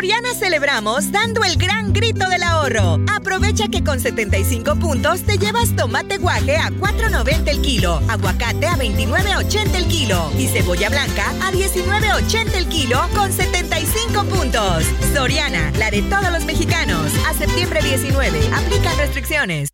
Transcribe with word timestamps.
Soriana 0.00 0.32
celebramos 0.32 1.12
dando 1.12 1.44
el 1.44 1.58
gran 1.58 1.92
grito 1.92 2.26
del 2.30 2.42
ahorro. 2.42 3.00
Aprovecha 3.14 3.68
que 3.68 3.84
con 3.84 4.00
75 4.00 4.76
puntos 4.76 5.24
te 5.26 5.36
llevas 5.36 5.76
tomate 5.76 6.16
guaje 6.16 6.56
a 6.56 6.70
4.90 6.70 7.48
el 7.48 7.60
kilo, 7.60 8.00
aguacate 8.08 8.66
a 8.66 8.78
29.80 8.78 9.74
el 9.74 9.86
kilo 9.88 10.32
y 10.38 10.46
cebolla 10.48 10.88
blanca 10.88 11.28
a 11.42 11.52
19.80 11.52 12.54
el 12.54 12.68
kilo 12.70 12.98
con 13.14 13.30
75 13.30 14.24
puntos. 14.24 14.84
Soriana, 15.12 15.70
la 15.72 15.90
de 15.90 16.00
todos 16.00 16.32
los 16.32 16.46
mexicanos. 16.46 17.12
A 17.28 17.34
septiembre 17.34 17.82
19. 17.82 18.40
Aplica 18.54 18.94
restricciones. 18.94 19.68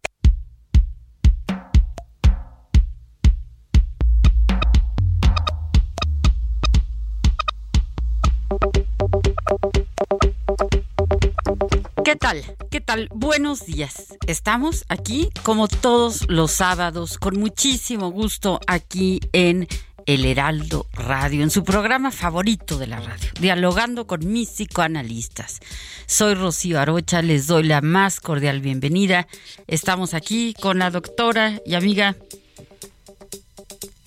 ¿Qué 12.07 12.15
tal? 12.15 12.45
¿Qué 12.71 12.81
tal? 12.81 13.09
Buenos 13.13 13.67
días. 13.67 14.15
Estamos 14.29 14.85
aquí 14.89 15.29
como 15.43 15.67
todos 15.67 16.31
los 16.31 16.53
sábados 16.53 17.19
con 17.19 17.37
muchísimo 17.37 18.13
gusto 18.13 18.61
aquí 18.69 19.19
en 19.33 19.67
El 20.07 20.25
Heraldo 20.25 20.87
Radio, 20.93 21.43
en 21.43 21.51
su 21.51 21.65
programa 21.65 22.13
favorito 22.13 22.79
de 22.79 22.87
la 22.87 23.01
radio, 23.01 23.29
dialogando 23.41 24.07
con 24.07 24.21
mis 24.33 24.51
psicoanalistas. 24.51 25.59
Soy 26.07 26.35
Rocío 26.35 26.79
Arocha, 26.79 27.23
les 27.23 27.49
doy 27.49 27.65
la 27.65 27.81
más 27.81 28.21
cordial 28.21 28.61
bienvenida. 28.61 29.27
Estamos 29.67 30.15
aquí 30.15 30.55
con 30.61 30.79
la 30.79 30.93
doctora 30.93 31.61
y 31.67 31.75
amiga 31.75 32.15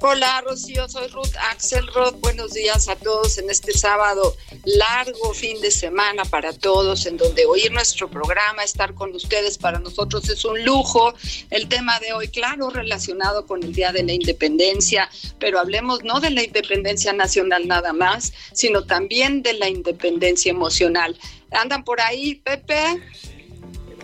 Hola 0.01 0.41
Rocío, 0.47 0.87
soy 0.87 1.07
Ruth 1.07 1.35
Axelrod. 1.51 2.15
Buenos 2.21 2.53
días 2.53 2.87
a 2.87 2.95
todos 2.95 3.37
en 3.37 3.49
este 3.49 3.73
sábado 3.73 4.33
largo 4.63 5.33
fin 5.33 5.59
de 5.59 5.71
semana 5.71 6.23
para 6.23 6.53
todos, 6.53 7.05
en 7.05 7.17
donde 7.17 7.45
oír 7.45 7.69
nuestro 7.73 8.09
programa, 8.09 8.63
estar 8.63 8.93
con 8.93 9.13
ustedes 9.13 9.57
para 9.57 9.77
nosotros 9.79 10.29
es 10.29 10.45
un 10.45 10.63
lujo. 10.63 11.13
El 11.49 11.67
tema 11.67 11.99
de 11.99 12.13
hoy, 12.13 12.29
claro, 12.29 12.69
relacionado 12.69 13.45
con 13.45 13.61
el 13.61 13.73
Día 13.73 13.91
de 13.91 14.03
la 14.03 14.13
Independencia, 14.13 15.09
pero 15.37 15.59
hablemos 15.59 16.01
no 16.05 16.21
de 16.21 16.29
la 16.29 16.43
independencia 16.43 17.11
nacional 17.11 17.67
nada 17.67 17.91
más, 17.91 18.31
sino 18.53 18.85
también 18.85 19.43
de 19.43 19.51
la 19.55 19.67
independencia 19.67 20.49
emocional. 20.49 21.19
¿Andan 21.51 21.83
por 21.83 21.99
ahí, 21.99 22.35
Pepe? 22.35 23.01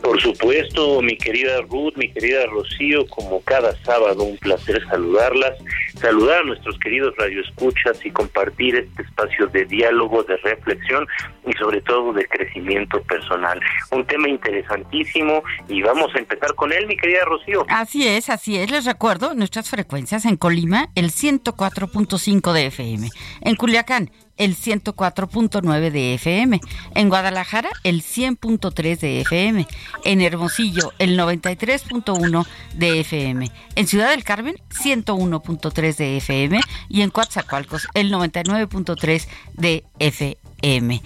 Por 0.06 0.22
supuesto, 0.22 1.02
mi 1.02 1.18
querida 1.18 1.62
Ruth, 1.62 1.94
mi 1.96 2.12
querida 2.12 2.46
Rocío, 2.46 3.08
como 3.08 3.42
cada 3.42 3.76
sábado, 3.84 4.24
un 4.24 4.38
placer 4.38 4.80
saludarlas, 4.88 5.54
saludar 6.00 6.42
a 6.42 6.44
nuestros 6.44 6.78
queridos 6.78 7.16
radioescuchas 7.18 8.06
y 8.06 8.12
compartir 8.12 8.76
este 8.76 9.02
espacio 9.02 9.48
de 9.48 9.66
diálogo, 9.66 10.22
de 10.22 10.38
reflexión 10.38 11.08
y 11.48 11.54
sobre 11.54 11.82
todo 11.82 12.14
de 12.14 12.24
crecimiento 12.28 13.02
personal. 13.02 13.60
Un 13.90 14.06
tema 14.06 14.30
interesantísimo 14.30 15.42
y 15.68 15.82
vamos 15.82 16.14
a 16.14 16.20
empezar 16.20 16.54
con 16.54 16.72
él, 16.72 16.86
mi 16.86 16.96
querida 16.98 17.26
Rocío. 17.26 17.66
Así 17.68 18.08
es, 18.08 18.30
así 18.30 18.58
es. 18.58 18.70
Les 18.70 18.86
recuerdo 18.86 19.34
nuestras 19.34 19.72
frecuencias 19.72 20.26
en 20.26 20.38
Colima, 20.38 20.90
el 20.94 21.10
104.5 21.10 22.54
de 22.54 22.68
FM, 22.68 23.10
en 23.42 23.56
Culiacán, 23.56 24.12
el 24.38 24.56
104.9 24.56 25.92
de 25.92 26.14
FM, 26.16 26.60
en 26.94 27.10
Guadalajara 27.10 27.70
el 27.84 28.02
100.3 28.02 29.00
de 29.00 29.22
FM, 29.22 29.68
en 30.04 30.22
Hermosillo 30.22 30.94
el 31.00 31.18
93.1 31.18 32.46
de 32.76 33.00
FM, 33.00 33.52
en 33.76 33.88
Ciudad 33.88 34.10
del 34.10 34.24
Carmen 34.24 34.56
101.3 34.70 35.96
de 35.96 36.18
FM 36.18 36.60
y 36.90 37.02
en 37.02 37.10
Coatzacoalcos 37.10 37.88
el 37.94 38.12
99.3 38.12 39.28
de 39.54 39.84
FM. 40.00 41.02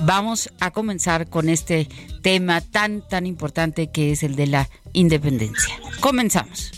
Vamos 0.00 0.50
a 0.58 0.72
comenzar 0.72 1.28
con 1.28 1.48
este 1.48 1.88
tema 2.22 2.60
tan 2.60 3.06
tan 3.06 3.26
importante 3.26 3.90
que 3.92 4.10
es 4.10 4.24
el 4.24 4.34
de 4.34 4.48
la 4.48 4.68
independencia. 4.92 5.78
Comenzamos. 6.00 6.72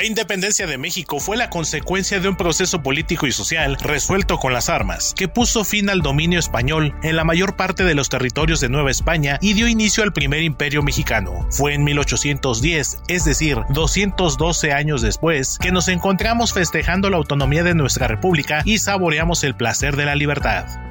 La 0.00 0.06
independencia 0.06 0.66
de 0.66 0.78
México 0.78 1.20
fue 1.20 1.36
la 1.36 1.50
consecuencia 1.50 2.20
de 2.20 2.28
un 2.30 2.34
proceso 2.34 2.82
político 2.82 3.26
y 3.26 3.32
social 3.32 3.76
resuelto 3.78 4.38
con 4.38 4.54
las 4.54 4.70
armas, 4.70 5.12
que 5.14 5.28
puso 5.28 5.62
fin 5.62 5.90
al 5.90 6.00
dominio 6.00 6.38
español 6.38 6.94
en 7.02 7.16
la 7.16 7.24
mayor 7.24 7.54
parte 7.54 7.84
de 7.84 7.94
los 7.94 8.08
territorios 8.08 8.60
de 8.60 8.70
Nueva 8.70 8.90
España 8.90 9.36
y 9.42 9.52
dio 9.52 9.68
inicio 9.68 10.02
al 10.02 10.14
primer 10.14 10.42
imperio 10.42 10.82
mexicano. 10.82 11.46
Fue 11.50 11.74
en 11.74 11.84
1810, 11.84 12.96
es 13.08 13.24
decir, 13.26 13.58
212 13.74 14.72
años 14.72 15.02
después, 15.02 15.58
que 15.58 15.70
nos 15.70 15.86
encontramos 15.88 16.54
festejando 16.54 17.10
la 17.10 17.18
autonomía 17.18 17.62
de 17.62 17.74
nuestra 17.74 18.08
república 18.08 18.62
y 18.64 18.78
saboreamos 18.78 19.44
el 19.44 19.54
placer 19.54 19.96
de 19.96 20.06
la 20.06 20.14
libertad. 20.14 20.89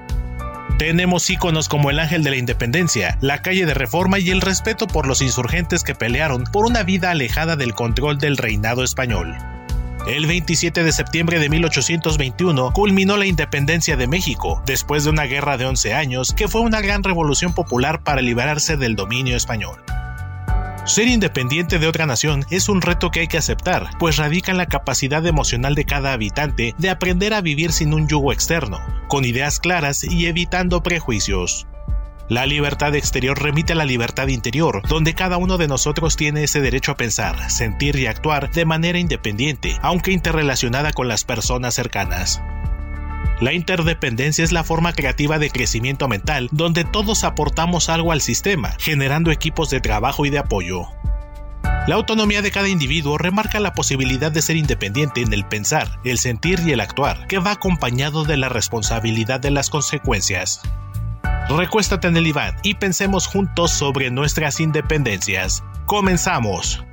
Tenemos 0.80 1.30
íconos 1.30 1.68
como 1.68 1.90
el 1.90 2.00
Ángel 2.00 2.24
de 2.24 2.30
la 2.30 2.38
Independencia, 2.38 3.18
la 3.20 3.42
calle 3.42 3.66
de 3.66 3.74
Reforma 3.74 4.18
y 4.18 4.30
el 4.30 4.40
respeto 4.40 4.88
por 4.88 5.08
los 5.08 5.22
insurgentes 5.22 5.84
que 5.84 5.94
pelearon 5.94 6.46
por 6.46 6.66
una 6.66 6.84
vida 6.84 7.12
alejada 7.12 7.58
del 7.58 7.74
control 7.74 8.18
del 8.18 8.38
reinado 8.38 8.82
español. 8.82 9.36
El 10.08 10.26
27 10.26 10.82
de 10.82 10.92
septiembre 10.94 11.38
de 11.38 11.50
1821 11.50 12.72
culminó 12.72 13.18
la 13.18 13.26
independencia 13.26 13.98
de 13.98 14.08
México, 14.08 14.64
después 14.66 15.04
de 15.04 15.10
una 15.10 15.24
guerra 15.24 15.58
de 15.58 15.66
11 15.66 15.94
años 15.96 16.34
que 16.34 16.48
fue 16.48 16.62
una 16.62 16.80
gran 16.80 17.04
revolución 17.04 17.54
popular 17.54 18.02
para 18.02 18.22
liberarse 18.22 18.78
del 18.78 18.96
dominio 18.96 19.36
español. 19.36 19.84
Ser 20.90 21.08
independiente 21.08 21.78
de 21.78 21.86
otra 21.86 22.08
nación 22.08 22.48
es 22.50 22.68
un 22.68 22.82
reto 22.82 23.12
que 23.12 23.20
hay 23.20 23.28
que 23.28 23.38
aceptar, 23.38 23.92
pues 24.00 24.18
radica 24.18 24.50
en 24.52 24.58
la 24.58 24.66
capacidad 24.66 25.24
emocional 25.24 25.76
de 25.76 25.86
cada 25.86 26.14
habitante 26.14 26.74
de 26.80 26.90
aprender 26.90 27.36
a 27.36 27.42
vivir 27.42 27.72
sin 27.74 27.94
un 27.94 28.08
yugo 28.08 28.34
externo, 28.34 28.80
con 29.08 29.24
ideas 29.24 29.60
claras 29.60 30.04
y 30.04 30.26
evitando 30.26 30.82
prejuicios. 30.82 31.68
La 32.28 32.48
libertad 32.48 32.96
exterior 32.96 33.40
remite 33.40 33.74
a 33.74 33.76
la 33.76 33.86
libertad 33.86 34.30
interior, 34.30 34.82
donde 34.90 35.14
cada 35.14 35.38
uno 35.38 35.60
de 35.60 35.68
nosotros 35.68 36.16
tiene 36.16 36.46
ese 36.46 36.60
derecho 36.60 36.94
a 36.94 36.98
pensar, 36.98 37.52
sentir 37.52 37.96
y 37.96 38.08
actuar 38.08 38.50
de 38.50 38.66
manera 38.66 38.98
independiente, 38.98 39.78
aunque 39.84 40.12
interrelacionada 40.12 40.92
con 40.92 41.08
las 41.08 41.24
personas 41.24 41.76
cercanas. 41.76 42.42
La 43.42 43.54
interdependencia 43.54 44.44
es 44.44 44.52
la 44.52 44.66
forma 44.66 44.92
creativa 44.92 45.40
de 45.40 45.50
crecimiento 45.50 46.10
mental 46.10 46.50
donde 46.52 46.84
todos 46.84 47.24
aportamos 47.24 47.88
algo 47.88 48.12
al 48.12 48.20
sistema, 48.20 48.76
generando 48.80 49.32
equipos 49.32 49.70
de 49.70 49.80
trabajo 49.80 50.26
y 50.26 50.30
de 50.30 50.40
apoyo. 50.40 50.88
La 51.88 51.96
autonomía 51.96 52.42
de 52.42 52.52
cada 52.52 52.68
individuo 52.68 53.18
remarca 53.18 53.60
la 53.62 53.74
posibilidad 53.74 54.32
de 54.32 54.42
ser 54.42 54.58
independiente 54.58 55.22
en 55.22 55.34
el 55.34 55.46
pensar, 55.46 56.00
el 56.04 56.18
sentir 56.18 56.60
y 56.66 56.74
el 56.74 56.82
actuar, 56.82 57.28
que 57.28 57.40
va 57.40 57.52
acompañado 57.52 58.26
de 58.26 58.38
la 58.38 58.50
responsabilidad 58.50 59.40
de 59.40 59.52
las 59.52 59.70
consecuencias. 59.70 60.62
Recuéstate 61.50 62.08
en 62.08 62.18
el 62.18 62.28
Iván 62.28 62.56
y 62.62 62.76
pensemos 62.76 63.26
juntos 63.26 63.72
sobre 63.72 64.12
nuestras 64.12 64.60
independencias. 64.60 65.64
Comenzamos. 65.86 66.84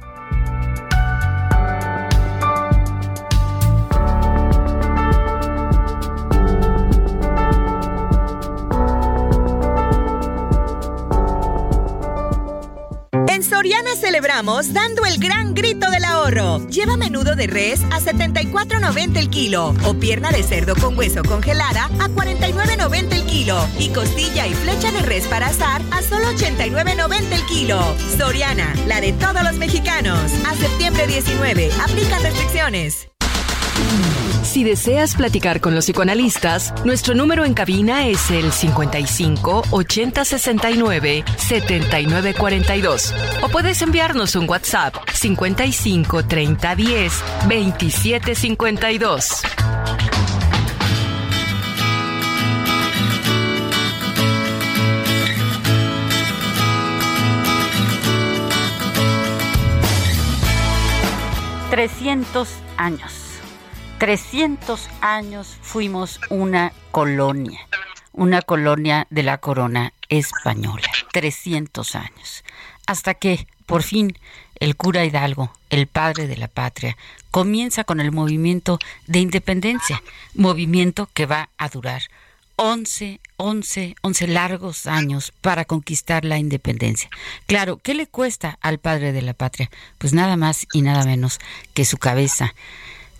Celebramos 13.97 14.73
dando 14.73 15.05
el 15.05 15.19
gran 15.19 15.55
grito 15.55 15.91
del 15.91 16.05
ahorro. 16.05 16.67
Lleva 16.69 16.97
menudo 16.97 17.35
de 17.35 17.47
res 17.47 17.81
a 17.91 18.01
74.90 18.01 19.17
el 19.17 19.31
kilo 19.31 19.75
o 19.85 19.95
pierna 19.95 20.31
de 20.31 20.43
cerdo 20.43 20.75
con 20.77 20.97
hueso 20.97 21.23
congelada 21.23 21.87
a 21.87 22.09
49.90 22.09 23.13
el 23.13 23.25
kilo 23.25 23.59
y 23.79 23.89
costilla 23.89 24.47
y 24.47 24.55
flecha 24.55 24.93
de 24.93 25.01
res 25.01 25.27
para 25.27 25.49
asar 25.49 25.83
a 25.91 26.03
solo 26.03 26.27
89.90 26.33 27.33
el 27.33 27.47
kilo. 27.47 27.81
Soriana, 28.17 28.75
la 28.87 29.01
de 29.01 29.13
todos 29.13 29.43
los 29.43 29.55
mexicanos. 29.55 30.33
A 30.47 30.55
septiembre 30.55 31.07
19, 31.07 31.71
aplican 31.83 32.23
restricciones. 32.23 33.09
Si 34.47 34.63
deseas 34.65 35.17
platicar 35.17 35.61
con 35.61 35.75
los 35.75 35.85
psicoanalistas, 35.85 36.73
nuestro 36.85 37.15
número 37.15 37.45
en 37.45 37.53
cabina 37.53 38.07
es 38.07 38.31
el 38.31 38.53
55 38.53 39.65
80 39.71 40.25
69 40.25 41.25
79 41.37 42.35
42. 42.35 43.15
O 43.43 43.49
puedes 43.49 43.83
enviarnos 43.83 44.37
un 44.37 44.49
WhatsApp 44.49 44.95
55 45.13 46.25
30 46.25 46.75
10 46.77 47.13
27 47.49 48.35
52. 48.35 49.43
Trescientos 61.69 62.49
años 62.79 63.26
300 63.99 64.91
años 65.01 65.57
fuimos 65.63 66.21
una 66.29 66.73
colonia, 66.91 67.61
una 68.13 68.43
colonia 68.43 69.07
de 69.09 69.23
la 69.23 69.39
corona 69.39 69.95
española. 70.11 70.87
300 71.13 71.95
años. 71.95 72.45
Hasta 72.87 73.15
que, 73.15 73.47
por 73.65 73.83
fin, 73.83 74.19
el 74.61 74.77
cura 74.77 75.07
Hidalgo, 75.07 75.51
el 75.71 75.87
padre 75.87 76.27
de 76.27 76.37
la 76.37 76.49
patria, 76.49 76.97
comienza 77.31 77.85
con 77.85 78.01
el 78.01 78.13
movimiento 78.13 78.79
de 79.07 79.21
independencia, 79.21 80.03
movimiento 80.35 81.09
que 81.15 81.25
va 81.25 81.49
a 81.57 81.71
durar 81.71 82.03
11, 82.57 83.21
11, 83.39 83.97
11 84.03 84.27
largos 84.29 84.87
años 84.87 85.33
para 85.41 85.65
conquistar 85.65 86.27
la 86.27 86.39
independencia. 86.39 87.09
Claro, 87.47 87.79
¿qué 87.83 87.95
le 87.95 88.07
cuesta 88.07 88.59
al 88.61 88.79
padre 88.79 89.13
de 89.13 89.23
la 89.23 89.33
patria? 89.33 89.71
Pues 89.97 90.13
nada 90.13 90.37
más 90.37 90.67
y 90.73 90.83
nada 90.83 91.05
menos 91.05 91.39
que 91.73 91.87
su 91.87 91.97
cabeza 91.97 92.55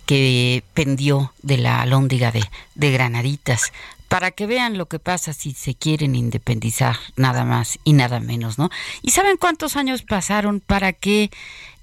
que 0.07 0.63
pendió 0.73 1.33
de 1.43 1.57
la 1.57 1.81
alóndiga 1.81 2.31
de, 2.31 2.43
de 2.75 2.91
Granaditas, 2.91 3.73
para 4.07 4.31
que 4.31 4.47
vean 4.47 4.77
lo 4.77 4.87
que 4.87 4.99
pasa 4.99 5.33
si 5.33 5.51
se 5.51 5.75
quieren 5.75 6.15
independizar, 6.15 6.97
nada 7.17 7.43
más 7.43 7.77
y 7.83 7.91
nada 7.93 8.19
menos, 8.21 8.57
¿no? 8.57 8.69
¿Y 9.01 9.11
saben 9.11 9.37
cuántos 9.37 9.75
años 9.75 10.03
pasaron 10.03 10.61
para 10.61 10.93
que 10.93 11.29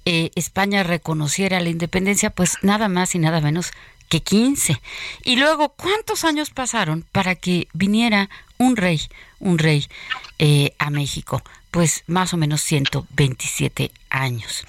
eh, 0.05 0.31
España 0.35 0.81
reconociera 0.81 1.59
la 1.59 1.69
independencia? 1.69 2.31
Pues 2.31 2.57
nada 2.63 2.89
más 2.89 3.13
y 3.13 3.19
nada 3.19 3.41
menos 3.41 3.71
que 4.09 4.21
15. 4.21 4.81
Y 5.23 5.35
luego, 5.35 5.69
¿cuántos 5.69 6.23
años 6.23 6.49
pasaron 6.49 7.05
para 7.11 7.35
que 7.35 7.67
viniera 7.73 8.29
un 8.57 8.75
rey, 8.75 9.01
un 9.39 9.59
rey 9.59 9.87
eh, 10.39 10.73
a 10.79 10.89
México? 10.89 11.43
Pues 11.69 12.03
más 12.07 12.33
o 12.33 12.37
menos 12.37 12.61
127 12.61 13.91
años. 14.09 14.65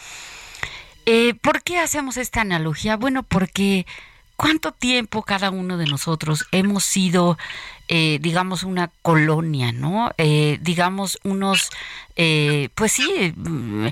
Eh, 1.06 1.34
¿Por 1.34 1.62
qué 1.62 1.78
hacemos 1.78 2.16
esta 2.16 2.40
analogía? 2.40 2.96
Bueno, 2.96 3.22
porque 3.22 3.86
cuánto 4.36 4.72
tiempo 4.72 5.22
cada 5.22 5.50
uno 5.50 5.78
de 5.78 5.86
nosotros 5.86 6.46
hemos 6.50 6.84
sido, 6.84 7.38
eh, 7.86 8.18
digamos, 8.20 8.64
una 8.64 8.90
colonia, 9.02 9.70
¿no? 9.70 10.10
Eh, 10.18 10.58
digamos, 10.60 11.20
unos, 11.22 11.70
pues 12.74 12.92
sí, 12.92 13.32
mm, 13.36 13.86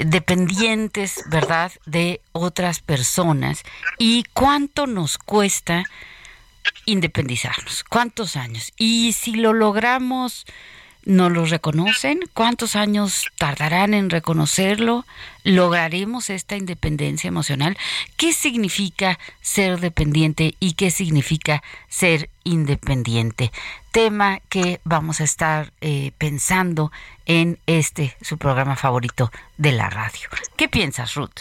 dependientes, 0.00 1.22
¿verdad?, 1.30 1.70
de 1.86 2.20
otras 2.32 2.80
personas. 2.80 3.62
¿Y 3.98 4.24
cuánto 4.32 4.88
nos 4.88 5.18
cuesta 5.18 5.84
independizarnos? 6.84 7.84
¿Cuántos 7.84 8.34
años? 8.34 8.72
Y 8.76 9.12
si 9.12 9.36
lo 9.36 9.52
logramos 9.52 10.46
¿No 11.06 11.30
lo 11.30 11.44
reconocen? 11.44 12.18
¿Cuántos 12.34 12.74
años 12.74 13.26
tardarán 13.38 13.94
en 13.94 14.10
reconocerlo? 14.10 15.06
¿Lograremos 15.44 16.30
esta 16.30 16.56
independencia 16.56 17.28
emocional? 17.28 17.78
¿Qué 18.16 18.32
significa 18.32 19.16
ser 19.40 19.78
dependiente 19.78 20.56
y 20.58 20.72
qué 20.72 20.90
significa 20.90 21.62
ser 21.88 22.28
independiente? 22.42 23.52
Tema 23.92 24.40
que 24.48 24.80
vamos 24.82 25.20
a 25.20 25.24
estar 25.24 25.72
eh, 25.80 26.10
pensando 26.18 26.90
en 27.24 27.60
este, 27.66 28.16
su 28.20 28.36
programa 28.36 28.74
favorito 28.74 29.30
de 29.58 29.70
la 29.70 29.88
radio. 29.88 30.28
¿Qué 30.56 30.66
piensas, 30.66 31.14
Ruth? 31.14 31.38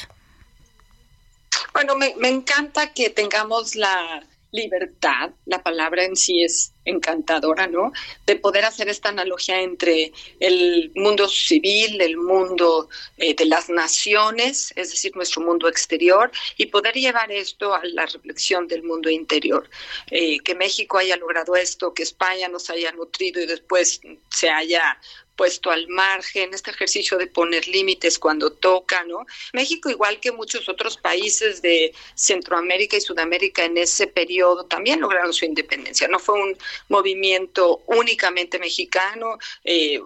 Bueno, 1.74 1.96
me, 1.96 2.14
me 2.20 2.30
encanta 2.30 2.94
que 2.94 3.10
tengamos 3.10 3.76
la 3.76 4.24
libertad, 4.52 5.32
la 5.46 5.64
palabra 5.64 6.04
en 6.04 6.16
sí 6.16 6.44
es 6.44 6.72
encantadora, 6.86 7.68
¿no? 7.68 7.92
De 8.26 8.36
poder 8.36 8.66
hacer 8.66 8.88
esta 8.90 9.10
analogía 9.10 9.62
entre 9.62 10.14
el 10.40 10.92
mundo 10.96 11.28
civil, 11.28 12.00
el 12.02 12.18
mundo 12.18 12.90
eh, 13.18 13.34
de 13.36 13.46
las 13.46 13.70
naciones, 13.70 14.72
es 14.76 14.92
decir, 14.92 15.16
nuestro 15.16 15.42
mundo 15.42 15.68
exterior, 15.68 16.32
y 16.58 16.68
poder 16.68 16.96
llevar 16.96 17.32
esto 17.32 17.74
a 17.74 17.82
la 17.84 18.06
reflexión 18.06 18.68
del 18.68 18.84
mundo 18.84 19.10
interior. 19.10 19.70
Eh, 20.12 20.40
que 20.40 20.56
México 20.56 20.98
haya 20.98 21.18
logrado 21.18 21.56
esto, 21.56 21.94
que 21.94 22.04
España 22.04 22.48
nos 22.48 22.70
haya 22.70 22.92
nutrido 22.92 23.42
y 23.42 23.46
después 23.46 24.00
se 24.30 24.50
haya 24.50 25.00
puesto 25.36 25.72
al 25.72 25.88
margen, 25.88 26.54
este 26.54 26.72
ejercicio 26.72 27.18
de 27.18 27.28
poner 27.28 27.68
límites 27.68 28.18
cuando 28.18 28.52
toca, 28.52 29.04
¿no? 29.04 29.26
México, 29.54 29.90
igual 29.90 30.20
que 30.20 30.32
muchos 30.32 30.70
otros 30.70 30.98
países 30.98 31.62
de 31.62 31.94
Centroamérica 32.16 32.98
y 32.98 33.02
Sudamérica 33.02 33.66
en 33.66 33.78
ese 33.78 34.08
periodo, 34.08 34.66
también 34.66 35.02
lograron 35.02 35.34
su 35.34 35.46
independencia. 35.46 36.08
No 36.08 36.20
fue 36.20 36.42
un 36.42 36.58
movimiento 36.90 37.84
únicamente 37.88 38.60
mexicano, 38.60 39.38
eh, 39.64 40.02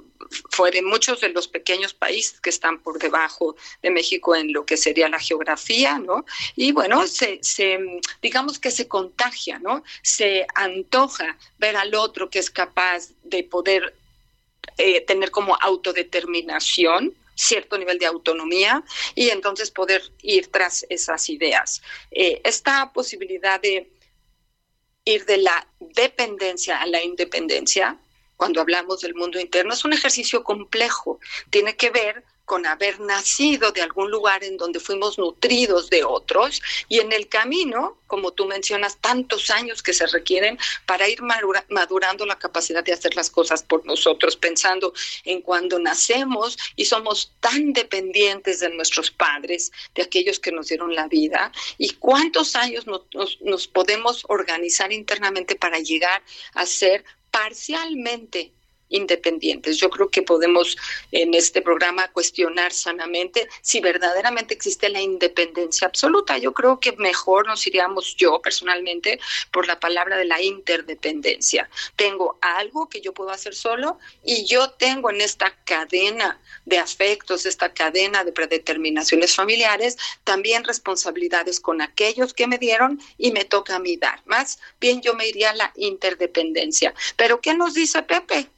fueron 0.50 0.86
muchos 0.86 1.22
de 1.22 1.30
los 1.30 1.48
pequeños 1.48 1.94
países 1.94 2.40
que 2.40 2.50
están 2.50 2.80
por 2.80 3.00
debajo 3.00 3.56
de 3.82 3.90
México 3.90 4.36
en 4.36 4.54
lo 4.54 4.66
que 4.66 4.78
sería 4.78 5.10
la 5.10 5.20
geografía, 5.20 5.98
¿no? 5.98 6.26
Y 6.56 6.72
bueno, 6.72 7.08
se, 7.08 7.40
se 7.42 7.80
digamos 8.22 8.60
que 8.60 8.72
se 8.72 8.88
contagia, 8.88 9.60
¿no? 9.60 9.84
Se 10.04 10.46
antoja 10.56 11.38
ver 11.58 11.76
al 11.78 11.96
otro 11.96 12.30
que 12.30 12.40
es 12.40 12.50
capaz 12.50 13.10
de 13.24 13.44
poder 13.44 13.96
eh, 14.78 15.02
tener 15.02 15.32
como 15.32 15.58
autodeterminación, 15.60 17.14
cierto 17.36 17.78
nivel 17.78 17.98
de 18.00 18.06
autonomía 18.06 18.84
y 19.16 19.30
entonces 19.30 19.72
poder 19.72 20.04
ir 20.22 20.48
tras 20.48 20.86
esas 20.90 21.30
ideas. 21.30 21.82
Eh, 22.12 22.42
esta 22.44 22.92
posibilidad 22.94 23.62
de 23.62 23.90
ir 25.06 25.26
de 25.26 25.38
la 25.38 25.68
dependencia 25.80 26.82
a 26.82 26.86
la 26.86 27.02
independencia, 27.04 27.98
cuando 28.38 28.62
hablamos 28.62 29.02
del 29.02 29.16
mundo 29.16 29.40
interno, 29.40 29.74
es 29.74 29.84
un 29.84 29.94
ejercicio 29.94 30.44
complejo. 30.44 31.20
Tiene 31.50 31.76
que 31.76 31.90
ver 31.90 32.24
con 32.50 32.66
haber 32.66 33.00
nacido 33.00 33.72
de 33.72 33.84
algún 33.84 34.10
lugar 34.10 34.44
en 34.44 34.58
donde 34.58 34.80
fuimos 34.80 35.20
nutridos 35.20 35.88
de 35.92 36.04
otros 36.04 36.64
y 36.88 36.98
en 36.98 37.14
el 37.14 37.30
camino, 37.30 38.00
como 38.08 38.32
tú 38.32 38.48
mencionas, 38.48 38.98
tantos 38.98 39.52
años 39.52 39.84
que 39.84 39.94
se 39.94 40.08
requieren 40.08 40.58
para 40.88 41.08
ir 41.08 41.22
madurando 41.22 42.26
la 42.26 42.40
capacidad 42.40 42.84
de 42.84 42.94
hacer 42.94 43.16
las 43.16 43.30
cosas 43.30 43.62
por 43.62 43.86
nosotros, 43.86 44.36
pensando 44.36 44.94
en 45.26 45.44
cuando 45.44 45.78
nacemos 45.78 46.58
y 46.76 46.86
somos 46.86 47.36
tan 47.40 47.72
dependientes 47.72 48.62
de 48.62 48.72
nuestros 48.72 49.12
padres, 49.12 49.72
de 49.94 50.02
aquellos 50.02 50.40
que 50.40 50.52
nos 50.52 50.70
dieron 50.70 50.96
la 50.96 51.08
vida, 51.08 51.52
y 51.78 51.92
cuántos 52.00 52.56
años 52.56 52.88
nos, 52.88 53.04
nos 53.42 53.68
podemos 53.68 54.26
organizar 54.28 54.92
internamente 54.92 55.54
para 55.54 55.78
llegar 55.78 56.24
a 56.56 56.66
ser 56.66 57.06
parcialmente 57.30 58.54
independientes. 58.90 59.78
Yo 59.78 59.90
creo 59.90 60.10
que 60.10 60.22
podemos 60.22 60.78
en 61.12 61.34
este 61.34 61.62
programa 61.62 62.08
cuestionar 62.10 62.72
sanamente 62.74 63.48
si 63.62 63.80
verdaderamente 63.80 64.54
existe 64.54 64.90
la 64.90 65.02
independencia 65.02 65.88
absoluta. 65.88 66.38
Yo 66.38 66.54
creo 66.54 66.80
que 66.80 66.92
mejor 66.94 67.48
nos 67.48 67.66
iríamos 67.66 68.16
yo 68.16 68.42
personalmente 68.42 69.20
por 69.52 69.68
la 69.68 69.80
palabra 69.80 70.18
de 70.18 70.26
la 70.26 70.42
interdependencia. 70.42 71.70
Tengo 71.96 72.38
algo 72.42 72.90
que 72.90 73.02
yo 73.02 73.14
puedo 73.14 73.32
hacer 73.32 73.56
solo 73.56 74.00
y 74.24 74.46
yo 74.46 74.72
tengo 74.72 75.10
en 75.10 75.22
esta 75.22 75.56
cadena 75.64 76.40
de 76.66 76.78
afectos, 76.78 77.46
esta 77.46 77.74
cadena 77.74 78.24
de 78.24 78.32
predeterminaciones 78.32 79.36
familiares, 79.36 79.98
también 80.24 80.64
responsabilidades 80.64 81.60
con 81.60 81.82
aquellos 81.82 82.34
que 82.34 82.48
me 82.48 82.58
dieron 82.58 83.00
y 83.18 83.32
me 83.32 83.46
toca 83.46 83.76
a 83.76 83.80
mí 83.80 83.98
dar. 83.98 84.22
Más 84.26 84.60
bien 84.80 85.02
yo 85.02 85.14
me 85.14 85.28
iría 85.28 85.52
a 85.52 85.56
la 85.56 85.72
interdependencia. 85.76 86.94
Pero 87.16 87.42
¿qué 87.42 87.54
nos 87.54 87.74
dice 87.74 88.04
Pepe? 88.04 88.50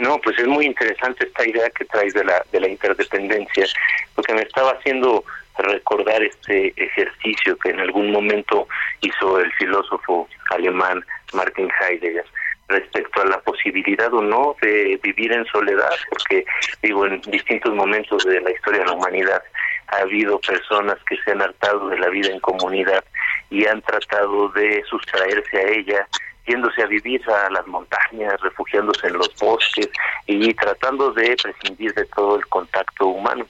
No, 0.00 0.18
pues 0.18 0.38
es 0.38 0.46
muy 0.46 0.66
interesante 0.66 1.26
esta 1.26 1.46
idea 1.46 1.68
que 1.70 1.84
traes 1.84 2.14
de 2.14 2.24
la, 2.24 2.42
de 2.52 2.60
la 2.60 2.68
interdependencia, 2.68 3.66
porque 4.14 4.34
me 4.34 4.42
estaba 4.42 4.72
haciendo 4.72 5.24
recordar 5.58 6.22
este 6.22 6.72
ejercicio 6.76 7.56
que 7.58 7.70
en 7.70 7.80
algún 7.80 8.10
momento 8.10 8.66
hizo 9.02 9.38
el 9.38 9.52
filósofo 9.52 10.28
alemán 10.50 11.04
Martin 11.34 11.68
Heidegger, 11.80 12.24
respecto 12.68 13.20
a 13.20 13.26
la 13.26 13.40
posibilidad 13.40 14.12
o 14.14 14.22
no 14.22 14.56
de 14.62 14.98
vivir 15.02 15.32
en 15.32 15.44
soledad, 15.46 15.92
porque 16.08 16.44
digo, 16.82 17.06
en 17.06 17.20
distintos 17.22 17.74
momentos 17.74 18.24
de 18.24 18.40
la 18.40 18.50
historia 18.50 18.80
de 18.80 18.86
la 18.86 18.92
humanidad 18.92 19.42
ha 19.88 19.98
habido 19.98 20.40
personas 20.40 20.96
que 21.08 21.16
se 21.24 21.32
han 21.32 21.42
hartado 21.42 21.88
de 21.88 21.98
la 21.98 22.08
vida 22.08 22.30
en 22.30 22.40
comunidad 22.40 23.04
y 23.50 23.66
han 23.66 23.82
tratado 23.82 24.48
de 24.50 24.82
sustraerse 24.88 25.58
a 25.58 25.68
ella 25.68 26.08
yéndose 26.50 26.82
a 26.82 26.86
vivir 26.86 27.22
a 27.30 27.50
las 27.50 27.66
montañas, 27.66 28.40
refugiándose 28.40 29.06
en 29.06 29.14
los 29.14 29.34
bosques 29.36 29.88
y 30.26 30.52
tratando 30.54 31.12
de 31.12 31.36
prescindir 31.40 31.94
de 31.94 32.04
todo 32.06 32.36
el 32.36 32.46
contacto 32.46 33.06
humano. 33.06 33.46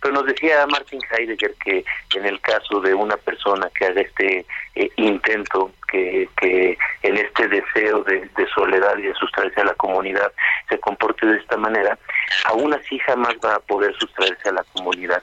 Pero 0.00 0.14
nos 0.14 0.26
decía 0.26 0.66
Martin 0.66 1.00
Heidegger 1.10 1.54
que 1.64 1.84
en 2.16 2.26
el 2.26 2.40
caso 2.40 2.80
de 2.80 2.92
una 2.92 3.16
persona 3.16 3.70
que 3.74 3.86
haga 3.86 4.00
este 4.00 4.44
eh, 4.74 4.90
intento, 4.96 5.70
que, 5.90 6.28
que 6.40 6.76
en 7.02 7.16
este 7.16 7.48
deseo 7.48 8.02
de, 8.02 8.28
de 8.36 8.46
soledad 8.48 8.96
y 8.98 9.02
de 9.02 9.14
sustraerse 9.14 9.60
a 9.60 9.64
la 9.64 9.74
comunidad 9.74 10.32
se 10.68 10.78
comporte 10.80 11.26
de 11.26 11.38
esta 11.38 11.56
manera, 11.56 11.98
aún 12.46 12.74
así 12.74 12.98
jamás 13.00 13.36
va 13.44 13.56
a 13.56 13.60
poder 13.60 13.94
sustraerse 13.96 14.48
a 14.48 14.52
la 14.52 14.64
comunidad, 14.72 15.22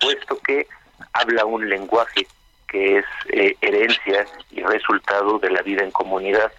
puesto 0.00 0.38
que 0.40 0.66
habla 1.12 1.44
un 1.44 1.68
lenguaje 1.68 2.26
que 2.68 2.98
es 2.98 3.04
eh, 3.28 3.56
herencia 3.60 4.26
y 4.50 4.60
resultado 4.62 5.38
de 5.38 5.50
la 5.50 5.62
vida 5.62 5.82
en 5.82 5.90
comunidad 5.90 6.52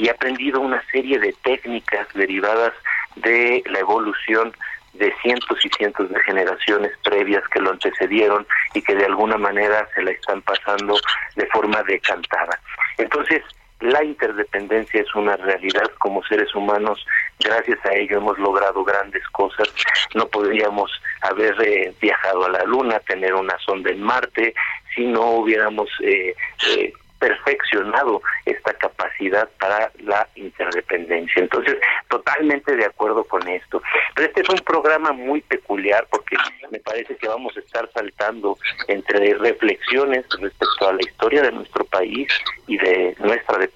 y 0.00 0.08
ha 0.08 0.12
aprendido 0.12 0.60
una 0.60 0.82
serie 0.90 1.18
de 1.18 1.34
técnicas 1.42 2.08
derivadas 2.14 2.72
de 3.16 3.62
la 3.66 3.80
evolución 3.80 4.50
de 4.94 5.12
cientos 5.20 5.58
y 5.62 5.68
cientos 5.76 6.08
de 6.08 6.18
generaciones 6.20 6.92
previas 7.04 7.46
que 7.48 7.60
lo 7.60 7.70
antecedieron 7.70 8.46
y 8.72 8.80
que 8.80 8.94
de 8.94 9.04
alguna 9.04 9.36
manera 9.36 9.86
se 9.94 10.02
la 10.02 10.12
están 10.12 10.40
pasando 10.40 10.98
de 11.36 11.46
forma 11.48 11.82
decantada. 11.82 12.58
Entonces, 12.96 13.42
la 13.80 14.02
interdependencia 14.02 15.02
es 15.02 15.14
una 15.14 15.36
realidad 15.36 15.90
como 15.98 16.24
seres 16.24 16.54
humanos. 16.54 17.04
Gracias 17.38 17.78
a 17.84 17.92
ello 17.92 18.18
hemos 18.18 18.38
logrado 18.38 18.82
grandes 18.84 19.26
cosas. 19.28 19.68
No 20.14 20.26
podríamos 20.28 20.90
haber 21.20 21.54
eh, 21.62 21.92
viajado 22.00 22.46
a 22.46 22.50
la 22.50 22.64
Luna, 22.64 23.00
tener 23.00 23.34
una 23.34 23.58
sonda 23.58 23.90
en 23.90 24.02
Marte, 24.02 24.54
si 24.94 25.04
no 25.04 25.30
hubiéramos 25.32 25.90
eh, 26.02 26.34
eh, 26.68 26.92
perfeccionado 27.20 28.22
esta 28.46 28.72
capacidad 28.74 29.48
para 29.60 29.92
la 30.02 30.26
interdependencia. 30.34 31.42
Entonces, 31.42 31.76
totalmente 32.08 32.74
de 32.74 32.86
acuerdo 32.86 33.22
con 33.24 33.46
esto. 33.46 33.80
Pero 34.14 34.26
este 34.26 34.40
es 34.40 34.48
un 34.48 34.58
programa 34.58 35.12
muy 35.12 35.40
peculiar 35.42 36.06
porque 36.10 36.36
me 36.70 36.80
parece 36.80 37.14
que 37.16 37.28
vamos 37.28 37.56
a 37.56 37.60
estar 37.60 37.88
saltando 37.92 38.56
entre 38.88 39.34
reflexiones 39.34 40.24
respecto 40.40 40.88
a 40.88 40.94
la 40.94 41.02
historia 41.02 41.42
de 41.42 41.52
nuestro 41.52 41.84
país 41.84 42.28
y 42.66 42.78
de 42.78 43.14
nuestra 43.20 43.68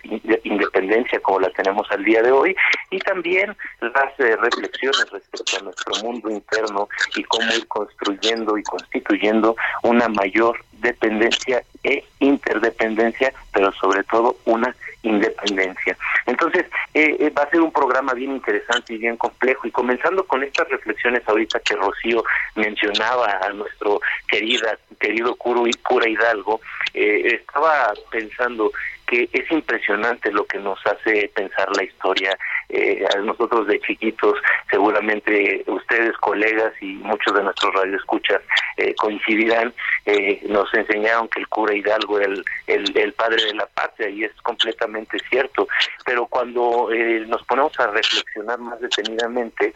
independencia 0.44 1.20
como 1.20 1.40
la 1.40 1.50
tenemos 1.50 1.86
al 1.90 2.04
día 2.04 2.22
de 2.22 2.30
hoy 2.30 2.56
y 2.90 2.98
también 3.00 3.56
las 3.80 4.20
eh, 4.20 4.36
reflexiones 4.36 5.10
respecto 5.10 5.58
a 5.58 5.64
nuestro 5.64 5.94
mundo 6.02 6.30
interno 6.30 6.88
y 7.16 7.24
cómo 7.24 7.52
ir 7.52 7.66
construyendo 7.66 8.56
y 8.56 8.62
constituyendo 8.62 9.56
una 9.82 10.08
mayor 10.08 10.58
dependencia 10.80 11.62
e 11.82 12.04
interdependencia, 12.20 13.32
pero 13.52 13.72
sobre 13.72 14.02
todo 14.04 14.36
una 14.44 14.74
independencia. 15.02 15.96
Entonces, 16.26 16.64
eh, 16.94 17.16
eh, 17.20 17.30
va 17.30 17.42
a 17.42 17.50
ser 17.50 17.60
un 17.60 17.70
programa 17.70 18.14
bien 18.14 18.32
interesante 18.32 18.94
y 18.94 18.98
bien 18.98 19.16
complejo. 19.16 19.66
Y 19.66 19.70
comenzando 19.70 20.24
con 20.24 20.42
estas 20.42 20.68
reflexiones 20.68 21.22
ahorita 21.26 21.60
que 21.60 21.76
Rocío 21.76 22.24
mencionaba 22.54 23.38
a 23.42 23.50
nuestro 23.50 24.00
querida, 24.26 24.78
querido 24.98 25.36
cura 25.36 26.08
Hidalgo, 26.08 26.60
eh, 26.94 27.38
estaba 27.40 27.92
pensando 28.10 28.72
que 29.06 29.28
es 29.32 29.50
impresionante 29.50 30.32
lo 30.32 30.46
que 30.46 30.58
nos 30.58 30.78
hace 30.86 31.30
pensar 31.34 31.68
la 31.76 31.84
historia. 31.84 32.36
Eh, 32.70 33.04
a 33.14 33.18
nosotros 33.18 33.66
de 33.66 33.78
chiquitos, 33.80 34.38
seguramente 34.70 35.62
ustedes, 35.66 36.16
colegas 36.16 36.72
y 36.80 36.94
muchos 36.94 37.34
de 37.34 37.42
nuestros 37.42 37.74
radioescuchas 37.74 38.40
eh, 38.78 38.94
coincidirán, 38.96 39.72
eh, 40.06 40.40
nos 40.48 40.72
enseñaron 40.74 41.28
que 41.28 41.40
el 41.40 41.48
cura 41.48 41.74
Hidalgo 41.74 42.18
era 42.18 42.32
el, 42.66 42.96
el, 42.96 43.12
padre 43.14 43.44
de 43.44 43.54
la 43.54 43.66
patria 43.66 44.08
y 44.08 44.24
es 44.24 44.32
completamente 44.42 45.18
cierto. 45.30 45.66
Pero 46.04 46.26
cuando 46.26 46.90
eh, 46.92 47.24
nos 47.26 47.42
ponemos 47.44 47.78
a 47.80 47.86
reflexionar 47.86 48.58
más 48.58 48.80
detenidamente, 48.80 49.72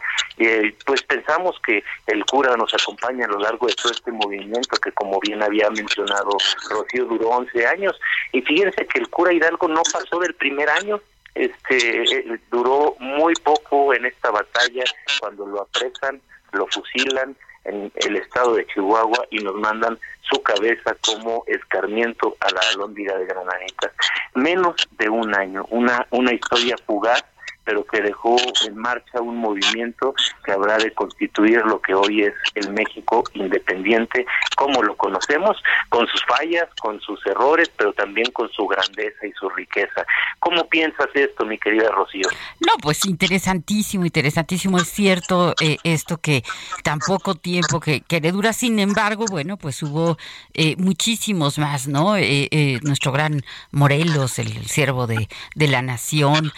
pues 0.85 1.03
pensamos 1.03 1.59
que 1.65 1.83
el 2.07 2.25
cura 2.25 2.55
nos 2.55 2.73
acompaña 2.73 3.25
a 3.25 3.29
lo 3.29 3.39
largo 3.39 3.67
de 3.67 3.73
todo 3.73 3.91
este 3.91 4.11
movimiento 4.11 4.77
que, 4.81 4.91
como 4.91 5.19
bien 5.19 5.41
había 5.41 5.69
mencionado 5.69 6.37
Rocío, 6.69 7.05
duró 7.05 7.29
11 7.29 7.65
años. 7.67 7.99
Y 8.31 8.41
fíjense 8.41 8.85
que 8.85 8.99
el 8.99 9.09
cura 9.09 9.33
Hidalgo 9.33 9.67
no 9.67 9.81
pasó 9.91 10.19
del 10.19 10.33
primer 10.35 10.69
año, 10.69 11.01
este 11.35 12.01
eh, 12.01 12.39
duró 12.51 12.95
muy 12.99 13.33
poco 13.35 13.93
en 13.93 14.05
esta 14.05 14.31
batalla 14.31 14.83
cuando 15.19 15.45
lo 15.45 15.61
apresan, 15.61 16.21
lo 16.51 16.67
fusilan 16.67 17.35
en 17.69 17.91
el 17.95 18.15
estado 18.17 18.55
de 18.55 18.65
Chihuahua 18.67 19.25
y 19.29 19.39
nos 19.39 19.55
mandan 19.55 19.97
su 20.21 20.41
cabeza 20.41 20.95
como 21.05 21.43
escarmiento 21.47 22.35
a 22.39 22.51
la 22.51 22.61
alóndiga 22.73 23.17
de 23.17 23.25
Granaditas. 23.25 23.91
Menos 24.35 24.75
de 24.97 25.09
un 25.09 25.33
año, 25.35 25.65
una 25.69 26.05
una 26.11 26.33
historia 26.33 26.75
fugaz 26.85 27.23
pero 27.69 27.85
que 27.85 28.01
dejó 28.01 28.35
en 28.65 28.75
marcha 28.77 29.21
un 29.21 29.37
movimiento 29.37 30.15
que 30.43 30.53
habrá 30.53 30.79
de 30.79 30.91
constituir 30.91 31.61
lo 31.67 31.79
que 31.79 31.93
hoy 31.93 32.23
es 32.23 32.33
el 32.55 32.73
México 32.73 33.23
independiente, 33.35 34.25
como 34.57 34.81
lo 34.81 34.97
conocemos, 34.97 35.55
con 35.89 36.07
sus 36.07 36.25
fallas, 36.25 36.67
con 36.81 36.99
sus 36.99 37.23
errores, 37.27 37.69
pero 37.77 37.93
también 37.93 38.31
con 38.31 38.49
su 38.49 38.65
grandeza 38.65 39.27
y 39.27 39.31
su 39.33 39.47
riqueza. 39.49 40.03
¿Cómo 40.39 40.67
piensas 40.67 41.09
esto, 41.13 41.45
mi 41.45 41.59
querida 41.59 41.91
Rocío? 41.91 42.27
No, 42.59 42.73
pues 42.81 43.05
interesantísimo, 43.05 44.03
interesantísimo. 44.03 44.79
Es 44.79 44.89
cierto 44.89 45.53
eh, 45.61 45.77
esto 45.83 46.17
que 46.17 46.43
tan 46.83 46.97
poco 46.97 47.35
tiempo 47.35 47.79
que, 47.79 48.01
que 48.01 48.19
le 48.19 48.31
dura, 48.31 48.51
sin 48.51 48.79
embargo, 48.79 49.25
bueno, 49.29 49.57
pues 49.57 49.83
hubo 49.83 50.17
eh, 50.55 50.75
muchísimos 50.77 51.59
más, 51.59 51.87
¿no? 51.87 52.17
Eh, 52.17 52.79
nuestro 52.81 53.11
gran 53.11 53.43
Morelos, 53.71 54.39
el, 54.39 54.65
siervo 54.65 55.05
de, 55.05 55.27
de 55.53 55.67
la 55.67 55.83
nación, 55.83 56.51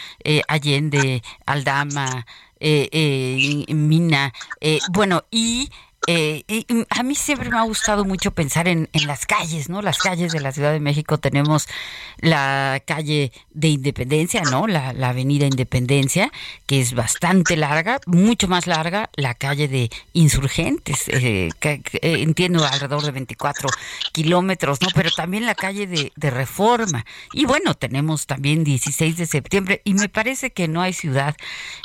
Allende, 0.47 1.00
Aldama, 1.45 2.25
eh, 2.59 2.87
eh, 2.91 3.73
Mina, 3.73 4.33
eh, 4.59 4.79
bueno, 4.91 5.23
y 5.31 5.69
eh, 6.07 6.43
a 6.89 7.03
mí 7.03 7.13
siempre 7.13 7.49
me 7.49 7.59
ha 7.59 7.61
gustado 7.61 8.05
mucho 8.05 8.31
pensar 8.31 8.67
en, 8.67 8.89
las 9.05 9.25
calles, 9.27 9.69
¿no? 9.69 9.83
Las 9.83 9.99
calles 9.99 10.31
de 10.31 10.39
la 10.39 10.51
Ciudad 10.51 10.71
de 10.71 10.79
México 10.79 11.19
tenemos 11.19 11.67
la 12.17 12.81
calle 12.85 13.31
de 13.51 13.67
Independencia, 13.67 14.41
¿no? 14.41 14.67
La, 14.67 14.89
avenida 14.89 15.45
Independencia, 15.45 16.31
que 16.65 16.81
es 16.81 16.95
bastante 16.95 17.55
larga, 17.55 17.99
mucho 18.07 18.47
más 18.47 18.65
larga, 18.65 19.11
la 19.15 19.35
calle 19.35 19.67
de 19.67 19.91
Insurgentes, 20.13 21.07
eh, 21.07 21.49
que, 21.59 21.83
eh, 21.93 22.21
entiendo 22.21 22.65
alrededor 22.65 23.03
de 23.03 23.11
24 23.11 23.69
kilómetros, 24.11 24.81
¿no? 24.81 24.87
Pero 24.95 25.11
también 25.11 25.45
la 25.45 25.55
calle 25.55 25.85
de, 25.85 26.11
de 26.15 26.29
Reforma. 26.31 27.05
Y 27.31 27.45
bueno, 27.45 27.75
tenemos 27.75 28.25
también 28.25 28.63
16 28.63 29.17
de 29.17 29.25
septiembre 29.27 29.81
y 29.83 29.93
me 29.93 30.09
parece 30.09 30.51
que 30.51 30.67
no 30.67 30.81
hay 30.81 30.93
ciudad 30.93 31.35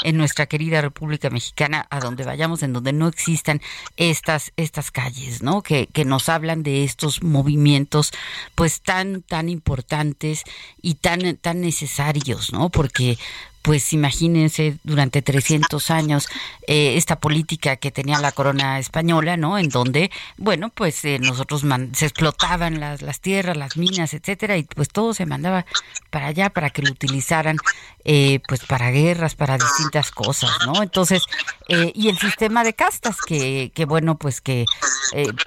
en 0.02 0.16
nuestra 0.16 0.46
querida 0.46 0.80
República 0.80 1.28
Mexicana 1.28 1.86
a 1.90 2.00
donde 2.00 2.24
vayamos 2.24 2.62
en 2.62 2.72
donde 2.72 2.94
no 2.94 3.08
existan 3.08 3.60
estas, 4.10 4.52
estas 4.56 4.90
calles, 4.90 5.42
¿no? 5.42 5.62
Que, 5.62 5.86
que 5.86 6.04
nos 6.04 6.28
hablan 6.28 6.62
de 6.62 6.84
estos 6.84 7.22
movimientos, 7.22 8.12
pues 8.54 8.80
tan, 8.80 9.22
tan 9.22 9.48
importantes 9.48 10.42
y 10.80 10.94
tan, 10.94 11.36
tan 11.36 11.60
necesarios, 11.60 12.52
¿no? 12.52 12.70
Porque 12.70 13.18
pues 13.66 13.92
imagínense 13.92 14.78
durante 14.84 15.22
300 15.22 15.90
años 15.90 16.28
eh, 16.68 16.96
esta 16.96 17.18
política 17.18 17.74
que 17.74 17.90
tenía 17.90 18.20
la 18.20 18.30
corona 18.30 18.78
española, 18.78 19.36
¿no? 19.36 19.58
En 19.58 19.70
donde, 19.70 20.12
bueno, 20.36 20.70
pues 20.70 21.04
eh, 21.04 21.18
nosotros 21.18 21.64
se 21.92 22.06
explotaban 22.06 22.78
las, 22.78 23.02
las 23.02 23.20
tierras, 23.20 23.56
las 23.56 23.76
minas, 23.76 24.14
etcétera, 24.14 24.56
y 24.56 24.62
pues 24.62 24.88
todo 24.88 25.14
se 25.14 25.26
mandaba 25.26 25.66
para 26.10 26.28
allá 26.28 26.50
para 26.50 26.70
que 26.70 26.82
lo 26.82 26.92
utilizaran, 26.92 27.56
eh, 28.04 28.38
pues 28.46 28.64
para 28.64 28.92
guerras, 28.92 29.34
para 29.34 29.58
distintas 29.58 30.12
cosas, 30.12 30.52
¿no? 30.64 30.80
Entonces, 30.80 31.24
y 31.68 32.08
el 32.08 32.18
sistema 32.18 32.62
de 32.62 32.74
castas, 32.74 33.16
que, 33.20 33.72
que 33.74 33.84
bueno, 33.84 34.16
pues 34.16 34.40
que 34.40 34.64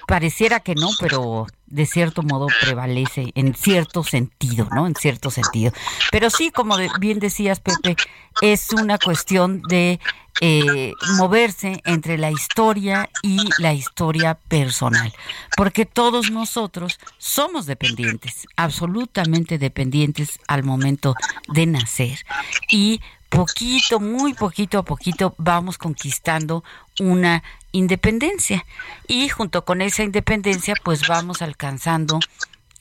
pareciera 0.06 0.60
que 0.60 0.74
no, 0.74 0.90
pero 1.00 1.46
de 1.70 1.86
cierto 1.86 2.22
modo 2.22 2.48
prevalece 2.60 3.32
en 3.34 3.54
cierto 3.54 4.04
sentido, 4.04 4.68
¿no? 4.72 4.86
En 4.86 4.94
cierto 4.94 5.30
sentido. 5.30 5.72
Pero 6.10 6.28
sí, 6.28 6.50
como 6.50 6.76
bien 6.98 7.18
decías, 7.20 7.60
Pepe, 7.60 7.96
es 8.42 8.72
una 8.72 8.98
cuestión 8.98 9.62
de 9.62 10.00
eh, 10.40 10.94
moverse 11.16 11.82
entre 11.84 12.16
la 12.18 12.30
historia 12.30 13.10
y 13.22 13.38
la 13.58 13.72
historia 13.72 14.34
personal, 14.34 15.12
porque 15.56 15.84
todos 15.84 16.30
nosotros 16.30 16.98
somos 17.18 17.66
dependientes, 17.66 18.46
absolutamente 18.56 19.58
dependientes 19.58 20.40
al 20.48 20.62
momento 20.62 21.14
de 21.48 21.66
nacer 21.66 22.24
y 22.70 23.00
poquito, 23.28 24.00
muy 24.00 24.34
poquito 24.34 24.78
a 24.78 24.82
poquito 24.82 25.34
vamos 25.38 25.78
conquistando 25.78 26.64
una 26.98 27.42
independencia. 27.72 28.64
Y 29.06 29.28
junto 29.28 29.64
con 29.64 29.82
esa 29.82 30.02
independencia 30.02 30.74
pues 30.82 31.06
vamos 31.06 31.42
alcanzando 31.42 32.18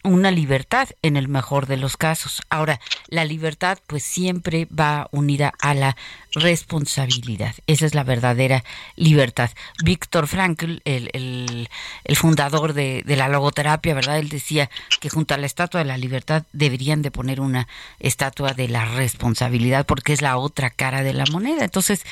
una 0.04 0.32
libertad 0.32 0.90
en 1.02 1.18
el 1.18 1.28
mejor 1.28 1.68
de 1.68 1.78
los 1.78 1.98
casos. 1.98 2.42
Ahora, 2.50 2.80
la 3.08 3.26
libertad 3.26 3.78
pues 3.88 4.04
siempre 4.04 4.68
va 4.68 5.08
unida 5.12 5.54
a 5.60 5.74
la 5.74 5.96
responsabilidad. 6.34 7.56
Esa 7.68 7.86
es 7.86 7.96
la 7.96 8.04
verdadera 8.04 8.64
libertad. 8.96 9.50
Víctor 9.84 10.28
Frankl, 10.28 10.78
el, 10.86 11.68
fundador 12.16 12.74
de, 12.74 13.04
de, 13.06 13.16
la 13.16 13.30
logoterapia, 13.30 13.94
¿verdad? 13.94 14.20
Él 14.20 14.30
decía 14.30 14.70
que 15.00 15.10
junto 15.10 15.34
a 15.34 15.38
la 15.38 15.46
estatua 15.46 15.80
de 15.80 15.86
la 15.86 15.98
libertad 15.98 16.44
deberían 16.54 17.02
de 17.02 17.12
poner 17.12 17.42
una 17.42 17.68
estatua 18.00 18.54
de 18.54 18.68
la 18.68 18.86
responsabilidad 18.86 19.86
porque 19.86 20.14
es 20.14 20.22
la 20.22 20.38
otra 20.38 20.70
cara 20.70 21.04
de 21.04 21.14
la 21.14 21.26
moneda. 21.32 21.64
Entonces, 21.64 22.06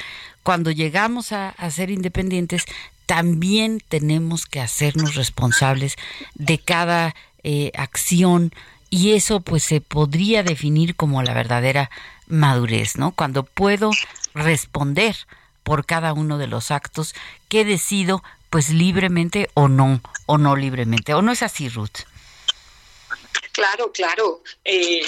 cuando 0.48 0.72
llegamos 0.72 1.34
a, 1.34 1.54
ser 1.72 1.90
independientes, 1.90 2.64
también 3.06 3.82
tenemos 3.90 4.46
que 4.46 4.62
hacernos 4.62 5.16
responsables 5.16 5.98
de 6.36 6.58
cada 6.58 7.16
eh, 7.50 7.72
acción 7.78 8.52
y 8.90 9.14
eso 9.14 9.40
pues 9.40 9.64
se 9.64 9.80
podría 9.80 10.44
definir 10.44 10.98
como 10.98 11.24
la 11.24 11.34
verdadera 11.34 11.90
madurez, 12.28 12.98
¿no? 12.98 13.14
Cuando 13.14 13.44
puedo 13.44 13.90
responder 14.34 15.16
por 15.64 15.86
cada 15.86 16.12
uno 16.12 16.38
de 16.38 16.48
los 16.48 16.72
actos 16.72 17.16
que 17.48 17.64
decido 17.64 18.22
pues 18.50 18.68
libremente 18.68 19.50
o 19.54 19.70
no, 19.70 20.02
o 20.26 20.38
no 20.38 20.58
libremente. 20.58 21.14
¿O 21.14 21.22
no 21.22 21.32
es 21.32 21.42
así, 21.42 21.70
Ruth? 21.70 22.00
Claro, 23.54 23.94
claro. 23.94 24.44
Eh, 24.66 25.04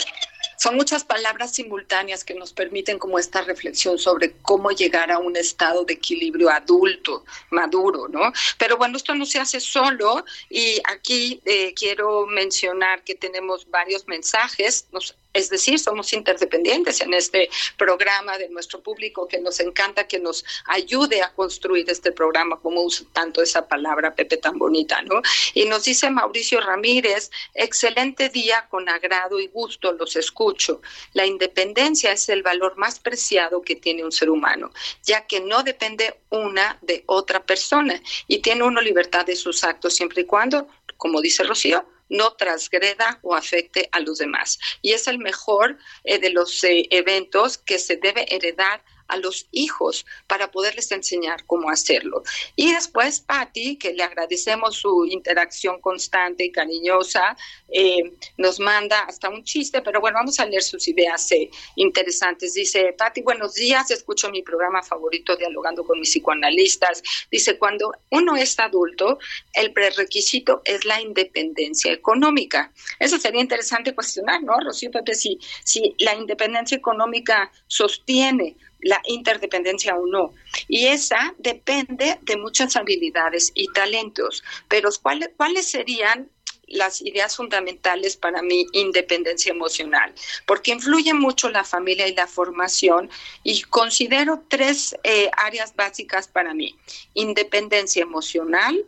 son 0.59 0.75
muchas 0.75 1.05
palabras 1.05 1.53
simultáneas 1.53 2.25
que 2.25 2.33
nos 2.33 2.51
permiten 2.51 2.99
como 2.99 3.17
esta 3.17 3.41
reflexión 3.41 3.97
sobre 3.97 4.33
cómo 4.41 4.71
llegar 4.71 5.09
a 5.09 5.17
un 5.17 5.37
estado 5.37 5.85
de 5.85 5.93
equilibrio 5.93 6.49
adulto, 6.49 7.23
maduro, 7.49 8.09
¿no? 8.09 8.33
Pero 8.57 8.75
bueno, 8.75 8.97
esto 8.97 9.15
no 9.15 9.25
se 9.25 9.39
hace 9.39 9.61
solo 9.61 10.25
y 10.49 10.81
aquí 10.83 11.41
eh, 11.45 11.73
quiero 11.73 12.27
mencionar 12.27 13.03
que 13.05 13.15
tenemos 13.15 13.69
varios 13.69 14.05
mensajes. 14.07 14.87
Nos 14.91 15.15
es 15.33 15.49
decir, 15.49 15.79
somos 15.79 16.11
interdependientes 16.13 17.01
en 17.01 17.13
este 17.13 17.49
programa 17.77 18.37
de 18.37 18.49
nuestro 18.49 18.81
público 18.81 19.27
que 19.27 19.39
nos 19.39 19.59
encanta 19.59 20.07
que 20.07 20.19
nos 20.19 20.43
ayude 20.65 21.21
a 21.21 21.33
construir 21.33 21.89
este 21.89 22.11
programa, 22.11 22.59
como 22.59 22.81
usa 22.81 23.05
tanto 23.13 23.41
esa 23.41 23.67
palabra, 23.67 24.15
Pepe, 24.15 24.37
tan 24.37 24.57
bonita, 24.57 25.01
¿no? 25.03 25.21
Y 25.53 25.65
nos 25.65 25.83
dice 25.83 26.09
Mauricio 26.09 26.61
Ramírez, 26.61 27.29
excelente 27.53 28.29
día, 28.29 28.67
con 28.69 28.89
agrado 28.89 29.39
y 29.39 29.47
gusto 29.47 29.93
los 29.93 30.15
escucho. 30.15 30.81
La 31.13 31.25
independencia 31.25 32.11
es 32.11 32.27
el 32.29 32.41
valor 32.41 32.75
más 32.77 32.99
preciado 32.99 33.61
que 33.61 33.75
tiene 33.75 34.03
un 34.03 34.11
ser 34.11 34.29
humano, 34.29 34.71
ya 35.03 35.27
que 35.27 35.41
no 35.41 35.61
depende 35.61 36.19
una 36.29 36.79
de 36.81 37.03
otra 37.05 37.43
persona 37.43 38.01
y 38.27 38.39
tiene 38.39 38.63
uno 38.63 38.81
libertad 38.81 39.25
de 39.25 39.35
sus 39.35 39.63
actos 39.63 39.93
siempre 39.93 40.21
y 40.21 40.25
cuando, 40.25 40.67
como 40.97 41.21
dice 41.21 41.43
Rocío, 41.43 41.85
no 42.09 42.33
transgreda 42.33 43.19
o 43.21 43.35
afecte 43.35 43.89
a 43.91 43.99
los 43.99 44.17
demás. 44.17 44.59
Y 44.81 44.93
es 44.93 45.07
el 45.07 45.19
mejor 45.19 45.77
eh, 46.03 46.19
de 46.19 46.31
los 46.31 46.63
eh, 46.63 46.87
eventos 46.89 47.57
que 47.57 47.79
se 47.79 47.97
debe 47.97 48.25
heredar 48.33 48.83
a 49.09 49.17
los 49.17 49.47
hijos 49.51 50.05
para 50.27 50.51
poderles 50.51 50.91
enseñar 50.91 51.45
cómo 51.45 51.69
hacerlo. 51.69 52.23
Y 52.55 52.71
después, 52.71 53.19
Patti, 53.19 53.75
que 53.77 53.93
le 53.93 54.03
agradecemos 54.03 54.77
su 54.77 55.05
interacción 55.05 55.81
constante 55.81 56.45
y 56.45 56.51
cariñosa, 56.51 57.35
eh, 57.71 58.13
nos 58.37 58.59
manda 58.59 59.01
hasta 59.01 59.29
un 59.29 59.43
chiste, 59.43 59.81
pero 59.81 59.99
bueno, 59.99 60.19
vamos 60.19 60.39
a 60.39 60.45
leer 60.45 60.63
sus 60.63 60.87
ideas 60.87 61.31
eh, 61.31 61.49
interesantes. 61.75 62.53
Dice, 62.53 62.93
Patti, 62.97 63.21
buenos 63.21 63.55
días, 63.55 63.91
escucho 63.91 64.29
mi 64.29 64.41
programa 64.41 64.81
favorito, 64.81 65.35
Dialogando 65.35 65.83
con 65.83 65.99
mis 65.99 66.09
psicoanalistas. 66.11 67.01
Dice, 67.31 67.57
cuando 67.57 67.91
uno 68.11 68.35
es 68.35 68.59
adulto, 68.59 69.19
el 69.53 69.73
prerequisito 69.73 70.61
es 70.65 70.85
la 70.85 71.01
independencia 71.01 71.91
económica. 71.91 72.71
Eso 72.99 73.17
sería 73.17 73.41
interesante 73.41 73.93
cuestionar, 73.95 74.43
¿no, 74.43 74.59
Rocío? 74.59 74.91
Si, 75.13 75.39
si 75.63 75.95
la 75.99 76.15
independencia 76.15 76.77
económica 76.77 77.51
sostiene 77.67 78.55
la 78.79 79.01
interdependencia 79.05 79.95
o 79.95 80.05
no. 80.07 80.33
Y 80.67 80.87
esa 80.87 81.33
depende 81.37 82.19
de 82.21 82.37
muchas 82.37 82.75
habilidades 82.75 83.51
y 83.53 83.67
talentos. 83.73 84.43
Pero 84.67 84.89
¿cuáles, 85.01 85.29
cuáles 85.35 85.69
serían 85.69 86.29
las 86.69 87.01
ideas 87.01 87.35
fundamentales 87.35 88.15
para 88.15 88.41
mi 88.41 88.65
independencia 88.73 89.51
emocional, 89.51 90.13
porque 90.45 90.71
influye 90.71 91.13
mucho 91.13 91.49
la 91.49 91.63
familia 91.63 92.07
y 92.07 92.13
la 92.13 92.27
formación 92.27 93.09
y 93.43 93.61
considero 93.63 94.43
tres 94.47 94.95
eh, 95.03 95.29
áreas 95.37 95.75
básicas 95.75 96.27
para 96.27 96.53
mí, 96.53 96.75
independencia 97.13 98.03
emocional, 98.03 98.85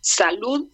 salud 0.00 0.66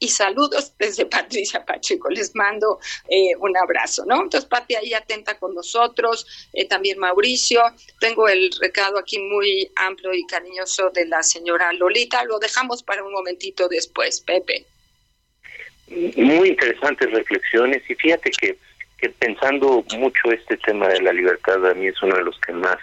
y 0.00 0.08
saludos 0.08 0.72
desde 0.78 1.06
Patricia 1.06 1.64
Pacheco. 1.64 2.10
Les 2.10 2.34
mando 2.34 2.80
eh, 3.08 3.36
un 3.38 3.56
abrazo, 3.56 4.04
¿no? 4.06 4.22
Entonces, 4.22 4.46
Pati 4.46 4.74
ahí 4.74 4.94
atenta 4.94 5.38
con 5.38 5.54
nosotros, 5.54 6.26
eh, 6.52 6.66
también 6.66 6.98
Mauricio. 6.98 7.62
Tengo 8.00 8.28
el 8.28 8.50
recado 8.60 8.98
aquí 8.98 9.20
muy 9.20 9.70
amplio 9.76 10.12
y 10.12 10.26
cariñoso 10.26 10.90
de 10.90 11.06
la 11.06 11.22
señora 11.22 11.72
Lolita. 11.74 12.24
Lo 12.24 12.40
dejamos 12.40 12.82
para 12.82 13.04
un 13.04 13.12
momentito 13.12 13.68
después, 13.68 14.20
Pepe. 14.20 14.64
Muy 16.16 16.48
interesantes 16.48 17.10
reflexiones 17.10 17.82
y 17.88 17.94
fíjate 17.94 18.30
que 18.30 18.56
que 19.00 19.08
pensando 19.08 19.82
mucho 19.96 20.30
este 20.30 20.56
tema 20.58 20.86
de 20.88 21.00
la 21.00 21.12
libertad 21.12 21.66
a 21.66 21.74
mí 21.74 21.86
es 21.86 22.02
uno 22.02 22.16
de 22.16 22.24
los 22.24 22.38
que 22.40 22.52
más 22.52 22.76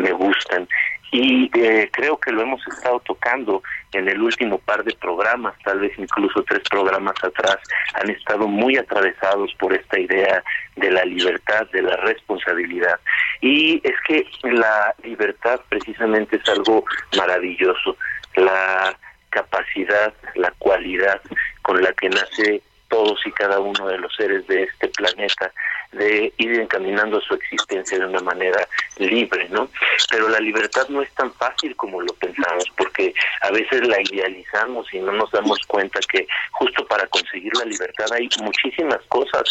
me 0.00 0.12
gustan 0.12 0.68
y 1.14 1.48
eh, 1.54 1.88
creo 1.92 2.18
que 2.18 2.32
lo 2.32 2.42
hemos 2.42 2.60
estado 2.66 2.98
tocando 2.98 3.62
en 3.92 4.08
el 4.08 4.20
último 4.20 4.58
par 4.58 4.82
de 4.82 4.92
programas, 4.96 5.54
tal 5.62 5.78
vez 5.78 5.92
incluso 5.96 6.42
tres 6.42 6.62
programas 6.68 7.14
atrás, 7.22 7.56
han 7.94 8.10
estado 8.10 8.48
muy 8.48 8.76
atravesados 8.76 9.54
por 9.60 9.72
esta 9.72 9.96
idea 10.00 10.42
de 10.74 10.90
la 10.90 11.04
libertad, 11.04 11.68
de 11.72 11.82
la 11.82 11.94
responsabilidad. 11.98 12.98
Y 13.40 13.80
es 13.84 13.94
que 14.08 14.26
la 14.42 14.92
libertad 15.04 15.60
precisamente 15.68 16.34
es 16.34 16.48
algo 16.48 16.84
maravilloso, 17.16 17.96
la 18.34 18.98
capacidad, 19.30 20.12
la 20.34 20.50
cualidad 20.58 21.20
con 21.62 21.80
la 21.80 21.92
que 21.92 22.08
nace 22.08 22.60
todos 22.88 23.24
y 23.24 23.30
cada 23.30 23.60
uno 23.60 23.86
de 23.86 23.98
los 23.98 24.12
seres 24.16 24.44
de 24.48 24.64
este 24.64 24.88
planeta 24.88 25.52
de 25.94 26.32
ir 26.38 26.60
encaminando 26.60 27.20
su 27.20 27.34
existencia 27.34 27.98
de 27.98 28.06
una 28.06 28.20
manera 28.20 28.66
libre, 28.98 29.48
¿no? 29.50 29.68
Pero 30.10 30.28
la 30.28 30.40
libertad 30.40 30.88
no 30.88 31.02
es 31.02 31.12
tan 31.14 31.32
fácil 31.34 31.74
como 31.76 32.00
lo 32.00 32.12
pensamos, 32.14 32.64
porque 32.76 33.14
a 33.40 33.50
veces 33.50 33.86
la 33.86 34.00
idealizamos 34.00 34.92
y 34.92 34.98
no 34.98 35.12
nos 35.12 35.30
damos 35.30 35.58
cuenta 35.66 36.00
que 36.10 36.26
justo 36.52 36.86
para 36.86 37.06
conseguir 37.08 37.52
la 37.56 37.64
libertad 37.64 38.06
hay 38.12 38.28
muchísimas 38.42 39.00
cosas 39.08 39.42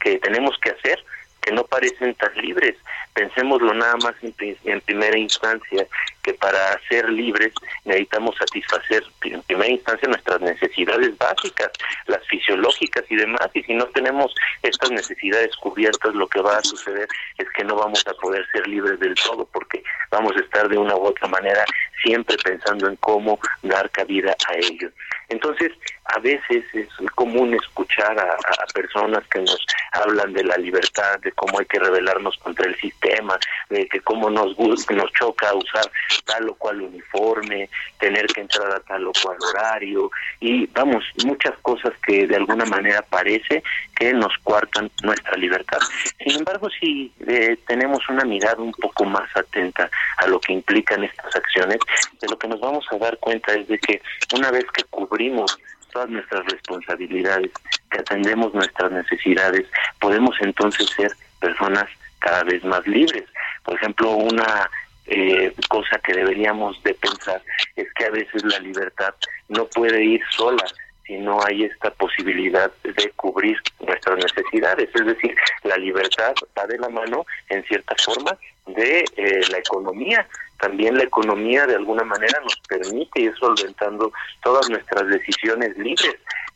que 0.00 0.18
tenemos 0.18 0.56
que 0.58 0.70
hacer 0.70 1.02
que 1.42 1.52
no 1.52 1.64
parecen 1.64 2.14
tan 2.14 2.34
libres. 2.36 2.76
Pensémoslo 3.14 3.74
nada 3.74 3.96
más 3.96 4.14
en, 4.22 4.80
primera 4.80 5.18
instancia, 5.18 5.86
que 6.22 6.32
para 6.34 6.80
ser 6.88 7.10
libres 7.10 7.52
necesitamos 7.84 8.36
satisfacer 8.36 9.04
en 9.24 9.42
primera 9.42 9.70
instancia 9.70 10.08
nuestras 10.08 10.40
necesidades 10.40 11.18
básicas, 11.18 11.70
las 12.06 12.26
fisiológicas 12.28 13.04
y 13.10 13.16
demás, 13.16 13.50
y 13.52 13.62
si 13.64 13.74
no 13.74 13.86
tenemos 13.86 14.34
estas 14.62 14.90
necesidades 14.90 15.54
cubiertas, 15.56 16.14
lo 16.14 16.26
que 16.28 16.40
va 16.40 16.56
a 16.56 16.62
suceder 16.62 17.08
es 17.36 17.46
que 17.50 17.64
no 17.64 17.76
vamos 17.76 18.02
a 18.06 18.14
poder 18.14 18.46
ser 18.52 18.66
libres 18.66 18.98
del 19.00 19.14
todo, 19.14 19.46
porque 19.52 19.82
vamos 20.10 20.32
a 20.36 20.40
estar 20.40 20.68
de 20.68 20.78
una 20.78 20.94
u 20.96 21.06
otra 21.06 21.28
manera 21.28 21.64
siempre 22.02 22.36
pensando 22.42 22.88
en 22.88 22.96
cómo 22.96 23.38
dar 23.62 23.90
cabida 23.90 24.34
a 24.48 24.54
ello. 24.56 24.90
Entonces, 25.32 25.72
a 26.04 26.18
veces 26.18 26.64
es 26.74 26.88
común 27.14 27.54
escuchar 27.54 28.18
a, 28.18 28.36
personas 28.74 29.22
que 29.28 29.40
nos 29.40 29.66
hablan 29.92 30.32
de 30.32 30.44
la 30.44 30.56
libertad, 30.56 31.18
de 31.20 31.32
cómo 31.32 31.58
hay 31.58 31.66
que 31.66 31.78
rebelarnos 31.78 32.36
contra 32.38 32.66
el 32.66 32.76
sistema, 32.76 33.38
de 33.68 33.86
que 33.88 34.00
cómo 34.00 34.30
nos, 34.30 34.58
nos 34.58 35.12
choca 35.12 35.54
usar 35.54 35.90
tal 36.24 36.48
o 36.48 36.54
cual 36.54 36.82
uniforme, 36.82 37.68
tener 37.98 38.26
que 38.26 38.42
entrar 38.42 38.70
a 38.72 38.80
tal 38.80 39.06
o 39.06 39.12
cual 39.22 39.36
horario, 39.40 40.10
y 40.40 40.66
vamos, 40.66 41.04
muchas 41.24 41.56
cosas 41.62 41.92
que 42.06 42.26
de 42.26 42.36
alguna 42.36 42.64
manera 42.64 43.02
parece 43.02 43.62
que 43.94 44.12
nos 44.12 44.32
cuartan 44.42 44.90
nuestra 45.02 45.36
libertad. 45.36 45.78
Sin 46.18 46.38
embargo, 46.38 46.68
si 46.80 47.12
eh, 47.26 47.56
tenemos 47.66 48.00
una 48.08 48.24
mirada 48.24 48.62
un 48.62 48.72
poco 48.72 49.04
más 49.04 49.28
atenta 49.36 49.90
a 50.18 50.26
lo 50.26 50.40
que 50.40 50.52
implican 50.52 51.04
estas 51.04 51.36
acciones, 51.36 51.78
de 52.20 52.28
lo 52.28 52.38
que 52.38 52.48
nos 52.48 52.60
vamos 52.60 52.84
a 52.90 52.96
dar 52.96 53.16
cuenta 53.18 53.52
es 53.54 53.68
de 53.68 53.78
que 53.78 54.02
una 54.34 54.50
vez 54.50 54.64
que 54.72 54.84
cubrimos 54.84 55.21
todas 55.92 56.08
nuestras 56.08 56.44
responsabilidades, 56.46 57.50
que 57.90 57.98
atendemos 57.98 58.54
nuestras 58.54 58.90
necesidades, 58.90 59.66
podemos 60.00 60.34
entonces 60.40 60.88
ser 60.90 61.12
personas 61.40 61.84
cada 62.18 62.42
vez 62.44 62.64
más 62.64 62.86
libres. 62.86 63.24
Por 63.64 63.74
ejemplo, 63.74 64.10
una 64.12 64.70
eh, 65.06 65.52
cosa 65.68 65.98
que 65.98 66.14
deberíamos 66.14 66.82
de 66.82 66.94
pensar 66.94 67.42
es 67.76 67.92
que 67.94 68.04
a 68.04 68.10
veces 68.10 68.42
la 68.44 68.58
libertad 68.60 69.14
no 69.48 69.66
puede 69.66 70.02
ir 70.02 70.20
sola, 70.30 70.64
si 71.06 71.18
no 71.18 71.44
hay 71.44 71.64
esta 71.64 71.90
posibilidad 71.90 72.70
de 72.82 73.10
cubrir 73.16 73.56
nuestras 73.80 74.16
necesidades. 74.16 74.88
Es 74.94 75.06
decir, 75.06 75.34
la 75.64 75.76
libertad 75.76 76.32
va 76.56 76.66
de 76.66 76.78
la 76.78 76.88
mano, 76.88 77.26
en 77.48 77.62
cierta 77.64 77.94
forma, 77.96 78.38
de 78.66 79.04
eh, 79.16 79.40
la 79.50 79.58
economía. 79.58 80.26
También 80.62 80.96
la 80.96 81.02
economía 81.02 81.66
de 81.66 81.74
alguna 81.74 82.04
manera 82.04 82.38
nos 82.40 82.56
permite 82.68 83.22
ir 83.22 83.34
solventando 83.36 84.12
todas 84.44 84.70
nuestras 84.70 85.08
decisiones 85.08 85.76
libres. 85.76 86.14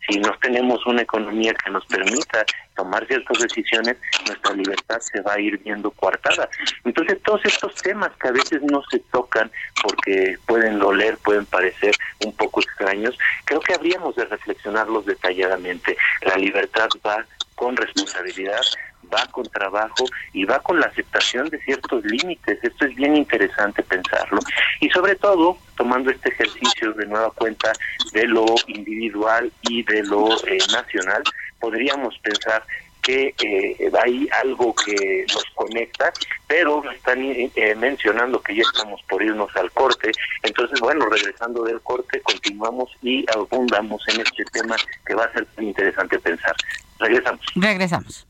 si 0.09 0.21
no 0.21 0.33
tenemos 0.41 0.87
una 0.87 1.03
economía 1.03 1.53
que 1.55 1.73
nos 1.73 1.85
permita 1.87 2.47
tomar 2.77 3.05
ciertas 3.09 3.37
decisiones, 3.41 3.97
nuestra 4.25 4.53
libertad 4.55 5.01
se 5.01 5.21
va 5.23 5.33
a 5.33 5.41
ir 5.41 5.59
viendo 5.59 5.91
coartada. 5.91 6.49
Entonces, 6.85 7.21
todos 7.25 7.45
estos 7.45 7.75
temas 7.83 8.13
que 8.21 8.29
a 8.29 8.31
veces 8.31 8.63
no 8.63 8.81
se 8.89 9.01
tocan 9.11 9.51
porque 9.83 10.37
pueden 10.47 10.79
doler, 10.79 11.19
pueden 11.25 11.45
parecer 11.47 11.93
un 12.25 12.33
poco 12.37 12.61
extraños, 12.61 13.19
creo 13.45 13.59
que 13.59 13.75
habríamos 13.75 14.15
de 14.15 14.27
reflexionarlos 14.27 15.05
detalladamente. 15.07 15.97
La 16.23 16.37
libertad 16.37 16.89
va 17.05 17.27
con 17.57 17.77
responsabilidad, 17.77 18.61
va 19.13 19.27
con 19.31 19.45
trabajo 19.47 20.05
y 20.33 20.45
va 20.45 20.59
con 20.61 20.81
la 20.81 20.87
aceptación 20.87 21.49
de 21.49 21.59
ciertos 21.61 22.05
límites. 22.05 22.59
Esto 22.63 22.87
es 22.87 22.95
bien 22.95 23.17
interesante 23.17 23.83
pensarlo. 23.83 24.39
Y 24.81 24.89
sobre 24.91 25.17
todo, 25.17 25.59
tomando 25.77 26.11
este 26.11 26.31
ejercicio 26.31 26.93
de 26.93 27.07
nueva 27.07 27.31
cuenta 27.31 27.73
de 28.13 28.27
lo 28.27 28.47
individual 28.69 29.53
y 29.63 29.83
de 29.83 30.03
lo 30.05 30.33
eh, 30.47 30.59
nacional, 30.73 31.23
podríamos 31.61 32.19
pensar 32.19 32.63
que 33.07 33.33
eh, 33.41 33.91
hay 34.03 34.29
algo 34.43 34.75
que 34.75 35.25
nos 35.33 35.45
conecta, 35.55 36.13
pero 36.49 36.83
están 36.91 37.19
eh, 37.23 37.75
mencionando 37.77 38.43
que 38.43 38.57
ya 38.57 38.63
estamos 38.63 39.01
por 39.09 39.23
irnos 39.23 39.55
al 39.55 39.71
corte. 39.71 40.11
Entonces, 40.43 40.81
bueno, 40.81 41.07
regresando 41.07 41.63
del 41.63 41.81
corte, 41.83 42.21
continuamos 42.23 42.91
y 43.03 43.25
abundamos 43.31 44.03
en 44.09 44.23
este 44.23 44.45
tema 44.47 44.75
que 45.07 45.15
va 45.15 45.25
a 45.25 45.33
ser 45.33 45.47
interesante 45.59 46.19
pensar. 46.19 46.57
Regresamos. 46.99 47.47
Regresamos. 47.55 48.27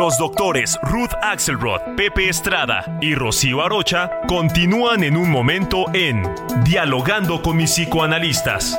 Los 0.09 0.17
doctores 0.17 0.79
Ruth 0.81 1.11
Axelrod, 1.21 1.81
Pepe 1.95 2.29
Estrada 2.29 2.97
y 2.99 3.13
Rocío 3.13 3.61
Arocha 3.61 4.09
continúan 4.27 5.03
en 5.03 5.15
un 5.15 5.29
momento 5.29 5.85
en 5.93 6.27
Dialogando 6.63 7.43
con 7.43 7.57
mis 7.57 7.69
psicoanalistas. 7.69 8.75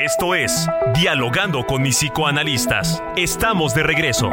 Esto 0.00 0.36
es 0.36 0.68
Dialogando 0.94 1.66
con 1.66 1.82
mis 1.82 1.96
psicoanalistas. 1.96 3.02
Estamos 3.16 3.74
de 3.74 3.82
regreso. 3.82 4.30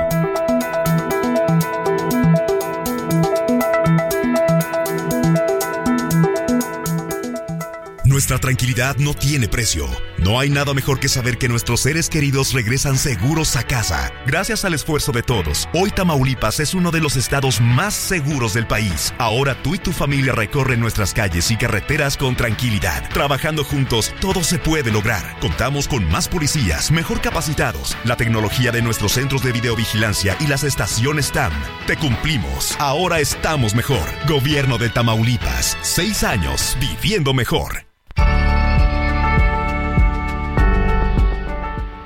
Nuestra 8.27 8.49
tranquilidad 8.49 8.97
no 8.97 9.13
tiene 9.13 9.47
precio. 9.47 9.87
No 10.17 10.37
hay 10.37 10.49
nada 10.49 10.73
mejor 10.73 10.99
que 10.99 11.07
saber 11.07 11.37
que 11.37 11.47
nuestros 11.47 11.79
seres 11.79 12.09
queridos 12.09 12.51
regresan 12.51 12.97
seguros 12.97 13.55
a 13.55 13.63
casa. 13.63 14.11
Gracias 14.25 14.65
al 14.65 14.73
esfuerzo 14.73 15.13
de 15.13 15.23
todos, 15.23 15.69
hoy 15.73 15.91
Tamaulipas 15.91 16.59
es 16.59 16.73
uno 16.73 16.91
de 16.91 16.99
los 16.99 17.15
estados 17.15 17.61
más 17.61 17.93
seguros 17.93 18.53
del 18.53 18.67
país. 18.67 19.13
Ahora 19.17 19.55
tú 19.63 19.75
y 19.75 19.77
tu 19.77 19.93
familia 19.93 20.33
recorren 20.33 20.81
nuestras 20.81 21.13
calles 21.13 21.49
y 21.51 21.55
carreteras 21.55 22.17
con 22.17 22.35
tranquilidad. 22.35 23.09
Trabajando 23.11 23.63
juntos, 23.63 24.13
todo 24.19 24.43
se 24.43 24.59
puede 24.59 24.91
lograr. 24.91 25.39
Contamos 25.39 25.87
con 25.87 26.05
más 26.11 26.27
policías, 26.27 26.91
mejor 26.91 27.21
capacitados, 27.21 27.95
la 28.03 28.17
tecnología 28.17 28.73
de 28.73 28.81
nuestros 28.81 29.13
centros 29.13 29.41
de 29.41 29.53
videovigilancia 29.53 30.35
y 30.41 30.47
las 30.47 30.65
estaciones 30.65 31.31
TAM. 31.31 31.53
Te 31.85 31.95
cumplimos. 31.95 32.75
Ahora 32.77 33.21
estamos 33.21 33.73
mejor. 33.73 34.03
Gobierno 34.27 34.77
de 34.77 34.89
Tamaulipas. 34.89 35.77
Seis 35.81 36.25
años 36.25 36.75
viviendo 36.81 37.33
mejor. 37.33 37.86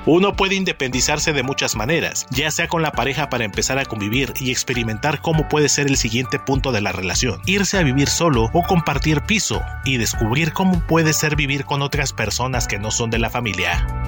Uno 0.04 0.34
puede 0.34 0.56
independizarse 0.56 1.32
de 1.32 1.44
muchas 1.44 1.76
maneras, 1.76 2.26
ya 2.30 2.50
sea 2.50 2.66
con 2.66 2.82
la 2.82 2.90
pareja 2.90 3.30
para 3.30 3.44
empezar 3.44 3.78
a 3.78 3.84
convivir 3.84 4.34
y 4.40 4.50
experimentar 4.50 5.20
cómo 5.20 5.48
puede 5.48 5.68
ser 5.68 5.86
el 5.86 5.96
siguiente 5.96 6.40
punto 6.40 6.72
de 6.72 6.80
la 6.80 6.90
relación, 6.90 7.40
irse 7.46 7.78
a 7.78 7.84
vivir 7.84 8.08
solo 8.08 8.50
o 8.52 8.62
compartir 8.64 9.20
piso 9.20 9.62
y 9.84 9.98
descubrir 9.98 10.52
cómo 10.52 10.84
puede 10.88 11.12
ser 11.12 11.36
vivir 11.36 11.64
con 11.64 11.82
otras 11.82 12.12
personas 12.12 12.66
que 12.66 12.80
no 12.80 12.90
son 12.90 13.10
de 13.10 13.20
la 13.20 13.30
familia. 13.30 14.01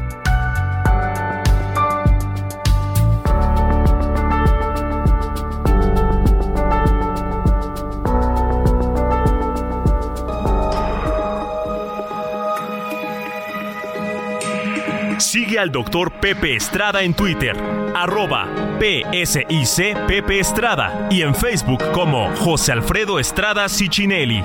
Sigue 15.34 15.58
al 15.58 15.72
doctor 15.72 16.12
Pepe 16.20 16.54
Estrada 16.54 17.02
en 17.02 17.12
Twitter, 17.12 17.56
arroba 17.92 18.46
PSIC 18.78 20.06
Pepe 20.06 20.38
Estrada 20.38 21.08
y 21.10 21.22
en 21.22 21.34
Facebook 21.34 21.82
como 21.90 22.32
José 22.36 22.70
Alfredo 22.70 23.18
Estrada 23.18 23.68
Cicinelli. 23.68 24.44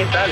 ¿Qué 0.00 0.06
tal? 0.06 0.30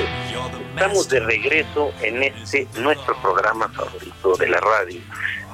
Estamos 0.70 1.10
de 1.10 1.20
regreso 1.20 1.92
en 2.00 2.22
este 2.22 2.66
nuestro 2.80 3.14
programa 3.20 3.68
favorito 3.68 4.34
de 4.38 4.48
la 4.48 4.60
radio, 4.60 4.98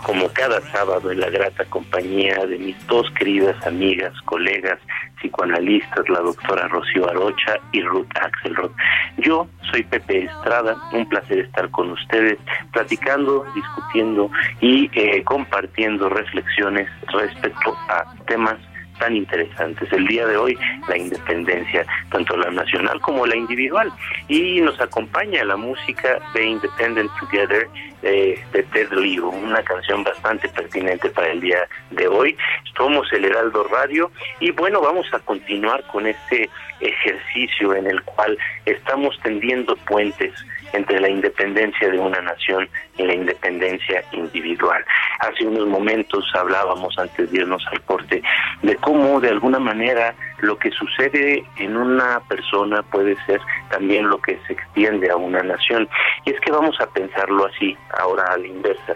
como 0.04 0.28
cada 0.28 0.60
sábado 0.70 1.10
en 1.10 1.18
la 1.18 1.30
grata 1.30 1.64
compañía 1.64 2.46
de 2.46 2.56
mis 2.56 2.86
dos 2.86 3.10
queridas 3.18 3.56
amigas, 3.66 4.12
colegas, 4.24 4.78
psicoanalistas, 5.20 6.08
la 6.08 6.20
doctora 6.20 6.68
Rocío 6.68 7.10
Arocha 7.10 7.58
y 7.72 7.82
Ruth 7.82 8.06
Axelrod. 8.14 8.70
Yo 9.16 9.48
soy 9.72 9.82
Pepe 9.82 10.26
Estrada, 10.26 10.76
un 10.92 11.08
placer 11.08 11.40
estar 11.40 11.68
con 11.70 11.90
ustedes, 11.90 12.38
platicando, 12.72 13.44
discutiendo 13.52 14.30
y 14.60 14.88
eh, 14.92 15.24
compartiendo 15.24 16.08
reflexiones 16.08 16.88
respecto 17.08 17.76
a 17.88 18.14
temas 18.26 18.58
tan 18.98 19.16
interesantes. 19.16 19.92
El 19.92 20.06
día 20.06 20.26
de 20.26 20.36
hoy, 20.36 20.58
la 20.88 20.96
independencia, 20.96 21.86
tanto 22.10 22.36
la 22.36 22.50
nacional 22.50 23.00
como 23.00 23.26
la 23.26 23.36
individual. 23.36 23.92
Y 24.28 24.60
nos 24.60 24.80
acompaña 24.80 25.44
la 25.44 25.56
música 25.56 26.18
de 26.34 26.46
Independent 26.46 27.10
Together 27.20 27.68
de, 28.02 28.66
Ted 28.72 28.92
Leo, 28.92 29.28
una 29.28 29.62
canción 29.62 30.04
bastante 30.04 30.48
pertinente 30.48 31.08
para 31.10 31.28
el 31.28 31.40
día 31.40 31.66
de 31.90 32.06
hoy. 32.06 32.36
Somos 32.76 33.10
el 33.12 33.24
Heraldo 33.24 33.64
Radio 33.64 34.10
y 34.40 34.50
bueno, 34.50 34.80
vamos 34.80 35.06
a 35.12 35.18
continuar 35.20 35.82
con 35.86 36.06
este 36.06 36.50
ejercicio 36.80 37.74
en 37.74 37.86
el 37.86 38.02
cual 38.02 38.36
estamos 38.66 39.18
tendiendo 39.22 39.76
puentes 39.76 40.32
entre 40.74 41.00
la 41.00 41.08
independencia 41.08 41.88
de 41.88 41.98
una 41.98 42.20
nación 42.20 42.68
y 42.96 43.04
la 43.04 43.14
independencia 43.14 44.04
individual. 44.12 44.84
Hace 45.20 45.46
unos 45.46 45.66
momentos 45.66 46.24
hablábamos 46.34 46.96
antes 46.98 47.30
de 47.30 47.38
irnos 47.38 47.64
al 47.70 47.80
corte 47.82 48.22
de 48.62 48.76
cómo 48.76 49.20
de 49.20 49.30
alguna 49.30 49.58
manera 49.58 50.14
lo 50.38 50.58
que 50.58 50.70
sucede 50.70 51.44
en 51.56 51.76
una 51.76 52.20
persona 52.28 52.82
puede 52.82 53.16
ser 53.24 53.40
también 53.70 54.08
lo 54.08 54.18
que 54.18 54.38
se 54.46 54.54
extiende 54.54 55.10
a 55.10 55.16
una 55.16 55.42
nación. 55.42 55.88
Y 56.24 56.30
es 56.30 56.40
que 56.40 56.52
vamos 56.52 56.78
a 56.80 56.86
pensarlo 56.86 57.46
así, 57.46 57.76
ahora 57.98 58.24
a 58.32 58.38
la 58.38 58.46
inversa. 58.46 58.94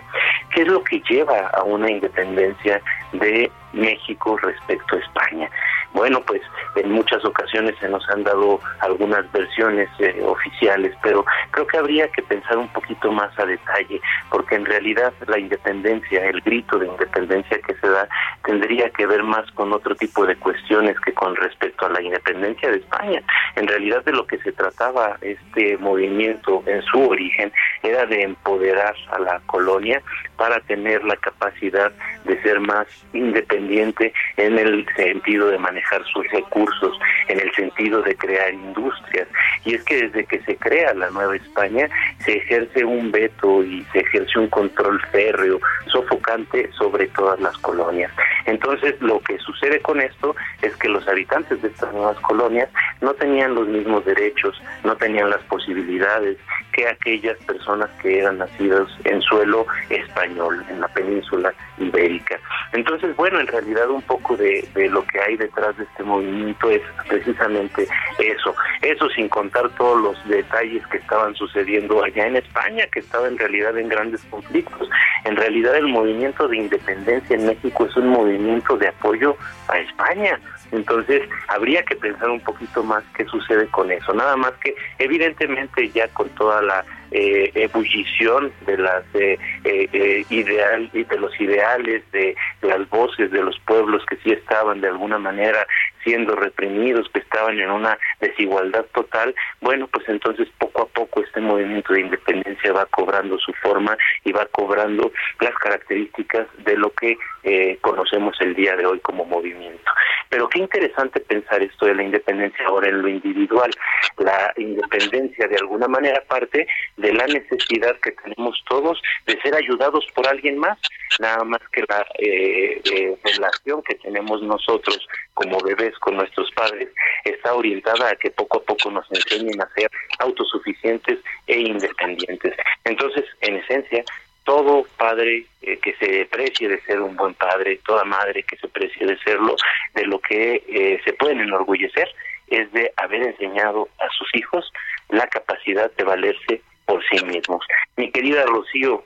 ¿Qué 0.55 0.63
es 0.63 0.69
lo 0.69 0.83
que 0.83 1.01
lleva 1.09 1.49
a 1.55 1.63
una 1.63 1.91
independencia 1.91 2.81
de 3.13 3.51
México 3.73 4.37
respecto 4.39 4.97
a 4.97 4.99
España? 4.99 5.51
Bueno, 5.93 6.21
pues 6.21 6.43
en 6.77 6.93
muchas 6.93 7.25
ocasiones 7.25 7.75
se 7.81 7.89
nos 7.89 8.09
han 8.11 8.23
dado 8.23 8.61
algunas 8.81 9.31
versiones 9.33 9.89
eh, 9.99 10.21
oficiales, 10.25 10.95
pero 11.03 11.25
creo 11.51 11.67
que 11.67 11.79
habría 11.79 12.09
que 12.09 12.23
pensar 12.23 12.59
un 12.59 12.69
poquito 12.69 13.11
más 13.11 13.37
a 13.39 13.47
detalle, 13.47 14.01
porque 14.31 14.57
en 14.57 14.67
realidad 14.67 15.13
la 15.27 15.39
independencia, 15.39 16.25
el 16.27 16.41
grito 16.43 16.79
de 16.79 16.87
independencia 16.87 17.59
que 17.67 17.75
se 17.75 17.89
da, 17.89 18.09
tendría 18.45 18.91
que 18.91 19.07
ver 19.07 19.23
más 19.23 19.51
con 19.53 19.73
otro 19.73 19.95
tipo 19.95 20.27
de 20.27 20.37
cuestiones 20.37 20.99
que 21.01 21.13
con 21.13 21.35
respecto 21.37 21.87
a 21.87 21.91
la 21.91 22.03
independencia 22.03 22.71
de 22.71 22.79
España. 22.79 23.23
En 23.57 23.67
realidad 23.67 24.05
de 24.05 24.13
lo 24.13 24.27
que 24.27 24.39
se 24.39 24.53
trataba 24.53 25.17
este 25.21 25.77
movimiento 25.79 26.63
en 26.67 26.83
su 26.83 27.09
origen 27.09 27.53
era 27.83 28.07
de 28.07 28.23
empoderar 28.23 28.95
a 29.11 29.19
la 29.19 29.41
colonia 29.47 30.03
para 30.37 30.61
tener 30.61 31.03
la 31.05 31.17
capacidad 31.17 31.93
de 32.25 32.41
ser 32.43 32.61
más 32.61 32.87
independiente 33.13 34.13
en 34.37 34.59
el 34.59 34.87
sentido 34.97 35.49
de 35.49 35.59
manejar 35.79 36.05
sus 36.13 36.27
recursos, 36.31 36.99
en 37.29 37.41
el 37.41 37.53
sentido 37.55 38.03
de 38.03 38.17
crear 38.17 38.53
industrias. 38.53 39.29
Y 39.65 39.75
es 39.75 39.85
que 39.85 40.03
desde 40.03 40.25
que 40.25 40.41
se 40.41 40.57
crea 40.57 40.95
la 40.95 41.11
Nueva 41.11 41.37
España 41.37 41.89
se 42.25 42.39
ejerce 42.39 42.85
un 42.85 43.11
veto 43.11 43.63
y 43.63 43.85
se 43.93 44.01
ejerce 44.01 44.39
un 44.39 44.49
control 44.49 45.01
férreo, 45.13 45.61
sofocante 45.87 46.71
sobre 46.73 47.07
todas 47.09 47.41
las 47.41 47.57
colonias. 47.59 48.11
Entonces 48.47 49.01
lo 49.01 49.21
que 49.21 49.39
sucede 49.39 49.81
con 49.81 50.01
esto 50.01 50.35
es 50.63 50.75
que 50.77 50.89
los 50.89 51.07
habitantes 51.07 51.61
de 51.63 51.69
estas 51.69 51.93
nuevas 51.93 52.19
colonias 52.21 52.69
no 53.01 53.13
tenían 53.15 53.55
los 53.55 53.69
mismos 53.69 54.05
derechos, 54.05 54.61
no 54.85 54.97
tenían 54.97 55.31
las 55.31 55.43
posibilidades 55.45 56.39
que 56.73 56.89
aquellas 56.89 57.37
personas 57.45 57.91
que 58.01 58.19
eran 58.19 58.39
nacidas 58.39 58.89
en 59.05 59.21
suelo 59.23 59.67
español, 59.91 60.65
en 60.71 60.81
la 60.81 60.89
península 60.89 61.53
ibérica. 61.79 62.39
Entonces, 62.73 63.15
bueno, 63.17 63.41
en 63.41 63.47
realidad 63.47 63.91
un 63.91 64.03
poco 64.03 64.37
de, 64.37 64.67
de, 64.75 64.89
lo 64.89 65.05
que 65.05 65.21
hay 65.21 65.37
detrás 65.37 65.68
de 65.77 65.85
este 65.85 66.03
movimiento 66.03 66.71
es 66.71 66.83
precisamente 67.09 67.87
eso, 68.19 68.55
eso 68.83 69.09
sin 69.11 69.29
contar 69.29 69.69
todos 69.71 70.01
los 70.03 70.29
detalles 70.29 70.87
que 70.89 70.99
estaban 70.99 71.35
sucediendo 71.35 72.03
allá 72.03 72.27
en 72.27 72.37
España, 72.37 72.87
que 72.93 73.01
estaba 73.01 73.29
en 73.29 73.39
realidad 73.39 73.77
en 73.79 73.89
grandes 73.89 74.23
conflictos. 74.31 74.89
En 75.25 75.37
realidad 75.37 75.77
el 75.77 75.89
movimiento 75.89 76.49
de 76.49 76.57
independencia 76.57 77.37
en 77.37 77.47
México 77.47 77.87
es 77.87 77.97
un 77.97 78.09
movimiento 78.09 78.77
de 78.77 78.89
apoyo 78.89 79.37
a 79.69 79.79
España, 79.79 80.39
entonces, 80.71 81.23
habría 81.49 81.83
que 81.83 81.97
pensar 81.97 82.29
un 82.29 82.41
poquito 82.41 82.83
más 82.83 83.03
qué 83.17 83.25
sucede 83.25 83.67
con 83.69 83.91
eso. 83.91 84.13
Nada 84.13 84.37
más 84.37 84.53
que, 84.63 84.75
evidentemente, 84.99 85.89
ya 85.91 86.09
con 86.09 86.29
toda 86.31 86.61
la 86.63 86.85
eh, 87.11 87.51
ebullición 87.55 88.53
de 88.67 88.77
las 88.77 89.05
eh, 89.15 89.39
eh, 89.65 90.25
ideal 90.29 90.91
y 90.93 91.05
de 91.05 91.19
los 91.19 91.41
ideales 91.41 92.03
de, 92.13 92.35
las 92.63 92.89
voces 92.91 93.31
de 93.31 93.43
los 93.43 93.59
pueblos 93.61 94.03
que 94.09 94.17
sí 94.17 94.31
estaban 94.31 94.81
de 94.81 94.89
alguna 94.89 95.19
manera 95.19 95.67
siendo 96.05 96.35
reprimidos, 96.37 97.09
que 97.13 97.21
estaban 97.21 97.59
en 97.59 97.71
una 97.71 97.99
desigualdad 98.21 98.87
total, 98.95 99.35
bueno, 99.61 99.87
pues 99.89 100.09
entonces 100.09 100.49
poco 100.59 100.83
a 100.83 100.87
poco 100.87 101.23
este 101.23 101.41
movimiento 101.41 101.93
de 101.93 102.01
independencia 102.01 102.73
va 102.73 102.87
cobrando 102.87 103.39
su 103.39 103.53
forma 103.55 103.97
y 104.25 104.33
va 104.33 104.47
cobrando 104.47 105.13
las 105.41 105.55
características 105.55 106.47
de 106.59 106.77
lo 106.77 106.91
que 106.93 107.17
eh, 107.45 107.79
conocemos 107.81 108.37
el 108.41 108.55
día 108.55 108.77
de 108.77 108.87
hoy 108.87 109.01
como 109.01 109.25
movimiento. 109.25 109.91
Pero 110.29 110.49
qué 110.49 110.59
interesante 110.59 111.21
pensar 111.21 111.63
esto 111.63 111.87
de 111.87 111.95
la 111.95 112.03
independencia 112.03 112.67
ahora 112.67 112.89
en 112.89 113.03
lo 113.03 113.09
individual. 113.09 113.71
La 114.19 114.53
independencia 114.57 115.47
de 115.49 115.57
alguna 115.57 115.89
manera 115.89 116.23
parte 116.29 116.67
de 116.97 117.13
la 117.13 117.27
necesidad 117.27 117.97
que 118.03 118.13
tenemos 118.13 118.63
todos 118.69 119.01
de 119.27 119.41
ser 119.41 119.55
ayudados 119.55 120.07
por 120.15 120.27
alguien 120.27 120.59
más, 120.59 120.79
nada 121.19 121.45
más 121.45 121.61
que 121.73 121.83
la 121.89 122.07
eh, 122.19 122.81
eh, 122.93 123.17
relación 123.25 123.83
que 123.83 123.95
tenemos 123.97 124.43
nosotros 124.43 125.07
como 125.35 125.59
bebés 125.61 125.88
con 125.99 126.17
nuestros 126.17 126.51
padres 126.53 126.89
está 127.25 127.55
orientada 127.55 128.11
a 128.11 128.17
que 128.17 128.31
poco 128.31 128.59
a 128.59 128.63
poco 128.63 128.91
nos 128.91 129.07
enseñen 129.11 129.61
a 129.61 129.69
ser 129.75 129.91
autosuficientes 130.19 131.19
e 131.47 131.61
independientes. 131.61 132.55
Entonces, 132.85 133.25
en 133.41 133.57
esencia, 133.57 134.05
todo 134.45 134.87
padre 134.97 135.47
eh, 135.63 135.79
que 135.79 135.95
se 135.97 136.25
precie 136.27 136.69
de 136.69 136.81
ser 136.83 137.01
un 137.01 137.17
buen 137.17 137.35
padre, 137.35 137.81
toda 137.87 138.05
madre 138.05 138.43
que 138.43 138.57
se 138.57 138.69
precie 138.69 139.07
de 139.07 139.19
serlo, 139.19 139.57
de 139.95 140.07
lo 140.07 140.19
que 140.21 141.01
se 141.05 141.13
pueden 141.13 141.41
enorgullecer 141.41 142.09
es 142.51 142.73
de 142.73 142.93
haber 142.97 143.23
enseñado 143.23 143.89
a 143.99 144.09
sus 144.11 144.29
hijos 144.35 144.73
la 145.11 145.27
capacidad 145.27 145.91
de 145.93 146.05
valerse 146.05 146.63
por 146.87 147.03
sí 147.09 147.25
mismos. 147.25 147.65
Mi 147.97 148.11
querida 148.11 148.45
Rocío. 148.47 149.05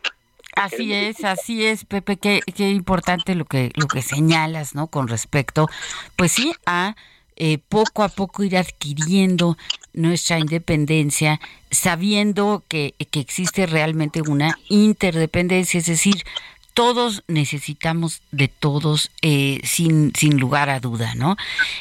Así 0.54 0.92
es, 0.92 1.24
así 1.24 1.64
es, 1.64 1.84
Pepe, 1.84 2.16
qué, 2.16 2.40
qué 2.54 2.70
importante 2.70 3.34
lo 3.34 3.44
que, 3.44 3.72
lo 3.74 3.86
que 3.86 4.02
señalas, 4.02 4.74
¿no? 4.74 4.86
Con 4.86 5.08
respecto, 5.08 5.68
pues 6.16 6.32
sí, 6.32 6.52
a 6.66 6.94
eh, 7.36 7.58
poco 7.58 8.02
a 8.02 8.08
poco 8.08 8.42
ir 8.42 8.56
adquiriendo 8.56 9.56
nuestra 9.94 10.38
independencia, 10.38 11.40
sabiendo 11.70 12.62
que, 12.68 12.94
que 13.10 13.20
existe 13.20 13.66
realmente 13.66 14.22
una 14.22 14.58
interdependencia, 14.68 15.78
es 15.78 15.86
decir, 15.86 16.24
todos 16.74 17.22
necesitamos 17.28 18.22
de 18.30 18.48
todos 18.48 19.10
eh, 19.20 19.60
sin, 19.64 20.12
sin 20.14 20.38
lugar 20.38 20.70
a 20.70 20.80
duda, 20.80 21.14
¿no? 21.14 21.36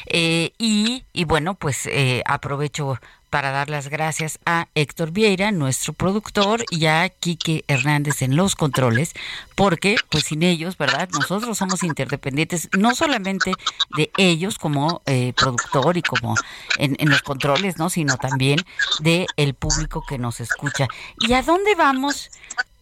Eh, 0.06 0.52
y, 0.58 1.04
y, 1.12 1.24
bueno, 1.24 1.54
pues 1.54 1.86
eh, 1.86 2.22
aprovecho 2.26 2.98
para 3.32 3.50
dar 3.50 3.70
las 3.70 3.88
gracias 3.88 4.38
a 4.44 4.68
Héctor 4.74 5.10
Vieira, 5.10 5.52
nuestro 5.52 5.94
productor, 5.94 6.66
y 6.68 6.84
a 6.84 7.08
Quique 7.08 7.64
Hernández 7.66 8.20
en 8.20 8.36
los 8.36 8.54
controles, 8.54 9.14
porque 9.54 9.96
pues 10.10 10.24
sin 10.24 10.42
ellos, 10.42 10.76
¿verdad? 10.76 11.08
Nosotros 11.14 11.56
somos 11.56 11.82
interdependientes, 11.82 12.68
no 12.76 12.94
solamente 12.94 13.54
de 13.96 14.10
ellos 14.18 14.58
como 14.58 15.00
eh, 15.06 15.32
productor 15.34 15.96
y 15.96 16.02
como 16.02 16.34
en, 16.76 16.94
en, 16.98 17.08
los 17.08 17.22
controles, 17.22 17.78
¿no? 17.78 17.88
Sino 17.88 18.18
también 18.18 18.58
de 19.00 19.26
el 19.38 19.54
público 19.54 20.04
que 20.06 20.18
nos 20.18 20.38
escucha. 20.40 20.86
¿Y 21.18 21.32
a 21.32 21.40
dónde 21.40 21.74
vamos? 21.74 22.30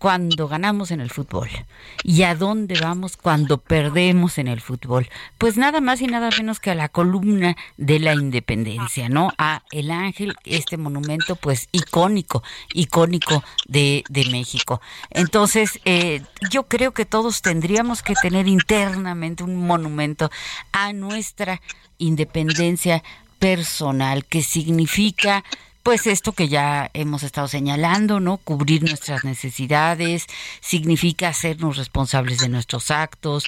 Cuando 0.00 0.48
ganamos 0.48 0.90
en 0.92 1.02
el 1.02 1.10
fútbol 1.10 1.50
y 2.02 2.22
a 2.22 2.34
dónde 2.34 2.80
vamos 2.80 3.18
cuando 3.18 3.58
perdemos 3.58 4.38
en 4.38 4.48
el 4.48 4.62
fútbol. 4.62 5.10
Pues 5.36 5.58
nada 5.58 5.82
más 5.82 6.00
y 6.00 6.06
nada 6.06 6.30
menos 6.38 6.58
que 6.58 6.70
a 6.70 6.74
la 6.74 6.88
columna 6.88 7.54
de 7.76 7.98
la 7.98 8.14
independencia, 8.14 9.10
¿no? 9.10 9.30
A 9.36 9.62
El 9.70 9.90
Ángel, 9.90 10.34
este 10.46 10.78
monumento 10.78 11.36
pues 11.36 11.68
icónico, 11.72 12.42
icónico 12.72 13.44
de, 13.68 14.02
de 14.08 14.24
México. 14.30 14.80
Entonces, 15.10 15.78
eh, 15.84 16.22
yo 16.50 16.66
creo 16.66 16.92
que 16.92 17.04
todos 17.04 17.42
tendríamos 17.42 18.02
que 18.02 18.14
tener 18.14 18.48
internamente 18.48 19.44
un 19.44 19.54
monumento 19.66 20.30
a 20.72 20.94
nuestra 20.94 21.60
independencia 21.98 23.02
personal, 23.38 24.24
que 24.24 24.42
significa 24.42 25.44
pues 25.82 26.06
esto 26.06 26.32
que 26.32 26.48
ya 26.48 26.90
hemos 26.94 27.22
estado 27.22 27.48
señalando, 27.48 28.20
¿no? 28.20 28.36
Cubrir 28.36 28.82
nuestras 28.82 29.24
necesidades, 29.24 30.26
significa 30.60 31.28
hacernos 31.28 31.76
responsables 31.76 32.38
de 32.38 32.48
nuestros 32.48 32.90
actos, 32.90 33.44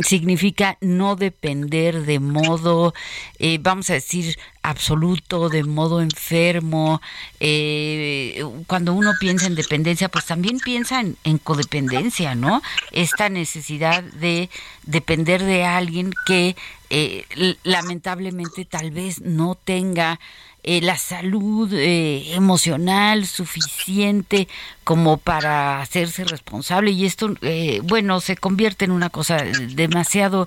significa 0.00 0.78
no 0.80 1.16
depender 1.16 2.04
de 2.04 2.18
modo, 2.18 2.94
eh, 3.38 3.58
vamos 3.60 3.90
a 3.90 3.94
decir, 3.94 4.38
absoluto, 4.62 5.48
de 5.48 5.64
modo 5.64 6.00
enfermo. 6.00 7.00
Eh, 7.40 8.44
cuando 8.66 8.94
uno 8.94 9.12
piensa 9.20 9.46
en 9.46 9.54
dependencia, 9.54 10.08
pues 10.08 10.26
también 10.26 10.60
piensa 10.60 11.00
en, 11.00 11.16
en, 11.24 11.38
codependencia, 11.38 12.34
¿no? 12.34 12.62
Esta 12.92 13.28
necesidad 13.28 14.02
de 14.02 14.48
depender 14.84 15.42
de 15.42 15.64
alguien 15.64 16.12
que 16.26 16.56
eh, 16.90 17.56
lamentablemente 17.64 18.64
tal 18.64 18.90
vez 18.90 19.20
no 19.22 19.54
tenga 19.54 20.20
eh, 20.64 20.80
la 20.80 20.96
salud 20.96 21.72
eh, 21.72 22.34
emocional 22.34 23.26
suficiente 23.26 24.46
como 24.84 25.16
para 25.16 25.80
hacerse 25.80 26.22
responsable 26.22 26.92
y 26.92 27.04
esto, 27.04 27.34
eh, 27.42 27.80
bueno, 27.82 28.20
se 28.20 28.36
convierte 28.36 28.84
en 28.84 28.92
una 28.92 29.10
cosa 29.10 29.38
demasiado 29.70 30.46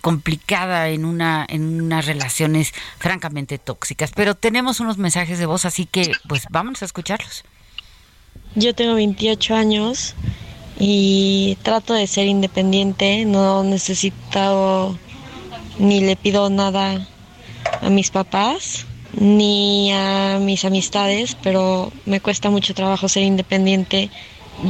complicada 0.00 0.88
en 0.88 1.04
una 1.04 1.44
en 1.46 1.82
unas 1.82 2.06
relaciones 2.06 2.72
francamente 2.96 3.58
tóxicas. 3.58 4.12
Pero 4.16 4.34
tenemos 4.34 4.80
unos 4.80 4.96
mensajes 4.96 5.38
de 5.38 5.44
voz, 5.44 5.66
así 5.66 5.84
que 5.84 6.12
pues 6.26 6.46
vamos 6.48 6.80
a 6.80 6.86
escucharlos. 6.86 7.44
Yo 8.54 8.74
tengo 8.74 8.94
28 8.94 9.54
años 9.54 10.14
y 10.78 11.58
trato 11.62 11.92
de 11.92 12.06
ser 12.06 12.28
independiente, 12.28 13.26
no 13.26 13.62
necesito 13.62 14.98
ni 15.78 16.00
le 16.00 16.16
pido 16.16 16.48
nada 16.48 17.06
a 17.82 17.90
mis 17.90 18.10
papás 18.10 18.86
ni 19.18 19.92
a 19.92 20.38
mis 20.40 20.64
amistades, 20.64 21.36
pero 21.42 21.92
me 22.06 22.20
cuesta 22.20 22.50
mucho 22.50 22.74
trabajo 22.74 23.08
ser 23.08 23.22
independiente 23.22 24.10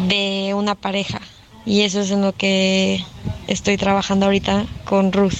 de 0.09 0.53
una 0.55 0.75
pareja. 0.75 1.21
Y 1.67 1.83
eso 1.83 2.01
es 2.01 2.11
en 2.11 2.23
lo 2.23 2.33
que 2.33 3.05
estoy 3.47 3.77
trabajando 3.77 4.27
ahorita 4.27 4.67
con 4.85 5.13
Ruth. 5.13 5.39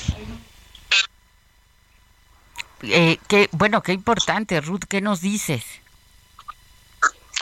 Eh, 2.83 3.19
qué, 3.29 3.49
bueno, 3.53 3.83
qué 3.83 3.93
importante, 3.93 4.61
Ruth, 4.61 4.85
¿qué 4.89 5.01
nos 5.01 5.21
dices? 5.21 5.65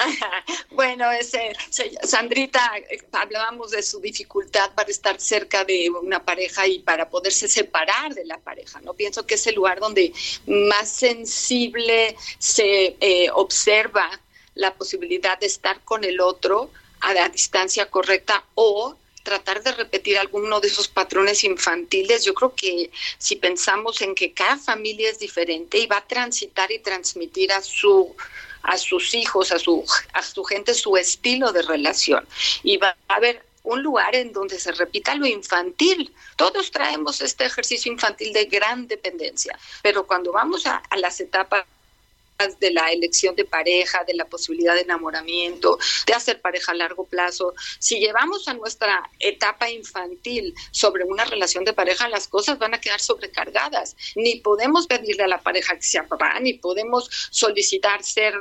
bueno, 0.71 1.11
ese, 1.13 1.55
Sandrita, 2.03 2.73
hablábamos 3.13 3.71
de 3.71 3.83
su 3.83 4.01
dificultad 4.01 4.73
para 4.75 4.91
estar 4.91 5.21
cerca 5.21 5.65
de 5.65 5.91
una 5.91 6.25
pareja 6.25 6.67
y 6.67 6.81
para 6.81 7.09
poderse 7.09 7.49
separar 7.49 8.15
de 8.15 8.25
la 8.25 8.39
pareja, 8.39 8.81
¿no? 8.81 8.95
Pienso 8.95 9.27
que 9.27 9.35
es 9.35 9.47
el 9.47 9.55
lugar 9.55 9.81
donde 9.81 10.13
más 10.47 10.89
sensible 10.89 12.17
se 12.39 12.97
eh, 13.01 13.29
observa 13.33 14.09
la 14.55 14.75
posibilidad 14.75 15.39
de 15.39 15.47
estar 15.47 15.81
con 15.83 16.05
el 16.05 16.21
otro 16.21 16.71
a 17.01 17.15
la 17.15 17.29
distancia 17.29 17.91
correcta 17.91 18.45
o 18.55 18.97
tratar 19.23 19.63
de 19.63 19.73
repetir 19.73 20.19
alguno 20.19 20.61
de 20.61 20.69
esos 20.69 20.89
patrones 20.89 21.45
infantiles. 21.45 22.25
Yo 22.25 22.35
creo 22.35 22.55
que 22.55 22.91
si 23.19 23.37
pensamos 23.37 24.03
en 24.03 24.15
que 24.15 24.33
cada 24.33 24.57
familia 24.57 25.11
es 25.11 25.19
diferente 25.19 25.79
y 25.79 25.87
va 25.87 25.99
a 25.99 26.07
transitar 26.07 26.71
y 26.73 26.81
transmitir 26.81 27.53
a 27.53 27.63
su 27.63 28.15
a 28.63 28.79
sus 28.79 29.15
hijos, 29.15 29.53
a 29.53 29.59
su, 29.59 29.85
a 30.13 30.23
su 30.23 30.45
gente, 30.45 30.75
su 30.75 30.97
estilo 30.97 31.53
de 31.53 31.63
relación. 31.63 32.27
Y 32.63 32.77
va 32.77 32.97
a 33.09 33.15
haber 33.15 33.45
un 33.65 33.83
lugar 33.83 34.15
en 34.15 34.33
donde 34.33 34.59
se 34.59 34.73
repita 34.73 35.15
lo 35.15 35.27
infantil. 35.27 36.13
Todos 36.37 36.71
traemos 36.71 37.21
este 37.21 37.45
ejercicio 37.45 37.93
infantil 37.93 38.33
de 38.33 38.47
gran 38.47 38.87
dependencia, 38.89 39.59
pero 39.83 40.07
cuando 40.07 40.33
vamos 40.33 40.67
a, 40.67 40.77
a 40.77 40.97
las 40.97 41.21
etapas 41.21 41.65
de 42.49 42.71
la 42.71 42.91
elección 42.91 43.35
de 43.37 43.45
pareja, 43.45 44.05
de 44.05 44.15
la 44.15 44.27
posibilidad 44.27 44.75
de 44.75 44.83
enamoramiento, 44.83 45.79
de 46.07 46.15
hacer 46.15 46.41
pareja 46.41 46.73
a 46.73 46.75
largo 46.75 47.07
plazo. 47.07 47.55
Si 47.79 47.99
llevamos 47.99 48.49
a 48.49 48.55
nuestra 48.55 49.11
etapa 49.19 49.71
infantil 49.71 50.55
sobre 50.71 51.05
una 51.05 51.25
relación 51.25 51.65
de 51.65 51.73
pareja, 51.73 52.09
las 52.09 52.29
cosas 52.29 52.59
van 52.59 52.75
a 52.75 52.81
quedar 52.81 53.01
sobrecargadas. 53.01 53.97
Ni 54.17 54.37
podemos 54.37 54.87
pedirle 54.87 55.25
a 55.25 55.29
la 55.29 55.43
pareja 55.43 55.77
que 55.77 55.83
sea 55.83 56.07
papá, 56.07 56.39
ni 56.41 56.55
podemos 56.55 57.09
solicitar 57.31 58.03
ser 58.03 58.35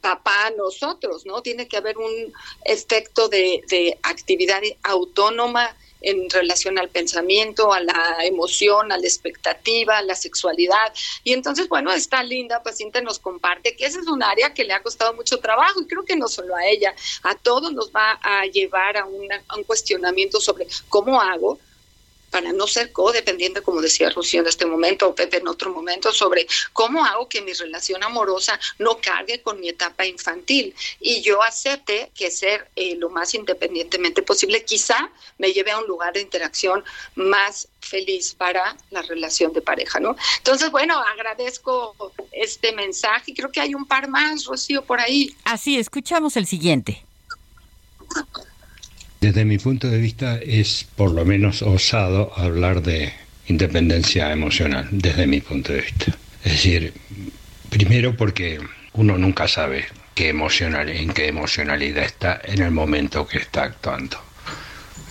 papá 0.00 0.50
nosotros, 0.56 1.24
¿no? 1.26 1.42
Tiene 1.42 1.68
que 1.68 1.76
haber 1.76 1.96
un 1.98 2.32
efecto 2.64 3.28
de, 3.28 3.62
de 3.68 3.98
actividad 4.02 4.60
autónoma 4.82 5.76
en 6.06 6.30
relación 6.30 6.78
al 6.78 6.88
pensamiento, 6.88 7.72
a 7.72 7.80
la 7.80 8.18
emoción, 8.22 8.92
a 8.92 8.96
la 8.96 9.06
expectativa, 9.06 9.98
a 9.98 10.02
la 10.02 10.14
sexualidad. 10.14 10.92
Y 11.24 11.32
entonces, 11.32 11.68
bueno, 11.68 11.92
esta 11.92 12.22
linda 12.22 12.62
paciente 12.62 13.02
nos 13.02 13.18
comparte 13.18 13.74
que 13.74 13.86
ese 13.86 13.98
es 13.98 14.06
un 14.06 14.22
área 14.22 14.54
que 14.54 14.64
le 14.64 14.72
ha 14.72 14.82
costado 14.82 15.14
mucho 15.14 15.38
trabajo 15.38 15.80
y 15.80 15.86
creo 15.86 16.04
que 16.04 16.16
no 16.16 16.28
solo 16.28 16.54
a 16.54 16.64
ella, 16.66 16.94
a 17.24 17.34
todos 17.34 17.72
nos 17.72 17.90
va 17.90 18.18
a 18.22 18.44
llevar 18.46 18.96
a, 18.96 19.02
a 19.48 19.56
un 19.56 19.64
cuestionamiento 19.64 20.40
sobre 20.40 20.68
cómo 20.88 21.20
hago 21.20 21.58
para 22.30 22.52
no 22.52 22.66
ser 22.66 22.92
codependiente, 22.92 23.62
como 23.62 23.80
decía 23.80 24.10
Rocío 24.10 24.40
en 24.40 24.46
este 24.46 24.66
momento 24.66 25.08
o 25.08 25.14
Pepe 25.14 25.38
en 25.38 25.48
otro 25.48 25.72
momento, 25.72 26.12
sobre 26.12 26.46
cómo 26.72 27.04
hago 27.04 27.28
que 27.28 27.42
mi 27.42 27.52
relación 27.52 28.02
amorosa 28.02 28.58
no 28.78 28.98
cargue 28.98 29.42
con 29.42 29.60
mi 29.60 29.68
etapa 29.68 30.06
infantil 30.06 30.74
y 31.00 31.22
yo 31.22 31.42
acepte 31.42 32.10
que 32.14 32.30
ser 32.30 32.68
eh, 32.76 32.96
lo 32.96 33.10
más 33.10 33.34
independientemente 33.34 34.22
posible 34.22 34.64
quizá 34.64 35.10
me 35.38 35.52
lleve 35.52 35.70
a 35.70 35.78
un 35.78 35.86
lugar 35.86 36.12
de 36.14 36.20
interacción 36.20 36.84
más 37.14 37.68
feliz 37.80 38.34
para 38.34 38.76
la 38.90 39.02
relación 39.02 39.52
de 39.52 39.62
pareja, 39.62 40.00
¿no? 40.00 40.16
Entonces, 40.38 40.70
bueno, 40.70 40.98
agradezco 40.98 41.94
este 42.32 42.72
mensaje 42.72 43.30
y 43.30 43.34
creo 43.34 43.50
que 43.50 43.60
hay 43.60 43.74
un 43.74 43.86
par 43.86 44.08
más, 44.08 44.44
Rocío, 44.44 44.84
por 44.84 45.00
ahí. 45.00 45.34
Así, 45.44 45.78
escuchamos 45.78 46.36
el 46.36 46.46
siguiente. 46.46 47.04
Desde 49.26 49.44
mi 49.44 49.58
punto 49.58 49.88
de 49.88 49.98
vista 49.98 50.38
es 50.38 50.86
por 50.94 51.10
lo 51.10 51.24
menos 51.24 51.60
osado 51.60 52.32
hablar 52.36 52.80
de 52.80 53.12
independencia 53.48 54.30
emocional, 54.30 54.86
desde 54.92 55.26
mi 55.26 55.40
punto 55.40 55.72
de 55.72 55.80
vista. 55.80 56.16
Es 56.44 56.52
decir, 56.52 56.92
primero 57.68 58.16
porque 58.16 58.60
uno 58.92 59.18
nunca 59.18 59.48
sabe 59.48 59.86
qué 60.14 60.28
emocional, 60.28 60.88
en 60.90 61.12
qué 61.12 61.26
emocionalidad 61.26 62.04
está 62.04 62.40
en 62.44 62.62
el 62.62 62.70
momento 62.70 63.26
que 63.26 63.38
está 63.38 63.64
actuando. 63.64 64.16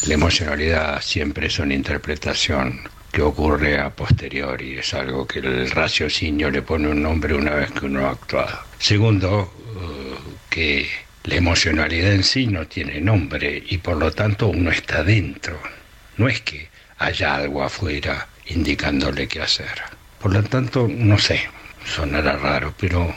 La 0.08 0.14
emocionalidad 0.14 1.02
siempre 1.02 1.48
es 1.48 1.60
una 1.60 1.74
interpretación 1.74 2.88
que 3.12 3.22
ocurre 3.22 3.82
a 3.82 3.90
posteriori, 3.90 4.78
es 4.78 4.94
algo 4.94 5.28
que 5.28 5.40
el 5.40 5.70
raciocinio 5.72 6.50
le 6.50 6.62
pone 6.62 6.88
un 6.88 7.02
nombre 7.02 7.34
una 7.34 7.54
vez 7.54 7.70
que 7.74 7.86
uno 7.86 8.08
ha 8.08 8.12
actuado. 8.12 8.60
Segundo, 8.80 9.54
uh, 9.76 10.50
que 10.50 10.88
la 11.26 11.36
emocionalidad 11.36 12.14
en 12.14 12.24
sí 12.24 12.48
no 12.48 12.68
tiene 12.68 13.02
nombre 13.02 13.64
y 13.68 13.78
por 13.80 13.98
lo 13.98 14.12
tanto 14.12 14.48
uno 14.48 14.72
está 14.72 15.04
dentro. 15.04 15.60
No 16.18 16.28
es 16.28 16.42
que 16.42 16.70
haya 16.98 17.36
algo 17.36 17.64
afuera 17.64 18.28
indicándole 18.48 19.28
qué 19.28 19.42
hacer. 19.42 19.82
Por 20.22 20.34
lo 20.34 20.44
tanto, 20.44 20.88
no 20.88 21.18
sé, 21.18 21.48
sonará 21.86 22.38
raro, 22.38 22.74
pero 22.80 23.14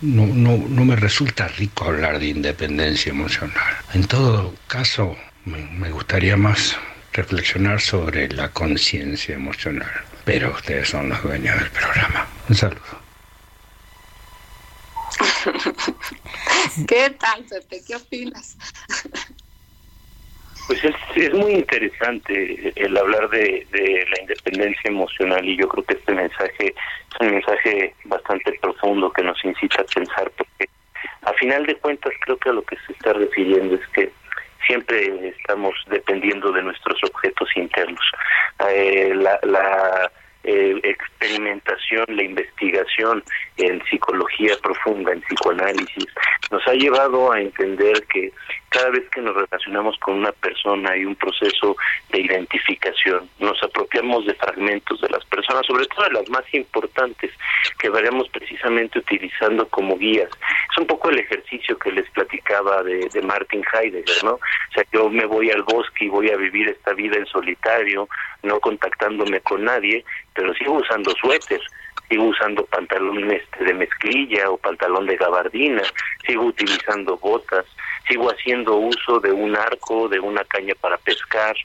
no, 0.00 0.26
no, 0.26 0.56
no 0.56 0.84
me 0.84 0.96
resulta 0.96 1.48
rico 1.48 1.84
hablar 1.84 2.18
de 2.18 2.28
independencia 2.28 3.10
emocional. 3.10 3.76
En 3.94 4.06
todo 4.06 4.54
caso, 4.66 5.16
me 5.44 5.90
gustaría 5.90 6.36
más 6.36 6.76
reflexionar 7.12 7.80
sobre 7.80 8.28
la 8.28 8.50
conciencia 8.50 9.34
emocional. 9.34 9.90
Pero 10.24 10.52
ustedes 10.52 10.88
son 10.88 11.08
los 11.08 11.22
dueños 11.22 11.58
del 11.58 11.70
programa. 11.70 12.26
Un 12.48 12.56
saludo. 12.56 13.00
¿Qué 16.88 17.10
tal, 17.10 17.44
Pepe? 17.44 17.82
¿Qué 17.86 17.96
opinas? 17.96 18.56
Pues 20.66 20.84
es, 20.84 21.34
muy 21.34 21.52
interesante 21.52 22.72
el 22.76 22.96
hablar 22.96 23.28
de, 23.30 23.66
la 23.72 24.20
independencia 24.20 24.88
emocional 24.88 25.44
y 25.44 25.56
yo 25.56 25.68
creo 25.68 25.84
que 25.84 25.94
este 25.94 26.14
mensaje 26.14 26.66
es 26.68 27.20
un 27.20 27.32
mensaje 27.32 27.94
bastante 28.04 28.52
profundo 28.60 29.10
que 29.10 29.22
nos 29.22 29.44
incita 29.44 29.82
a 29.82 29.84
pensar 29.84 30.30
porque 30.36 30.68
a 31.22 31.32
final 31.34 31.66
de 31.66 31.74
cuentas 31.76 32.12
creo 32.20 32.36
que 32.36 32.50
a 32.50 32.52
lo 32.52 32.62
que 32.62 32.76
se 32.86 32.92
está 32.92 33.12
refiriendo 33.14 33.74
es 33.74 33.88
que 33.88 34.12
siempre 34.66 35.30
estamos 35.30 35.74
dependiendo 35.88 36.52
de 36.52 36.62
nuestros 36.62 37.02
objetos 37.02 37.48
internos. 37.56 38.04
Eh, 38.68 39.12
la, 39.14 39.40
la 39.42 40.12
eh, 40.44 40.80
experimentación, 40.82 42.04
la 42.08 42.22
investigación 42.22 43.22
en 43.56 43.82
psicología 43.84 44.54
profunda, 44.62 45.12
en 45.12 45.20
psicoanálisis, 45.22 46.06
nos 46.50 46.66
ha 46.66 46.72
llevado 46.72 47.32
a 47.32 47.40
entender 47.40 48.02
que 48.12 48.32
cada 48.70 48.90
vez 48.90 49.08
que 49.10 49.20
nos 49.20 49.34
relacionamos 49.34 49.98
con 49.98 50.14
una 50.14 50.32
persona 50.32 50.92
hay 50.92 51.04
un 51.04 51.16
proceso 51.16 51.76
de 52.10 52.20
identificación. 52.20 53.28
Nos 53.40 53.60
apropiamos 53.62 54.24
de 54.26 54.34
fragmentos 54.34 55.00
de 55.00 55.08
las 55.08 55.24
personas, 55.26 55.66
sobre 55.66 55.86
todo 55.86 56.04
de 56.04 56.12
las 56.12 56.28
más 56.30 56.44
importantes, 56.54 57.32
que 57.78 57.90
veremos 57.90 58.28
precisamente 58.28 59.00
utilizando 59.00 59.68
como 59.68 59.98
guías. 59.98 60.30
Es 60.70 60.78
un 60.78 60.86
poco 60.86 61.10
el 61.10 61.18
ejercicio 61.18 61.76
que 61.78 61.90
les 61.90 62.08
platicaba 62.10 62.82
de, 62.84 63.08
de 63.12 63.22
Martin 63.22 63.62
Heidegger, 63.72 64.24
¿no? 64.24 64.34
O 64.34 64.72
sea, 64.72 64.84
yo 64.92 65.10
me 65.10 65.26
voy 65.26 65.50
al 65.50 65.62
bosque 65.62 66.04
y 66.04 66.08
voy 66.08 66.30
a 66.30 66.36
vivir 66.36 66.68
esta 66.68 66.92
vida 66.94 67.16
en 67.16 67.26
solitario, 67.26 68.08
no 68.44 68.60
contactándome 68.60 69.40
con 69.40 69.64
nadie, 69.64 70.04
pero 70.32 70.54
sigo 70.54 70.74
usando 70.74 71.10
suéter 71.20 71.60
sigo 72.10 72.24
usando 72.24 72.66
pantalón 72.66 73.28
de 73.28 73.74
mezclilla 73.74 74.50
o 74.50 74.58
pantalón 74.58 75.06
de 75.06 75.16
gabardina, 75.16 75.82
sigo 76.26 76.46
utilizando 76.46 77.16
botas, 77.16 77.64
sigo 78.08 78.30
haciendo 78.30 78.74
uso 78.76 79.20
de 79.20 79.32
un 79.32 79.56
arco, 79.56 80.08
de 80.08 80.18
una 80.18 80.44
caña 80.44 80.74
para 80.80 80.98
pescar, 80.98 81.56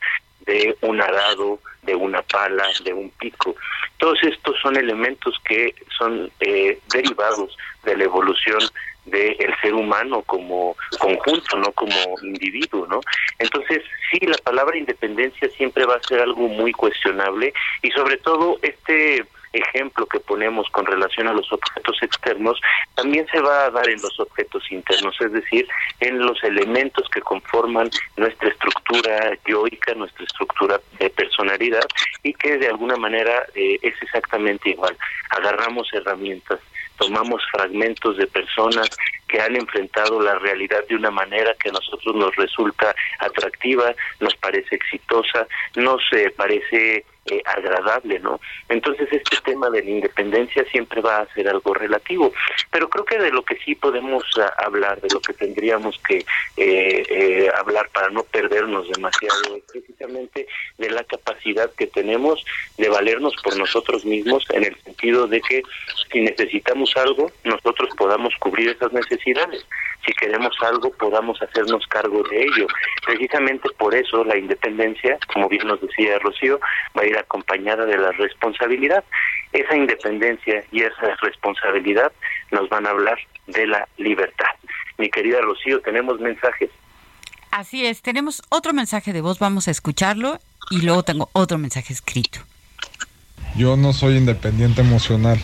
de 0.45 0.77
un 0.81 1.01
arado, 1.01 1.59
de 1.81 1.95
una 1.95 2.21
pala, 2.21 2.67
de 2.83 2.93
un 2.93 3.09
pico. 3.11 3.55
Todos 3.97 4.21
estos 4.23 4.55
son 4.61 4.77
elementos 4.77 5.35
que 5.45 5.73
son 5.97 6.29
eh, 6.39 6.79
derivados 6.93 7.57
de 7.83 7.97
la 7.97 8.03
evolución 8.03 8.59
del 9.05 9.55
ser 9.61 9.73
humano 9.73 10.21
como 10.23 10.75
conjunto, 10.99 11.57
no 11.57 11.71
como 11.71 11.95
individuo, 12.23 12.87
¿no? 12.87 13.01
Entonces, 13.39 13.83
sí, 14.11 14.19
la 14.25 14.37
palabra 14.37 14.77
independencia 14.77 15.47
siempre 15.49 15.85
va 15.85 15.95
a 15.95 16.07
ser 16.07 16.21
algo 16.21 16.47
muy 16.47 16.71
cuestionable 16.71 17.53
y 17.81 17.91
sobre 17.91 18.17
todo 18.17 18.57
este 18.61 19.25
ejemplo 19.55 20.05
que 20.05 20.19
ponemos 20.19 20.69
con 20.69 20.85
relación 20.85 21.27
a 21.27 21.33
los 21.33 21.51
objetos 21.51 21.97
externos 22.01 22.59
también 22.95 23.25
se 23.31 23.39
va 23.39 23.65
a 23.65 23.71
dar 23.71 23.89
en 23.89 24.01
los 24.01 24.19
objetos 24.19 24.63
internos, 24.71 25.15
es 25.19 25.31
decir, 25.31 25.67
en 25.99 26.19
los 26.19 26.43
elementos 26.43 27.07
que 27.09 27.21
conforman 27.21 27.89
nuestra 28.17 28.49
estructura 28.49 29.37
yoica, 29.45 29.93
nuestra 29.93 30.25
estructura 30.25 30.79
de 30.99 31.09
personalidad 31.09 31.85
y 32.23 32.33
que 32.33 32.57
de 32.57 32.67
alguna 32.67 32.95
manera 32.95 33.45
eh, 33.53 33.79
es 33.81 33.95
exactamente 34.01 34.69
igual. 34.69 34.97
Agarramos 35.29 35.87
herramientas 35.93 36.59
tomamos 36.97 37.41
fragmentos 37.51 38.17
de 38.17 38.27
personas 38.27 38.89
que 39.27 39.41
han 39.41 39.55
enfrentado 39.55 40.21
la 40.21 40.35
realidad 40.35 40.85
de 40.87 40.95
una 40.95 41.11
manera 41.11 41.53
que 41.59 41.69
a 41.69 41.73
nosotros 41.73 42.15
nos 42.15 42.35
resulta 42.35 42.95
atractiva, 43.19 43.93
nos 44.19 44.35
parece 44.35 44.75
exitosa, 44.75 45.47
nos 45.75 46.01
eh, 46.13 46.33
parece 46.35 47.05
eh, 47.25 47.41
agradable, 47.45 48.19
¿no? 48.19 48.39
Entonces 48.69 49.07
este 49.11 49.37
tema 49.43 49.69
de 49.71 49.83
la 49.83 49.89
independencia 49.89 50.63
siempre 50.65 51.01
va 51.01 51.21
a 51.21 51.33
ser 51.33 51.49
algo 51.49 51.73
relativo, 51.73 52.31
pero 52.69 52.87
creo 52.87 53.03
que 53.03 53.17
de 53.17 53.31
lo 53.31 53.43
que 53.43 53.57
sí 53.65 53.73
podemos 53.73 54.23
ah, 54.39 54.53
hablar, 54.57 55.01
de 55.01 55.07
lo 55.11 55.19
que 55.21 55.33
tendríamos 55.33 55.99
que 56.07 56.17
eh, 56.17 57.03
eh, 57.09 57.49
hablar 57.57 57.89
para 57.89 58.09
no 58.09 58.23
perdernos 58.23 58.87
demasiado, 58.89 59.55
es 59.55 59.63
precisamente 59.71 60.47
de 60.77 60.89
la 60.91 61.03
capacidad 61.03 61.71
que 61.73 61.87
tenemos 61.87 62.45
de 62.77 62.89
valernos 62.89 63.33
por 63.43 63.57
nosotros 63.57 64.05
mismos 64.05 64.45
en 64.51 64.65
el 64.65 64.75
sentido 64.83 65.25
de 65.25 65.41
que 65.41 65.63
si 66.11 66.21
necesitamos 66.21 66.95
algo, 66.95 67.31
nosotros 67.43 67.89
podamos 67.97 68.35
cubrir 68.35 68.69
esas 68.69 68.93
necesidades 68.93 69.65
si 70.05 70.13
queremos 70.13 70.55
algo 70.61 70.91
podamos 70.91 71.41
hacernos 71.41 71.85
cargo 71.87 72.23
de 72.29 72.43
ello. 72.43 72.67
Precisamente 73.05 73.69
por 73.77 73.95
eso 73.95 74.23
la 74.23 74.37
independencia, 74.37 75.17
como 75.33 75.49
bien 75.49 75.67
nos 75.67 75.81
decía 75.81 76.19
Rocío, 76.19 76.59
va 76.97 77.01
a 77.01 77.05
ir 77.05 77.14
acompañada 77.17 77.85
de 77.85 77.97
la 77.97 78.11
responsabilidad. 78.11 79.03
Esa 79.53 79.75
independencia 79.75 80.63
y 80.71 80.81
esa 80.81 81.15
responsabilidad 81.21 82.11
nos 82.51 82.69
van 82.69 82.85
a 82.85 82.91
hablar 82.91 83.17
de 83.47 83.67
la 83.67 83.87
libertad. 83.97 84.47
Mi 84.97 85.09
querida 85.09 85.41
Rocío, 85.41 85.81
tenemos 85.81 86.19
mensajes. 86.19 86.69
Así 87.51 87.85
es, 87.85 88.01
tenemos 88.01 88.41
otro 88.49 88.73
mensaje 88.73 89.13
de 89.13 89.21
voz, 89.21 89.39
vamos 89.39 89.67
a 89.67 89.71
escucharlo 89.71 90.39
y 90.69 90.81
luego 90.81 91.03
tengo 91.03 91.29
otro 91.33 91.57
mensaje 91.57 91.93
escrito. 91.93 92.39
Yo 93.55 93.77
no 93.77 93.93
soy 93.93 94.17
independiente 94.17 94.81
emocional, 94.81 95.39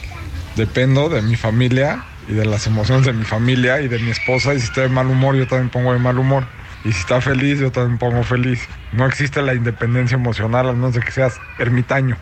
dependo 0.57 1.07
de 1.07 1.21
mi 1.21 1.37
familia 1.37 2.03
y 2.27 2.33
de 2.33 2.45
las 2.45 2.67
emociones 2.67 3.05
de 3.05 3.13
mi 3.13 3.23
familia 3.23 3.81
y 3.81 3.87
de 3.87 3.99
mi 3.99 4.11
esposa. 4.11 4.53
Y 4.53 4.59
si 4.59 4.65
está 4.65 4.81
de 4.81 4.89
mal 4.89 5.07
humor, 5.07 5.35
yo 5.35 5.47
también 5.47 5.69
pongo 5.69 5.93
de 5.93 5.99
mal 5.99 6.19
humor. 6.19 6.45
Y 6.83 6.91
si 6.91 6.99
está 6.99 7.21
feliz, 7.21 7.59
yo 7.59 7.71
también 7.71 7.97
pongo 7.97 8.23
feliz. 8.23 8.67
No 8.91 9.05
existe 9.05 9.41
la 9.41 9.53
independencia 9.53 10.15
emocional, 10.15 10.69
a 10.69 10.73
menos 10.73 10.93
de 10.93 11.01
que 11.01 11.11
seas 11.11 11.39
ermitaño. 11.59 12.17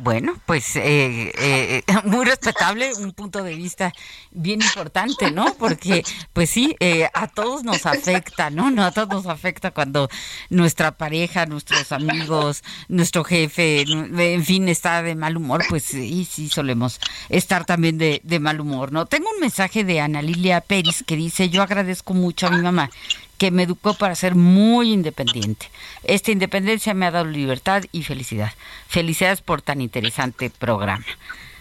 Bueno, 0.00 0.38
pues 0.44 0.76
eh, 0.76 1.32
eh, 1.38 1.82
muy 2.04 2.24
respetable, 2.24 2.92
un 2.98 3.12
punto 3.12 3.42
de 3.42 3.54
vista 3.54 3.92
bien 4.30 4.60
importante, 4.60 5.30
¿no? 5.30 5.54
Porque, 5.54 6.04
pues 6.32 6.50
sí, 6.50 6.76
eh, 6.80 7.08
a 7.14 7.28
todos 7.28 7.64
nos 7.64 7.86
afecta, 7.86 8.50
¿no? 8.50 8.70
No 8.70 8.84
a 8.84 8.90
todos 8.90 9.08
nos 9.08 9.26
afecta 9.26 9.70
cuando 9.70 10.08
nuestra 10.50 10.96
pareja, 10.98 11.46
nuestros 11.46 11.92
amigos, 11.92 12.62
nuestro 12.88 13.24
jefe, 13.24 13.82
en 13.82 14.44
fin, 14.44 14.68
está 14.68 15.02
de 15.02 15.14
mal 15.14 15.36
humor, 15.36 15.64
pues 15.68 15.84
sí, 15.84 16.26
sí 16.30 16.48
solemos 16.48 17.00
estar 17.28 17.64
también 17.64 17.96
de, 17.96 18.20
de 18.22 18.40
mal 18.40 18.60
humor, 18.60 18.92
¿no? 18.92 19.06
Tengo 19.06 19.28
un 19.34 19.40
mensaje 19.40 19.84
de 19.84 20.00
Ana 20.00 20.20
Lilia 20.20 20.60
Pérez 20.60 21.04
que 21.06 21.16
dice, 21.16 21.48
yo 21.48 21.62
agradezco 21.62 22.12
mucho 22.12 22.48
a 22.48 22.50
mi 22.50 22.60
mamá 22.60 22.90
que 23.38 23.50
me 23.50 23.64
educó 23.64 23.94
para 23.94 24.14
ser 24.14 24.34
muy 24.34 24.92
independiente. 24.92 25.70
Esta 26.04 26.30
independencia 26.30 26.94
me 26.94 27.06
ha 27.06 27.10
dado 27.10 27.26
libertad 27.26 27.84
y 27.92 28.02
felicidad. 28.02 28.52
Felicidades 28.88 29.40
por 29.40 29.62
tan 29.62 29.80
interesante 29.80 30.50
programa. 30.50 31.06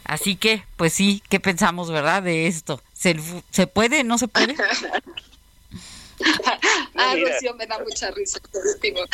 Así 0.03 0.35
que, 0.35 0.63
pues 0.77 0.93
sí, 0.93 1.23
¿qué 1.29 1.39
pensamos, 1.39 1.91
verdad, 1.91 2.23
de 2.23 2.47
esto? 2.47 2.81
¿Se, 2.93 3.19
se 3.49 3.67
puede? 3.67 4.03
¿No 4.03 4.17
se 4.17 4.27
puede? 4.27 4.55
ah, 6.95 7.15
Rocío, 7.15 7.53
me 7.55 7.65
da 7.65 7.79
mucha 7.79 8.11
risa 8.11 8.39
este 8.43 8.59
último. 8.73 8.99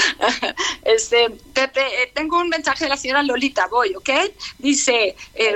Este, 0.84 1.30
Pepe, 1.54 1.82
eh, 1.82 2.12
tengo 2.14 2.40
un 2.40 2.50
mensaje 2.50 2.86
de 2.86 2.90
la 2.90 2.98
señora 2.98 3.24
Lolita 3.24 3.68
Boy, 3.68 3.96
¿ok? 3.96 4.10
Dice, 4.58 5.16
eh, 5.36 5.56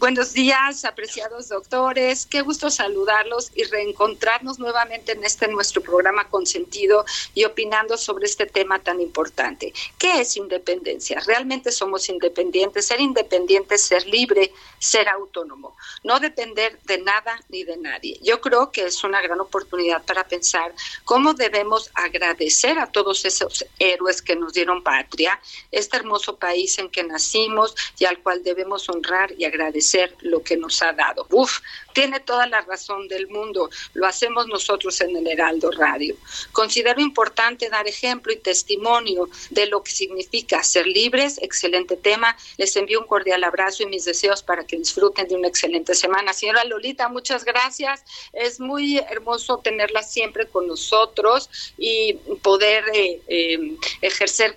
Buenos 0.00 0.32
días, 0.32 0.86
apreciados 0.86 1.50
doctores. 1.50 2.24
Qué 2.24 2.40
gusto 2.40 2.70
saludarlos 2.70 3.52
y 3.54 3.64
reencontrarnos 3.64 4.58
nuevamente 4.58 5.12
en 5.12 5.22
este 5.24 5.46
nuestro 5.46 5.82
programa 5.82 6.26
Consentido 6.30 7.04
y 7.34 7.44
opinando 7.44 7.98
sobre 7.98 8.24
este 8.24 8.46
tema 8.46 8.78
tan 8.78 8.98
importante. 9.02 9.74
¿Qué 9.98 10.22
es 10.22 10.38
independencia? 10.38 11.20
Realmente 11.26 11.70
somos 11.70 12.08
independientes. 12.08 12.86
Ser 12.86 12.98
independiente 12.98 13.74
es 13.74 13.82
ser 13.82 14.06
libre, 14.06 14.50
ser 14.78 15.06
autónomo, 15.06 15.76
no 16.02 16.18
depender 16.18 16.78
de 16.84 16.96
nada 16.96 17.38
ni 17.50 17.64
de 17.64 17.76
nadie. 17.76 18.18
Yo 18.22 18.40
creo 18.40 18.72
que 18.72 18.86
es 18.86 19.04
una 19.04 19.20
gran 19.20 19.38
oportunidad 19.38 20.02
para 20.06 20.24
pensar 20.24 20.74
cómo 21.04 21.34
debemos 21.34 21.90
agradecer 21.92 22.78
a 22.78 22.90
todos 22.90 23.26
esos 23.26 23.66
héroes 23.78 24.22
que 24.22 24.34
nos 24.34 24.54
dieron 24.54 24.82
patria, 24.82 25.38
este 25.70 25.98
hermoso 25.98 26.38
país 26.38 26.78
en 26.78 26.88
que 26.88 27.04
nacimos 27.04 27.74
y 27.98 28.06
al 28.06 28.22
cual 28.22 28.42
debemos 28.42 28.88
honrar 28.88 29.34
y 29.36 29.44
agradecer 29.44 29.89
lo 30.20 30.42
que 30.42 30.56
nos 30.56 30.82
ha 30.82 30.92
dado. 30.92 31.26
Uf, 31.30 31.60
tiene 31.92 32.20
toda 32.20 32.46
la 32.46 32.60
razón 32.60 33.08
del 33.08 33.28
mundo. 33.28 33.70
Lo 33.94 34.06
hacemos 34.06 34.46
nosotros 34.46 35.00
en 35.00 35.16
el 35.16 35.26
Heraldo 35.26 35.70
Radio. 35.70 36.16
Considero 36.52 37.00
importante 37.00 37.68
dar 37.68 37.86
ejemplo 37.88 38.32
y 38.32 38.36
testimonio 38.36 39.28
de 39.50 39.66
lo 39.66 39.82
que 39.82 39.90
significa 39.90 40.62
ser 40.62 40.86
libres. 40.86 41.38
Excelente 41.42 41.96
tema. 41.96 42.36
Les 42.58 42.74
envío 42.76 43.00
un 43.00 43.06
cordial 43.06 43.42
abrazo 43.44 43.82
y 43.82 43.86
mis 43.86 44.04
deseos 44.04 44.42
para 44.42 44.64
que 44.64 44.76
disfruten 44.76 45.28
de 45.28 45.34
una 45.34 45.48
excelente 45.48 45.94
semana. 45.94 46.32
Señora 46.32 46.64
Lolita, 46.64 47.08
muchas 47.08 47.44
gracias. 47.44 48.04
Es 48.32 48.60
muy 48.60 48.98
hermoso 48.98 49.58
tenerla 49.58 50.02
siempre 50.02 50.46
con 50.46 50.66
nosotros 50.66 51.50
y 51.76 52.14
poder 52.42 52.84
eh, 52.94 53.20
eh, 53.26 53.76
ejercer 54.00 54.56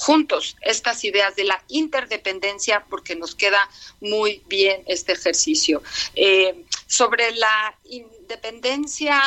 juntos 0.00 0.56
estas 0.62 1.04
ideas 1.04 1.36
de 1.36 1.44
la 1.44 1.62
interdependencia 1.68 2.86
porque 2.88 3.16
nos 3.16 3.34
queda 3.34 3.68
muy 4.00 4.42
bien 4.46 4.82
este 4.86 5.12
ejercicio. 5.12 5.82
Eh, 6.14 6.64
sobre 6.86 7.32
la 7.32 7.74
independencia 7.84 9.20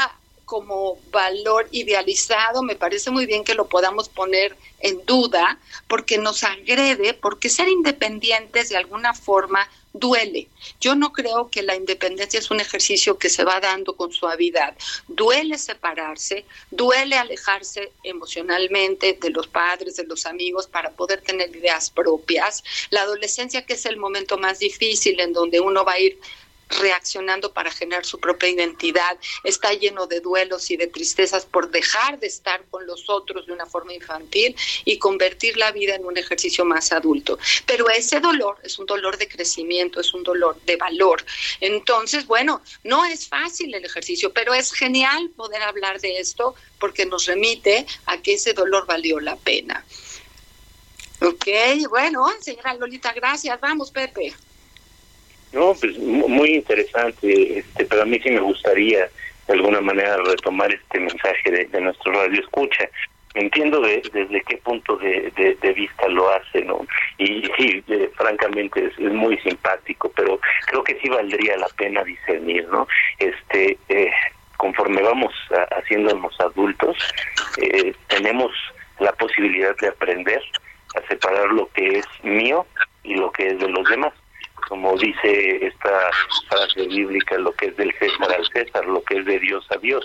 como 0.46 0.98
valor 1.12 1.68
idealizado, 1.72 2.64
me 2.64 2.76
parece 2.76 3.12
muy 3.12 3.28
bien 3.28 3.44
que 3.44 3.54
lo 3.54 3.70
podamos 3.70 4.10
poner 4.10 4.58
en 4.80 5.06
duda 5.06 5.60
porque 5.88 6.18
nos 6.18 6.44
agrede, 6.44 7.14
porque 7.14 7.50
ser 7.50 7.70
independientes 7.70 8.70
de 8.70 8.78
alguna 8.78 9.14
forma 9.14 9.70
duele. 9.94 10.50
Yo 10.82 10.96
no 10.96 11.14
creo 11.14 11.50
que 11.50 11.62
la 11.62 11.76
independencia 11.76 12.40
es 12.40 12.50
un 12.50 12.60
ejercicio 12.60 13.18
que 13.18 13.30
se 13.30 13.44
va 13.44 13.60
dando 13.60 13.96
con 13.96 14.12
suavidad. 14.12 14.76
Duele 15.08 15.58
separarse, 15.58 16.46
duele 16.72 17.16
alejarse 17.16 17.92
emocionalmente 18.04 19.18
de 19.22 19.30
los 19.30 19.48
padres, 19.48 19.96
de 19.96 20.06
los 20.06 20.26
amigos, 20.26 20.68
para 20.68 20.90
poder 20.92 21.22
tener 21.22 21.56
ideas 21.56 21.92
propias. 21.92 22.64
La 22.90 23.04
adolescencia, 23.04 23.66
que 23.66 23.74
es 23.74 23.86
el 23.86 23.98
momento 23.98 24.38
más 24.38 24.60
difícil 24.60 25.20
en 25.20 25.32
donde 25.32 25.60
uno 25.60 25.86
va 25.86 25.94
a 25.94 26.00
ir 26.00 26.20
reaccionando 26.80 27.54
para 27.54 27.72
generar 27.72 28.06
su 28.06 28.20
propia 28.20 28.50
identidad, 28.50 29.18
está 29.44 29.74
lleno 29.74 30.08
de 30.08 30.20
duelos 30.20 30.70
y 30.72 30.78
de 30.78 30.88
tristezas 30.88 31.46
por 31.46 31.72
dejar 31.72 32.20
de 32.20 32.28
estar 32.28 32.64
con 32.70 32.86
los 32.86 33.10
otros 33.10 33.46
de 33.46 33.54
una 33.54 33.66
forma 33.66 33.94
infantil 33.94 34.56
y 34.86 34.98
convertir 34.98 35.58
la 35.58 35.72
vida 35.72 35.96
en 35.96 36.06
un 36.06 36.18
ejercicio 36.18 36.66
más 36.66 36.92
adulto. 36.92 37.38
Pero 37.66 37.90
ese 37.90 38.20
dolor 38.20 38.58
es 38.64 38.80
un 38.80 38.86
dolor 38.86 39.18
de 39.18 39.28
crecimiento, 39.28 40.00
es 40.00 40.14
un 40.14 40.24
dolor 40.24 40.60
de 40.66 40.76
valor. 40.76 41.26
Entonces, 41.60 42.26
bueno, 42.26 42.62
no 42.84 43.06
es 43.06 43.28
fácil 43.28 43.74
el 43.74 43.86
ejercicio, 43.86 44.32
pero 44.34 44.54
es 44.54 44.72
genial 44.72 45.30
poder 45.36 45.62
hablar 45.64 46.00
de 46.00 46.18
esto 46.18 46.56
porque 46.80 47.06
nos 47.06 47.26
remite 47.26 47.86
a 48.06 48.22
que 48.22 48.34
ese 48.34 48.54
dolor 48.54 48.86
valió 48.86 49.20
la 49.20 49.36
pena. 49.36 49.86
Ok, 51.22 51.48
bueno, 51.90 52.28
señora 52.42 52.74
Lolita, 52.74 53.14
gracias. 53.14 53.60
Vamos, 53.62 53.92
Pepe. 53.92 54.34
No, 55.54 55.76
pues 55.80 55.98
muy 56.00 56.56
interesante, 56.56 57.60
este, 57.60 57.86
pero 57.86 58.02
a 58.02 58.06
mí 58.06 58.20
sí 58.20 58.32
me 58.32 58.40
gustaría 58.40 59.08
de 59.48 59.54
alguna 59.54 59.82
manera 59.82 60.18
retomar 60.18 60.74
este 60.74 61.00
mensaje 61.00 61.68
de, 61.70 61.82
nuestro 61.82 62.12
radio 62.12 62.42
escucha. 62.42 62.90
Entiendo 63.36 63.82
desde 63.82 64.42
qué 64.48 64.58
punto 64.58 64.96
de, 64.98 65.58
vista 65.76 66.08
lo 66.08 66.30
hace, 66.32 66.64
¿no? 66.64 66.86
Y 67.20 67.44
sí, 67.58 67.84
francamente 68.16 68.86
es, 68.86 69.00
muy 69.00 69.38
simpático, 69.40 70.12
pero 70.16 70.40
creo 70.68 70.84
que 70.84 71.00
sí 71.00 71.10
valdría 71.10 71.58
la 71.58 71.68
pena 71.78 72.04
discernir, 72.04 72.68
¿no? 72.70 72.88
Este, 73.20 73.78
eh, 73.90 74.12
conforme 74.58 75.02
vamos 75.02 75.34
haciéndonos 75.72 76.40
adultos, 76.40 76.98
eh, 77.62 77.94
tenemos 78.08 78.52
la 79.00 79.12
posibilidad 79.14 79.76
de 79.78 79.88
aprender 79.88 80.42
a 80.96 81.08
separar 81.08 81.48
lo 81.52 81.68
que 81.74 82.00
es 82.00 82.06
mío 82.24 82.66
y 83.04 83.16
lo 83.16 83.32
que 83.32 83.48
es 83.48 83.60
de 83.60 83.68
los 83.68 83.88
demás 83.90 84.14
como 84.74 84.98
dice 84.98 85.68
esta 85.68 86.10
frase 86.50 86.88
bíblica, 86.88 87.38
lo 87.38 87.52
que 87.52 87.68
es 87.68 87.78
del 87.78 87.94
César 88.00 88.34
al 88.34 88.44
César, 88.48 88.84
lo 88.88 89.04
que 89.04 89.20
es 89.20 89.26
de 89.28 89.38
Dios 89.38 89.64
a 89.70 89.78
Dios. 89.78 90.04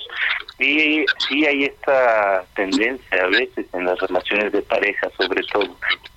Y 0.59 1.07
sí 1.27 1.47
hay 1.47 1.64
esta 1.64 2.45
tendencia 2.55 3.25
a 3.25 3.29
veces 3.29 3.64
en 3.73 3.87
las 3.87 3.99
relaciones 3.99 4.53
de 4.53 4.61
pareja, 4.61 5.09
sobre 5.16 5.43
todo, 5.45 5.75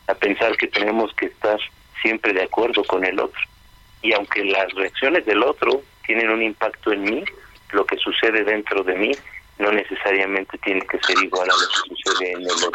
a 0.08 0.14
pensar 0.16 0.58
que 0.58 0.68
tenemos 0.68 1.14
que 1.14 1.28
estar 1.28 1.58
siempre 2.02 2.34
de 2.34 2.43
acuerdo 2.43 2.84
con 2.84 3.06
el 3.06 3.22
otro. 3.22 3.39
Y 4.02 4.12
aunque 4.12 4.43
las 4.43 4.70
reacciones 4.74 5.26
del 5.26 5.43
otro 5.43 5.82
tienen 6.06 6.30
un 6.30 6.43
impacto 6.43 6.91
en 6.91 7.04
mí, 7.04 7.24
lo 7.72 7.86
que 7.86 7.95
sucede 7.99 8.43
dentro 8.43 8.84
de 8.84 8.95
mí 8.95 9.12
no 9.60 9.72
necesariamente 9.72 10.58
tiene 10.58 10.82
que 10.88 10.99
ser 10.99 11.24
igual 11.24 11.49
a 11.49 11.54
lo 11.54 11.95
que 11.95 12.04
sucede 12.04 12.32
en 12.34 12.41
el 12.41 12.52
otro. 12.52 12.72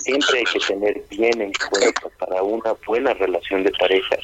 Siempre 0.00 0.40
hay 0.40 0.44
que 0.44 0.58
tener 0.58 1.02
bien 1.08 1.40
en 1.40 1.52
cuenta 1.70 2.06
para 2.18 2.42
una 2.42 2.74
buena 2.86 3.14
relación 3.14 3.64
de 3.64 3.70
pareja 3.70 4.16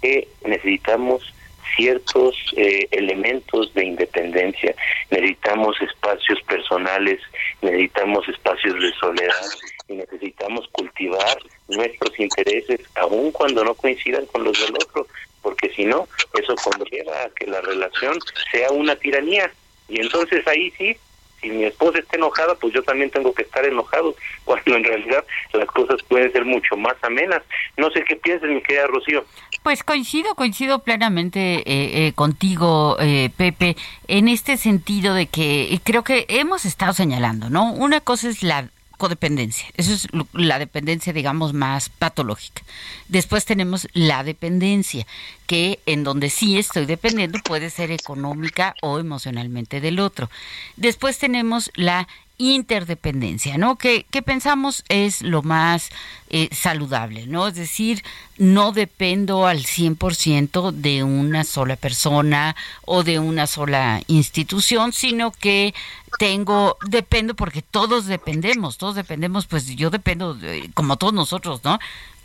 que 0.00 0.28
necesitamos 0.44 1.34
ciertos 1.76 2.34
eh, 2.56 2.88
elementos 2.90 3.72
de 3.74 3.84
independencia, 3.84 4.74
necesitamos 5.10 5.80
espacios 5.80 6.40
personales, 6.42 7.20
necesitamos 7.62 8.28
espacios 8.28 8.74
de 8.80 8.92
soledad 8.94 9.46
y 9.88 9.94
necesitamos 9.94 10.66
cultivar 10.72 11.38
nuestros 11.68 12.18
intereses 12.18 12.80
aun 12.96 13.30
cuando 13.32 13.64
no 13.64 13.74
coincidan 13.74 14.26
con 14.26 14.44
los 14.44 14.58
del 14.60 14.74
otro, 14.74 15.06
porque 15.42 15.70
si 15.70 15.84
no, 15.84 16.08
eso 16.40 16.54
conlleva 16.56 17.22
a 17.22 17.30
que 17.30 17.46
la 17.46 17.60
relación 17.60 18.18
sea 18.50 18.70
una 18.70 18.96
tiranía. 18.96 19.50
Y 19.88 20.00
entonces 20.00 20.46
ahí 20.46 20.70
sí, 20.76 20.96
si 21.40 21.50
mi 21.50 21.64
esposa 21.64 21.98
está 21.98 22.16
enojada, 22.16 22.54
pues 22.56 22.74
yo 22.74 22.82
también 22.82 23.10
tengo 23.10 23.32
que 23.32 23.42
estar 23.42 23.64
enojado, 23.64 24.14
cuando 24.44 24.76
en 24.76 24.84
realidad 24.84 25.24
las 25.52 25.66
cosas 25.66 26.02
pueden 26.08 26.32
ser 26.32 26.44
mucho 26.44 26.76
más 26.76 26.96
amenas. 27.02 27.42
No 27.76 27.90
sé 27.90 28.04
qué 28.04 28.16
piensas, 28.16 28.48
mi 28.48 28.62
querida 28.62 28.86
Rocío. 28.86 29.24
Pues 29.62 29.82
coincido, 29.82 30.34
coincido 30.34 30.80
plenamente 30.80 31.56
eh, 31.58 32.06
eh, 32.06 32.12
contigo, 32.14 32.96
eh, 33.00 33.30
Pepe, 33.36 33.76
en 34.06 34.28
este 34.28 34.56
sentido 34.56 35.14
de 35.14 35.26
que 35.26 35.78
creo 35.84 36.02
que 36.04 36.26
hemos 36.28 36.64
estado 36.64 36.92
señalando, 36.92 37.50
¿no? 37.50 37.72
Una 37.72 38.00
cosa 38.00 38.28
es 38.28 38.42
la 38.42 38.68
codependencia. 38.98 39.66
Eso 39.76 39.94
es 39.94 40.08
la 40.34 40.58
dependencia, 40.58 41.14
digamos, 41.14 41.54
más 41.54 41.88
patológica. 41.88 42.62
Después 43.08 43.46
tenemos 43.46 43.88
la 43.94 44.24
dependencia, 44.24 45.06
que 45.46 45.80
en 45.86 46.04
donde 46.04 46.28
sí 46.28 46.58
estoy 46.58 46.84
dependiendo 46.84 47.38
puede 47.42 47.70
ser 47.70 47.90
económica 47.90 48.74
o 48.82 48.98
emocionalmente 48.98 49.80
del 49.80 50.00
otro. 50.00 50.28
Después 50.76 51.18
tenemos 51.18 51.70
la 51.74 52.06
interdependencia, 52.38 53.58
¿no? 53.58 53.76
Que, 53.76 54.06
pensamos 54.24 54.84
es 54.88 55.22
lo 55.22 55.42
más 55.42 55.90
eh, 56.30 56.48
saludable, 56.52 57.26
¿no? 57.26 57.48
Es 57.48 57.54
decir, 57.54 58.04
no 58.36 58.72
dependo 58.72 59.46
al 59.46 59.64
100% 59.64 60.72
de 60.72 61.02
una 61.02 61.44
sola 61.44 61.76
persona 61.76 62.56
o 62.84 63.02
de 63.02 63.18
una 63.18 63.46
sola 63.46 64.00
institución, 64.06 64.92
sino 64.92 65.32
que 65.32 65.74
tengo, 66.18 66.76
dependo 66.86 67.34
porque 67.34 67.62
todos 67.62 68.06
dependemos, 68.06 68.78
todos 68.78 68.94
dependemos, 68.94 69.46
pues 69.46 69.66
yo 69.76 69.90
dependo 69.90 70.38
como 70.74 70.96
todos 70.96 71.12
nosotros, 71.12 71.62
¿no? 71.64 71.78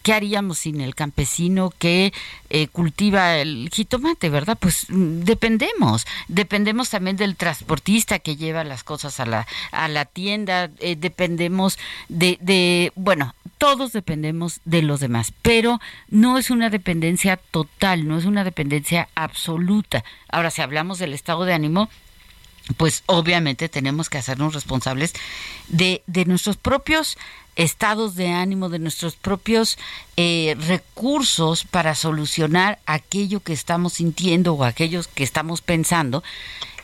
¿Qué 0.03 0.13
haríamos 0.13 0.59
sin 0.59 0.81
el 0.81 0.95
campesino 0.95 1.73
que 1.79 2.13
eh, 2.49 2.67
cultiva 2.67 3.37
el 3.37 3.69
jitomate, 3.73 4.29
verdad? 4.29 4.57
Pues 4.59 4.87
mm, 4.89 5.21
dependemos. 5.21 6.05
Dependemos 6.27 6.89
también 6.89 7.15
del 7.15 7.37
transportista 7.37 8.19
que 8.19 8.35
lleva 8.35 8.65
las 8.65 8.83
cosas 8.83 9.21
a 9.21 9.25
la, 9.25 9.47
a 9.71 9.87
la 9.87 10.03
tienda. 10.03 10.69
Eh, 10.79 10.97
dependemos 10.97 11.79
de, 12.09 12.37
de, 12.41 12.91
bueno, 12.95 13.33
todos 13.57 13.93
dependemos 13.93 14.59
de 14.65 14.81
los 14.81 14.99
demás, 14.99 15.31
pero 15.41 15.79
no 16.09 16.37
es 16.37 16.49
una 16.49 16.69
dependencia 16.69 17.37
total, 17.37 18.05
no 18.05 18.17
es 18.17 18.25
una 18.25 18.43
dependencia 18.43 19.07
absoluta. 19.15 20.03
Ahora, 20.27 20.51
si 20.51 20.61
hablamos 20.61 20.99
del 20.99 21.13
estado 21.13 21.45
de 21.45 21.53
ánimo, 21.53 21.89
pues 22.77 23.03
obviamente 23.05 23.69
tenemos 23.69 24.09
que 24.09 24.17
hacernos 24.17 24.53
responsables 24.53 25.13
de, 25.67 26.03
de 26.07 26.25
nuestros 26.25 26.57
propios 26.57 27.17
estados 27.55 28.15
de 28.15 28.29
ánimo, 28.29 28.69
de 28.69 28.79
nuestros 28.79 29.15
propios 29.15 29.77
eh, 30.17 30.55
recursos 30.67 31.63
para 31.63 31.95
solucionar 31.95 32.79
aquello 32.85 33.41
que 33.41 33.53
estamos 33.53 33.93
sintiendo 33.93 34.53
o 34.53 34.63
aquellos 34.63 35.07
que 35.07 35.23
estamos 35.23 35.61
pensando 35.61 36.23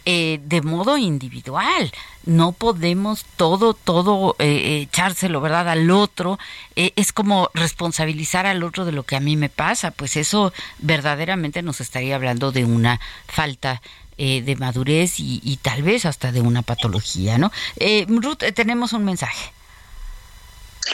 eh, 0.05 0.39
de 0.45 0.61
modo 0.61 0.97
individual. 0.97 1.91
No 2.26 2.51
podemos 2.51 3.26
todo, 3.36 3.74
todo 3.74 4.36
eh, 4.39 4.82
echárselo, 4.84 5.41
¿verdad?, 5.41 5.70
al 5.70 5.89
otro. 5.91 6.38
es 6.76 7.11
como 7.11 7.49
responsabilizar 7.53 8.45
al 8.45 8.63
otro 8.63 8.86
de 8.86 8.91
lo 8.91 9.03
que 9.03 9.15
a 9.15 9.20
mí 9.20 9.36
me 9.36 9.49
pasa. 9.49 9.91
Pues 9.91 10.17
eso 10.17 10.53
verdaderamente 10.80 11.61
nos 11.61 11.82
estaría 11.82 12.15
hablando 12.15 12.51
de 12.51 12.65
una 12.65 12.99
falta 13.28 13.82
de 14.17 14.57
madurez 14.59 15.22
y, 15.22 15.39
y, 15.41 15.55
tal 15.57 15.82
vez 15.82 16.05
hasta 16.05 16.34
de 16.34 16.41
una 16.41 16.61
patología, 16.61 17.38
¿no? 17.38 17.53
Ruth, 18.09 18.43
tenemos 18.53 18.91
un 18.91 19.05
mensaje. 19.05 19.53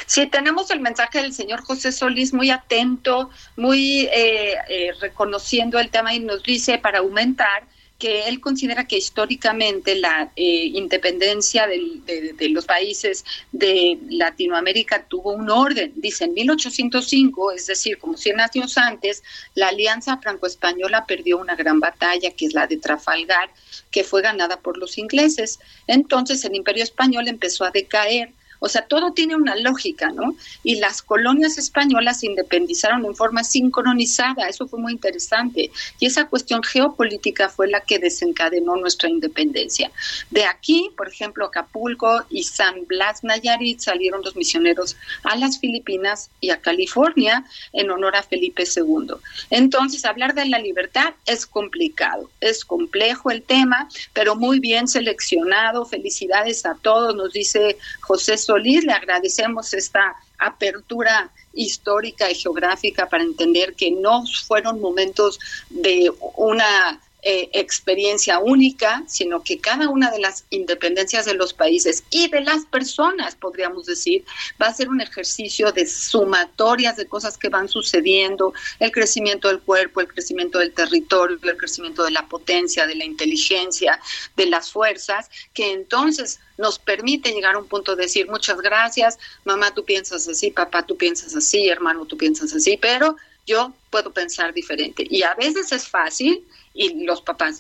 Sí, 0.06 0.28
tenemos 0.28 0.70
el 0.72 0.80
mensaje 0.80 1.22
del 1.22 1.34
señor 1.34 1.62
José 1.62 1.92
Solís 1.92 2.34
muy 2.34 2.52
atento, 2.52 3.30
muy 3.56 4.08
eh, 4.12 4.56
eh, 4.70 4.92
reconociendo 5.00 5.80
el 5.80 5.90
tema 5.90 6.14
y 6.14 6.20
nos 6.20 6.44
dice 6.44 6.78
para 6.78 7.00
aumentar 7.00 7.64
que 7.98 8.28
él 8.28 8.42
considera 8.42 8.88
que 8.88 8.98
históricamente 8.98 9.96
la 9.96 10.32
eh, 10.36 10.66
independencia 10.74 11.66
de, 11.66 12.50
los 12.50 12.66
países 12.66 13.24
de 13.52 13.98
Latinoamérica 14.10 15.06
tuvo 15.06 15.32
un 15.32 15.50
orden. 15.50 15.94
Dice, 15.96 16.26
en 16.26 16.34
1805, 16.34 17.52
es 17.54 17.68
decir, 17.68 17.98
como 17.98 18.18
100 18.18 18.42
años 18.42 18.78
antes, 18.78 19.24
la 19.54 19.70
alianza 19.70 20.18
franco-española 20.18 21.06
perdió 21.06 21.38
una 21.38 21.56
gran 21.56 21.80
batalla, 21.80 22.32
que 22.32 22.48
es 22.48 22.54
la 22.54 22.68
de 22.68 22.78
Trafalgar, 22.78 23.50
que 23.92 24.04
fue 24.04 24.22
ganada 24.22 24.60
por 24.60 24.78
los 24.78 24.98
ingleses. 24.98 25.60
Entonces 25.88 26.44
el 26.44 26.56
imperio 26.56 26.84
español 26.84 27.30
empezó 27.30 27.64
a 27.64 27.72
decaer 27.72 28.34
o 28.60 28.70
sea, 28.70 28.84
todo 28.84 29.14
tiene 29.14 29.36
una 29.36 29.56
lógica, 29.56 30.10
¿no? 30.12 30.36
Y 30.64 30.76
las 30.76 31.02
colonias 31.02 31.58
españolas 31.58 32.20
se 32.20 32.28
independizaron 32.28 33.06
en 33.06 33.16
forma 33.16 33.44
sincronizada, 33.44 34.48
eso 34.48 34.68
fue 34.68 34.80
muy 34.80 34.94
interesante. 34.94 35.72
Y 36.00 36.06
esa 36.06 36.28
cuestión 36.28 36.64
geopolítica 36.64 37.50
fue 37.50 37.68
la 37.68 37.82
que 37.82 38.00
desencadenó 38.00 38.76
nuestra 38.78 39.10
independencia. 39.10 39.92
De 40.30 40.46
aquí, 40.46 40.92
por 40.96 41.08
ejemplo, 41.08 41.46
Acapulco 41.46 42.24
y 42.30 42.44
San 42.44 42.86
Blas 42.86 43.24
Nayarit 43.24 43.80
salieron 43.80 44.22
los 44.24 44.36
misioneros 44.36 44.96
a 45.24 45.36
las 45.36 45.60
Filipinas 45.60 46.30
y 46.40 46.50
a 46.50 46.62
California 46.62 47.46
en 47.74 47.90
honor 47.92 48.16
a 48.16 48.24
Felipe 48.24 48.64
II. 48.64 49.16
Entonces, 49.50 50.06
hablar 50.06 50.34
de 50.34 50.46
la 50.46 50.60
libertad 50.60 51.14
es 51.26 51.46
complicado, 51.46 52.30
es 52.42 52.66
complejo 52.66 53.32
el 53.32 53.44
tema, 53.44 53.90
pero 54.14 54.36
muy 54.36 54.60
bien 54.60 54.88
seleccionado. 54.88 55.86
Felicidades 55.86 56.66
a 56.66 56.76
todos, 56.82 57.16
nos 57.16 57.34
dice 57.34 57.78
José 58.02 58.38
Solís, 58.46 58.84
le 58.84 58.94
agradecemos 58.94 59.74
esta 59.74 60.16
apertura 60.38 61.32
histórica 61.54 62.30
y 62.30 62.36
geográfica 62.36 63.08
para 63.08 63.24
entender 63.24 63.76
que 63.76 63.92
no 63.92 64.24
fueron 64.46 64.80
momentos 64.80 65.40
de 65.70 66.12
una 66.36 67.02
eh, 67.28 67.50
experiencia 67.54 68.38
única, 68.38 69.04
sino 69.08 69.42
que 69.42 69.58
cada 69.58 69.90
una 69.90 70.12
de 70.12 70.20
las 70.20 70.46
independencias 70.52 71.26
de 71.26 71.34
los 71.34 71.56
países 71.56 72.04
y 72.12 72.30
de 72.30 72.42
las 72.42 72.68
personas, 72.68 73.36
podríamos 73.36 73.88
decir, 73.88 74.24
va 74.62 74.68
a 74.68 74.74
ser 74.76 74.90
un 74.90 75.02
ejercicio 75.02 75.72
de 75.72 75.88
sumatorias 75.88 76.98
de 76.98 77.08
cosas 77.08 77.36
que 77.40 77.50
van 77.50 77.68
sucediendo, 77.68 78.54
el 78.80 78.92
crecimiento 78.92 79.48
del 79.48 79.60
cuerpo, 79.60 80.02
el 80.02 80.08
crecimiento 80.08 80.60
del 80.60 80.72
territorio, 80.72 81.40
el 81.42 81.58
crecimiento 81.58 82.04
de 82.04 82.12
la 82.12 82.28
potencia, 82.28 82.86
de 82.86 82.94
la 82.94 83.06
inteligencia, 83.06 84.00
de 84.36 84.46
las 84.46 84.72
fuerzas, 84.72 85.32
que 85.52 85.72
entonces 85.72 86.40
nos 86.60 86.78
permite 86.78 87.32
llegar 87.32 87.56
a 87.56 87.58
un 87.58 87.68
punto 87.68 87.96
de 87.96 88.04
decir 88.04 88.30
muchas 88.30 88.62
gracias, 88.62 89.18
mamá 89.46 89.74
tú 89.74 89.84
piensas 89.84 90.28
así, 90.28 90.52
papá 90.52 90.86
tú 90.86 90.96
piensas 90.96 91.36
así, 91.36 91.70
hermano 91.70 92.06
tú 92.06 92.18
piensas 92.18 92.54
así, 92.54 92.78
pero 92.80 93.16
yo 93.46 93.74
puedo 93.90 94.12
pensar 94.12 94.54
diferente. 94.54 95.06
Y 95.10 95.24
a 95.24 95.34
veces 95.36 95.72
es 95.72 95.88
fácil 95.88 96.46
y 96.74 97.06
los 97.06 97.22
papás 97.22 97.60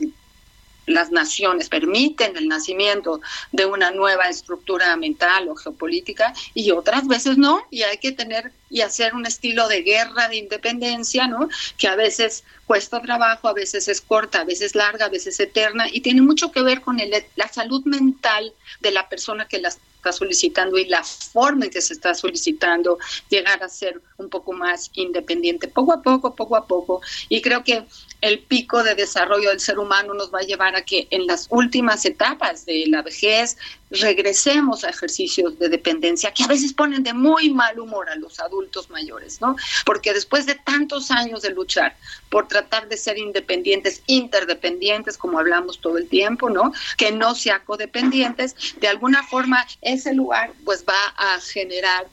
las 0.87 1.11
naciones 1.11 1.69
permiten 1.69 2.37
el 2.37 2.47
nacimiento 2.47 3.21
de 3.51 3.65
una 3.65 3.91
nueva 3.91 4.25
estructura 4.25 4.95
mental 4.97 5.49
o 5.49 5.55
geopolítica 5.55 6.33
y 6.53 6.71
otras 6.71 7.07
veces 7.07 7.37
no, 7.37 7.65
y 7.71 7.83
hay 7.83 7.97
que 7.97 8.11
tener 8.11 8.51
y 8.69 8.81
hacer 8.81 9.15
un 9.15 9.25
estilo 9.25 9.67
de 9.67 9.81
guerra 9.81 10.27
de 10.27 10.37
independencia, 10.37 11.27
¿no? 11.27 11.49
Que 11.77 11.87
a 11.87 11.95
veces 11.95 12.43
cuesta 12.65 13.01
trabajo, 13.01 13.47
a 13.47 13.53
veces 13.53 13.87
es 13.87 14.01
corta, 14.01 14.41
a 14.41 14.43
veces 14.43 14.75
larga, 14.75 15.05
a 15.05 15.09
veces 15.09 15.39
eterna, 15.39 15.87
y 15.91 16.01
tiene 16.01 16.21
mucho 16.21 16.51
que 16.51 16.61
ver 16.61 16.81
con 16.81 16.99
el, 16.99 17.11
la 17.35 17.47
salud 17.47 17.83
mental 17.85 18.53
de 18.81 18.91
la 18.91 19.07
persona 19.07 19.47
que 19.47 19.59
las 19.59 19.79
está 20.05 20.11
solicitando 20.11 20.77
y 20.77 20.85
la 20.85 21.03
forma 21.03 21.65
en 21.65 21.71
que 21.71 21.81
se 21.81 21.93
está 21.93 22.13
solicitando 22.13 22.99
llegar 23.29 23.63
a 23.63 23.69
ser 23.69 24.01
un 24.17 24.29
poco 24.29 24.53
más 24.53 24.91
independiente, 24.93 25.67
poco 25.67 25.93
a 25.93 26.01
poco, 26.03 26.35
poco 26.35 26.55
a 26.55 26.67
poco. 26.67 27.01
Y 27.27 27.41
creo 27.41 27.63
que 27.63 27.85
el 28.25 28.39
pico 28.39 28.83
de 28.83 28.95
desarrollo 28.95 29.49
del 29.49 29.59
ser 29.59 29.77
humano 29.77 30.15
nos 30.15 30.33
va 30.33 30.39
a 30.39 30.41
llevar 30.41 30.75
a 30.75 30.81
que 30.81 31.07
en 31.11 31.27
las 31.27 31.45
últimas 31.51 32.03
etapas 32.05 32.65
de 32.65 32.85
la 32.87 33.03
vejez 33.03 33.55
regresemos 33.91 34.83
a 34.83 34.89
ejercicios 34.89 35.59
de 35.59 35.69
dependencia 35.69 36.33
que 36.33 36.43
a 36.43 36.47
veces 36.47 36.73
ponen 36.73 37.03
de 37.03 37.13
muy 37.13 37.51
mal 37.51 37.79
humor 37.79 38.09
a 38.09 38.15
los 38.15 38.39
adultos 38.39 38.89
mayores, 38.89 39.41
¿no? 39.41 39.55
Porque 39.85 40.11
después 40.11 40.47
de 40.47 40.55
tantos 40.55 41.11
años 41.11 41.43
de 41.43 41.51
luchar 41.51 41.95
por 42.31 42.47
tratar 42.47 42.89
de 42.89 42.97
ser 42.97 43.19
independientes, 43.19 44.01
interdependientes, 44.07 45.19
como 45.19 45.37
hablamos 45.37 45.79
todo 45.79 45.99
el 45.99 46.09
tiempo, 46.09 46.49
¿no? 46.49 46.73
Que 46.97 47.11
no 47.11 47.35
sea 47.35 47.63
codependientes, 47.63 48.55
de 48.79 48.87
alguna 48.87 49.21
forma 49.21 49.67
ese 49.81 50.15
lugar 50.15 50.51
pues 50.65 50.83
va 50.83 51.13
a 51.15 51.39
generar 51.41 52.07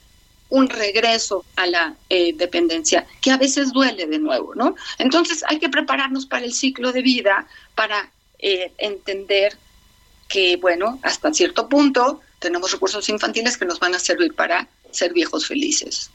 un 0.52 0.68
regreso 0.68 1.46
a 1.56 1.66
la 1.66 1.94
eh, 2.10 2.34
dependencia, 2.34 3.06
que 3.22 3.30
a 3.30 3.38
veces 3.38 3.72
duele 3.72 4.06
de 4.06 4.18
nuevo, 4.18 4.54
¿no? 4.54 4.74
Entonces 4.98 5.42
hay 5.48 5.58
que 5.58 5.70
prepararnos 5.70 6.26
para 6.26 6.44
el 6.44 6.52
ciclo 6.52 6.92
de 6.92 7.00
vida, 7.00 7.46
para 7.74 8.10
eh, 8.38 8.70
entender 8.76 9.56
que, 10.28 10.56
bueno, 10.56 10.98
hasta 11.02 11.32
cierto 11.32 11.70
punto 11.70 12.20
tenemos 12.38 12.70
recursos 12.70 13.08
infantiles 13.08 13.56
que 13.56 13.64
nos 13.64 13.80
van 13.80 13.94
a 13.94 13.98
servir 13.98 14.34
para 14.34 14.68
ser 14.90 15.14
viejos 15.14 15.46
felices. 15.46 16.10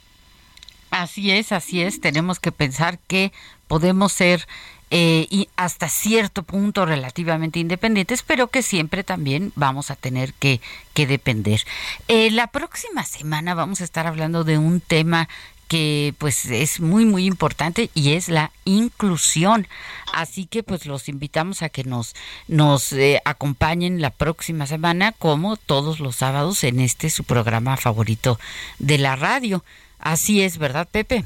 Así 0.91 1.31
es, 1.31 1.51
así 1.51 1.81
es. 1.81 1.99
Tenemos 1.99 2.39
que 2.39 2.51
pensar 2.51 2.99
que 2.99 3.33
podemos 3.67 4.13
ser 4.13 4.47
eh, 4.89 5.27
y 5.29 5.49
hasta 5.57 5.89
cierto 5.89 6.43
punto 6.43 6.85
relativamente 6.85 7.59
independientes, 7.59 8.23
pero 8.23 8.47
que 8.47 8.61
siempre 8.61 9.03
también 9.03 9.51
vamos 9.55 9.91
a 9.91 9.95
tener 9.95 10.33
que, 10.33 10.61
que 10.93 11.05
depender. 11.05 11.61
Eh, 12.07 12.31
la 12.31 12.47
próxima 12.47 13.03
semana 13.03 13.53
vamos 13.53 13.81
a 13.81 13.83
estar 13.83 14.07
hablando 14.07 14.43
de 14.43 14.57
un 14.57 14.79
tema 14.79 15.27
que 15.67 16.15
pues 16.17 16.45
es 16.45 16.79
muy 16.79 17.05
muy 17.05 17.25
importante 17.25 17.89
y 17.93 18.13
es 18.13 18.29
la 18.29 18.51
inclusión. 18.63 19.67
Así 20.13 20.45
que 20.45 20.63
pues 20.63 20.85
los 20.85 21.09
invitamos 21.09 21.61
a 21.61 21.69
que 21.69 21.83
nos 21.83 22.15
nos 22.47 22.93
eh, 22.93 23.21
acompañen 23.25 24.01
la 24.01 24.11
próxima 24.11 24.65
semana 24.65 25.11
como 25.11 25.57
todos 25.57 25.99
los 25.99 26.15
sábados 26.15 26.63
en 26.63 26.79
este 26.79 27.09
su 27.09 27.25
programa 27.25 27.75
favorito 27.75 28.39
de 28.79 28.97
la 28.97 29.15
radio. 29.17 29.63
Así 29.99 30.41
es 30.41 30.57
verdad 30.57 30.87
Pepe 30.89 31.25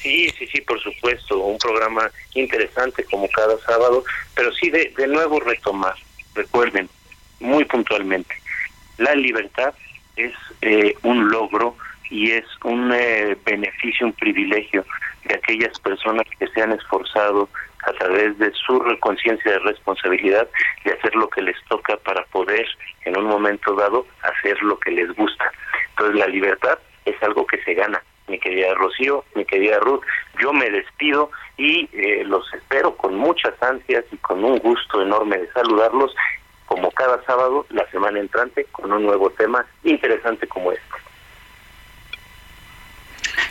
Sí, 0.00 0.28
sí, 0.38 0.46
sí, 0.46 0.60
por 0.60 0.80
supuesto, 0.80 1.38
un 1.38 1.58
programa 1.58 2.10
interesante 2.34 3.04
como 3.04 3.28
cada 3.30 3.58
sábado, 3.60 4.04
pero 4.34 4.52
sí 4.54 4.70
de, 4.70 4.92
de 4.96 5.06
nuevo 5.08 5.40
retomar, 5.40 5.94
recuerden, 6.34 6.88
muy 7.40 7.64
puntualmente, 7.64 8.34
la 8.98 9.14
libertad 9.14 9.74
es 10.16 10.32
eh, 10.62 10.94
un 11.02 11.28
logro 11.30 11.76
y 12.10 12.30
es 12.32 12.44
un 12.64 12.92
eh, 12.92 13.36
beneficio, 13.44 14.06
un 14.06 14.12
privilegio 14.12 14.84
de 15.24 15.34
aquellas 15.34 15.78
personas 15.80 16.24
que 16.38 16.46
se 16.48 16.62
han 16.62 16.72
esforzado 16.72 17.48
a 17.86 17.92
través 17.92 18.36
de 18.38 18.52
su 18.52 18.82
conciencia 19.00 19.52
de 19.52 19.58
responsabilidad 19.60 20.48
de 20.84 20.92
hacer 20.92 21.14
lo 21.14 21.28
que 21.28 21.42
les 21.42 21.56
toca 21.68 21.96
para 21.98 22.24
poder 22.26 22.66
en 23.04 23.16
un 23.16 23.26
momento 23.26 23.74
dado 23.74 24.06
hacer 24.22 24.60
lo 24.62 24.78
que 24.78 24.90
les 24.90 25.14
gusta. 25.14 25.50
Entonces 25.90 26.16
la 26.16 26.26
libertad 26.26 26.78
es 27.04 27.22
algo 27.22 27.46
que 27.46 27.62
se 27.62 27.74
gana, 27.74 28.02
mi 28.28 28.38
querida 28.38 28.74
Rocío, 28.74 29.24
mi 29.34 29.44
querida 29.44 29.78
Ruth, 29.80 30.02
yo 30.40 30.52
me 30.52 30.70
despido 30.70 31.30
y 31.56 31.88
eh, 31.92 32.24
los 32.24 32.44
espero 32.54 32.96
con 32.96 33.16
muchas 33.16 33.54
ansias 33.62 34.04
y 34.12 34.16
con 34.18 34.44
un 34.44 34.58
gusto 34.58 35.02
enorme 35.02 35.38
de 35.38 35.52
saludarlos, 35.52 36.14
como 36.66 36.90
cada 36.90 37.24
sábado, 37.24 37.66
la 37.70 37.88
semana 37.90 38.20
entrante, 38.20 38.64
con 38.66 38.92
un 38.92 39.04
nuevo 39.04 39.30
tema 39.30 39.64
interesante 39.84 40.46
como 40.46 40.72
este. 40.72 40.82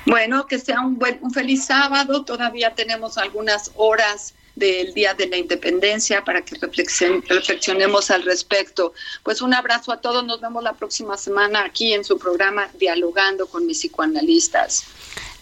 Bueno, 0.06 0.46
que 0.46 0.58
sea 0.60 0.80
un, 0.80 0.98
buen, 0.98 1.20
un 1.22 1.32
feliz 1.32 1.66
sábado, 1.66 2.24
todavía 2.24 2.76
tenemos 2.76 3.18
algunas 3.18 3.72
horas 3.76 4.36
del 4.58 4.94
Día 4.94 5.14
de 5.14 5.28
la 5.28 5.38
Independencia 5.38 6.24
para 6.24 6.42
que 6.44 6.56
reflexionemos 6.58 8.12
al 8.12 8.24
respecto. 8.24 8.94
Pues 9.24 9.42
un 9.42 9.54
abrazo 9.54 9.92
a 9.92 10.02
todos, 10.02 10.26
nos 10.26 10.42
vemos 10.42 10.64
la 10.64 10.74
próxima 10.74 11.18
semana 11.18 11.64
aquí 11.64 11.94
en 11.94 12.04
su 12.04 12.18
programa 12.18 12.70
Dialogando 12.80 13.48
con 13.48 13.66
mis 13.66 13.80
psicoanalistas. 13.80 14.86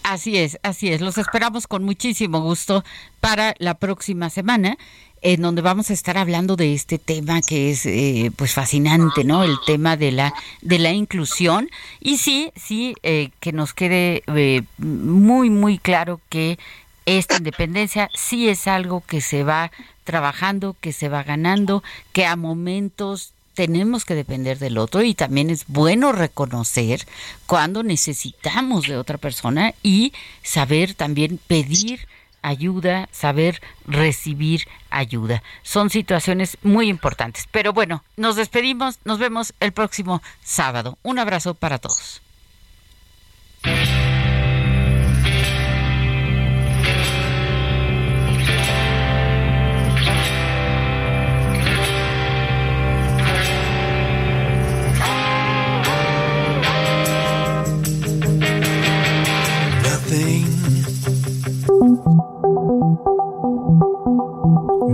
Así 0.02 0.36
es, 0.38 0.58
así 0.62 0.92
es. 0.92 1.00
Los 1.00 1.18
esperamos 1.18 1.66
con 1.66 1.82
muchísimo 1.82 2.40
gusto 2.40 2.84
para 3.20 3.54
la 3.58 3.74
próxima 3.74 4.30
semana 4.30 4.78
en 5.22 5.42
donde 5.42 5.62
vamos 5.62 5.90
a 5.90 5.92
estar 5.92 6.16
hablando 6.18 6.54
de 6.54 6.74
este 6.74 6.98
tema 6.98 7.40
que 7.40 7.70
es 7.70 7.86
eh, 7.86 8.30
pues 8.36 8.54
fascinante, 8.54 9.24
¿no? 9.24 9.42
El 9.42 9.56
tema 9.66 9.96
de 9.96 10.12
la 10.12 10.32
de 10.62 10.78
la 10.78 10.92
inclusión 10.92 11.68
y 12.00 12.18
sí, 12.18 12.52
sí 12.54 12.94
eh, 13.02 13.30
que 13.40 13.52
nos 13.52 13.74
quede 13.74 14.22
eh, 14.28 14.62
muy 14.78 15.50
muy 15.50 15.78
claro 15.78 16.20
que 16.28 16.58
esta 17.06 17.36
independencia 17.36 18.10
sí 18.14 18.48
es 18.48 18.66
algo 18.66 19.02
que 19.06 19.20
se 19.20 19.44
va 19.44 19.70
trabajando, 20.04 20.76
que 20.80 20.92
se 20.92 21.08
va 21.08 21.22
ganando, 21.22 21.82
que 22.12 22.26
a 22.26 22.36
momentos 22.36 23.32
tenemos 23.54 24.04
que 24.04 24.14
depender 24.14 24.58
del 24.58 24.76
otro 24.76 25.02
y 25.02 25.14
también 25.14 25.48
es 25.48 25.64
bueno 25.66 26.12
reconocer 26.12 27.06
cuando 27.46 27.82
necesitamos 27.82 28.86
de 28.86 28.98
otra 28.98 29.18
persona 29.18 29.72
y 29.82 30.12
saber 30.42 30.94
también 30.94 31.40
pedir 31.46 32.06
ayuda, 32.42 33.08
saber 33.12 33.62
recibir 33.86 34.68
ayuda. 34.90 35.42
Son 35.62 35.90
situaciones 35.90 36.58
muy 36.62 36.88
importantes. 36.88 37.48
Pero 37.50 37.72
bueno, 37.72 38.04
nos 38.16 38.36
despedimos, 38.36 38.98
nos 39.04 39.18
vemos 39.18 39.54
el 39.58 39.72
próximo 39.72 40.22
sábado. 40.44 40.98
Un 41.02 41.18
abrazo 41.18 41.54
para 41.54 41.78
todos. 41.78 42.20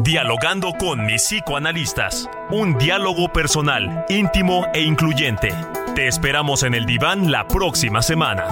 Dialogando 0.02 0.72
con 0.72 1.06
mis 1.06 1.22
psicoanalistas. 1.22 2.28
Un 2.50 2.76
diálogo 2.76 3.32
personal, 3.32 4.04
íntimo 4.08 4.66
e 4.74 4.82
incluyente. 4.82 5.50
Te 5.94 6.08
esperamos 6.08 6.64
en 6.64 6.74
el 6.74 6.86
diván 6.86 7.30
la 7.30 7.46
próxima 7.46 8.02
semana. 8.02 8.48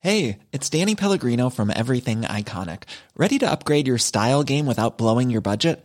Hey, 0.00 0.40
it's 0.50 0.68
Danny 0.68 0.96
Pellegrino 0.96 1.50
from 1.50 1.70
Everything 1.70 2.22
Iconic. 2.22 2.82
Ready 3.16 3.38
to 3.38 3.48
upgrade 3.48 3.86
your 3.86 3.98
style 3.98 4.42
game 4.42 4.66
without 4.66 4.98
blowing 4.98 5.30
your 5.30 5.40
budget? 5.40 5.84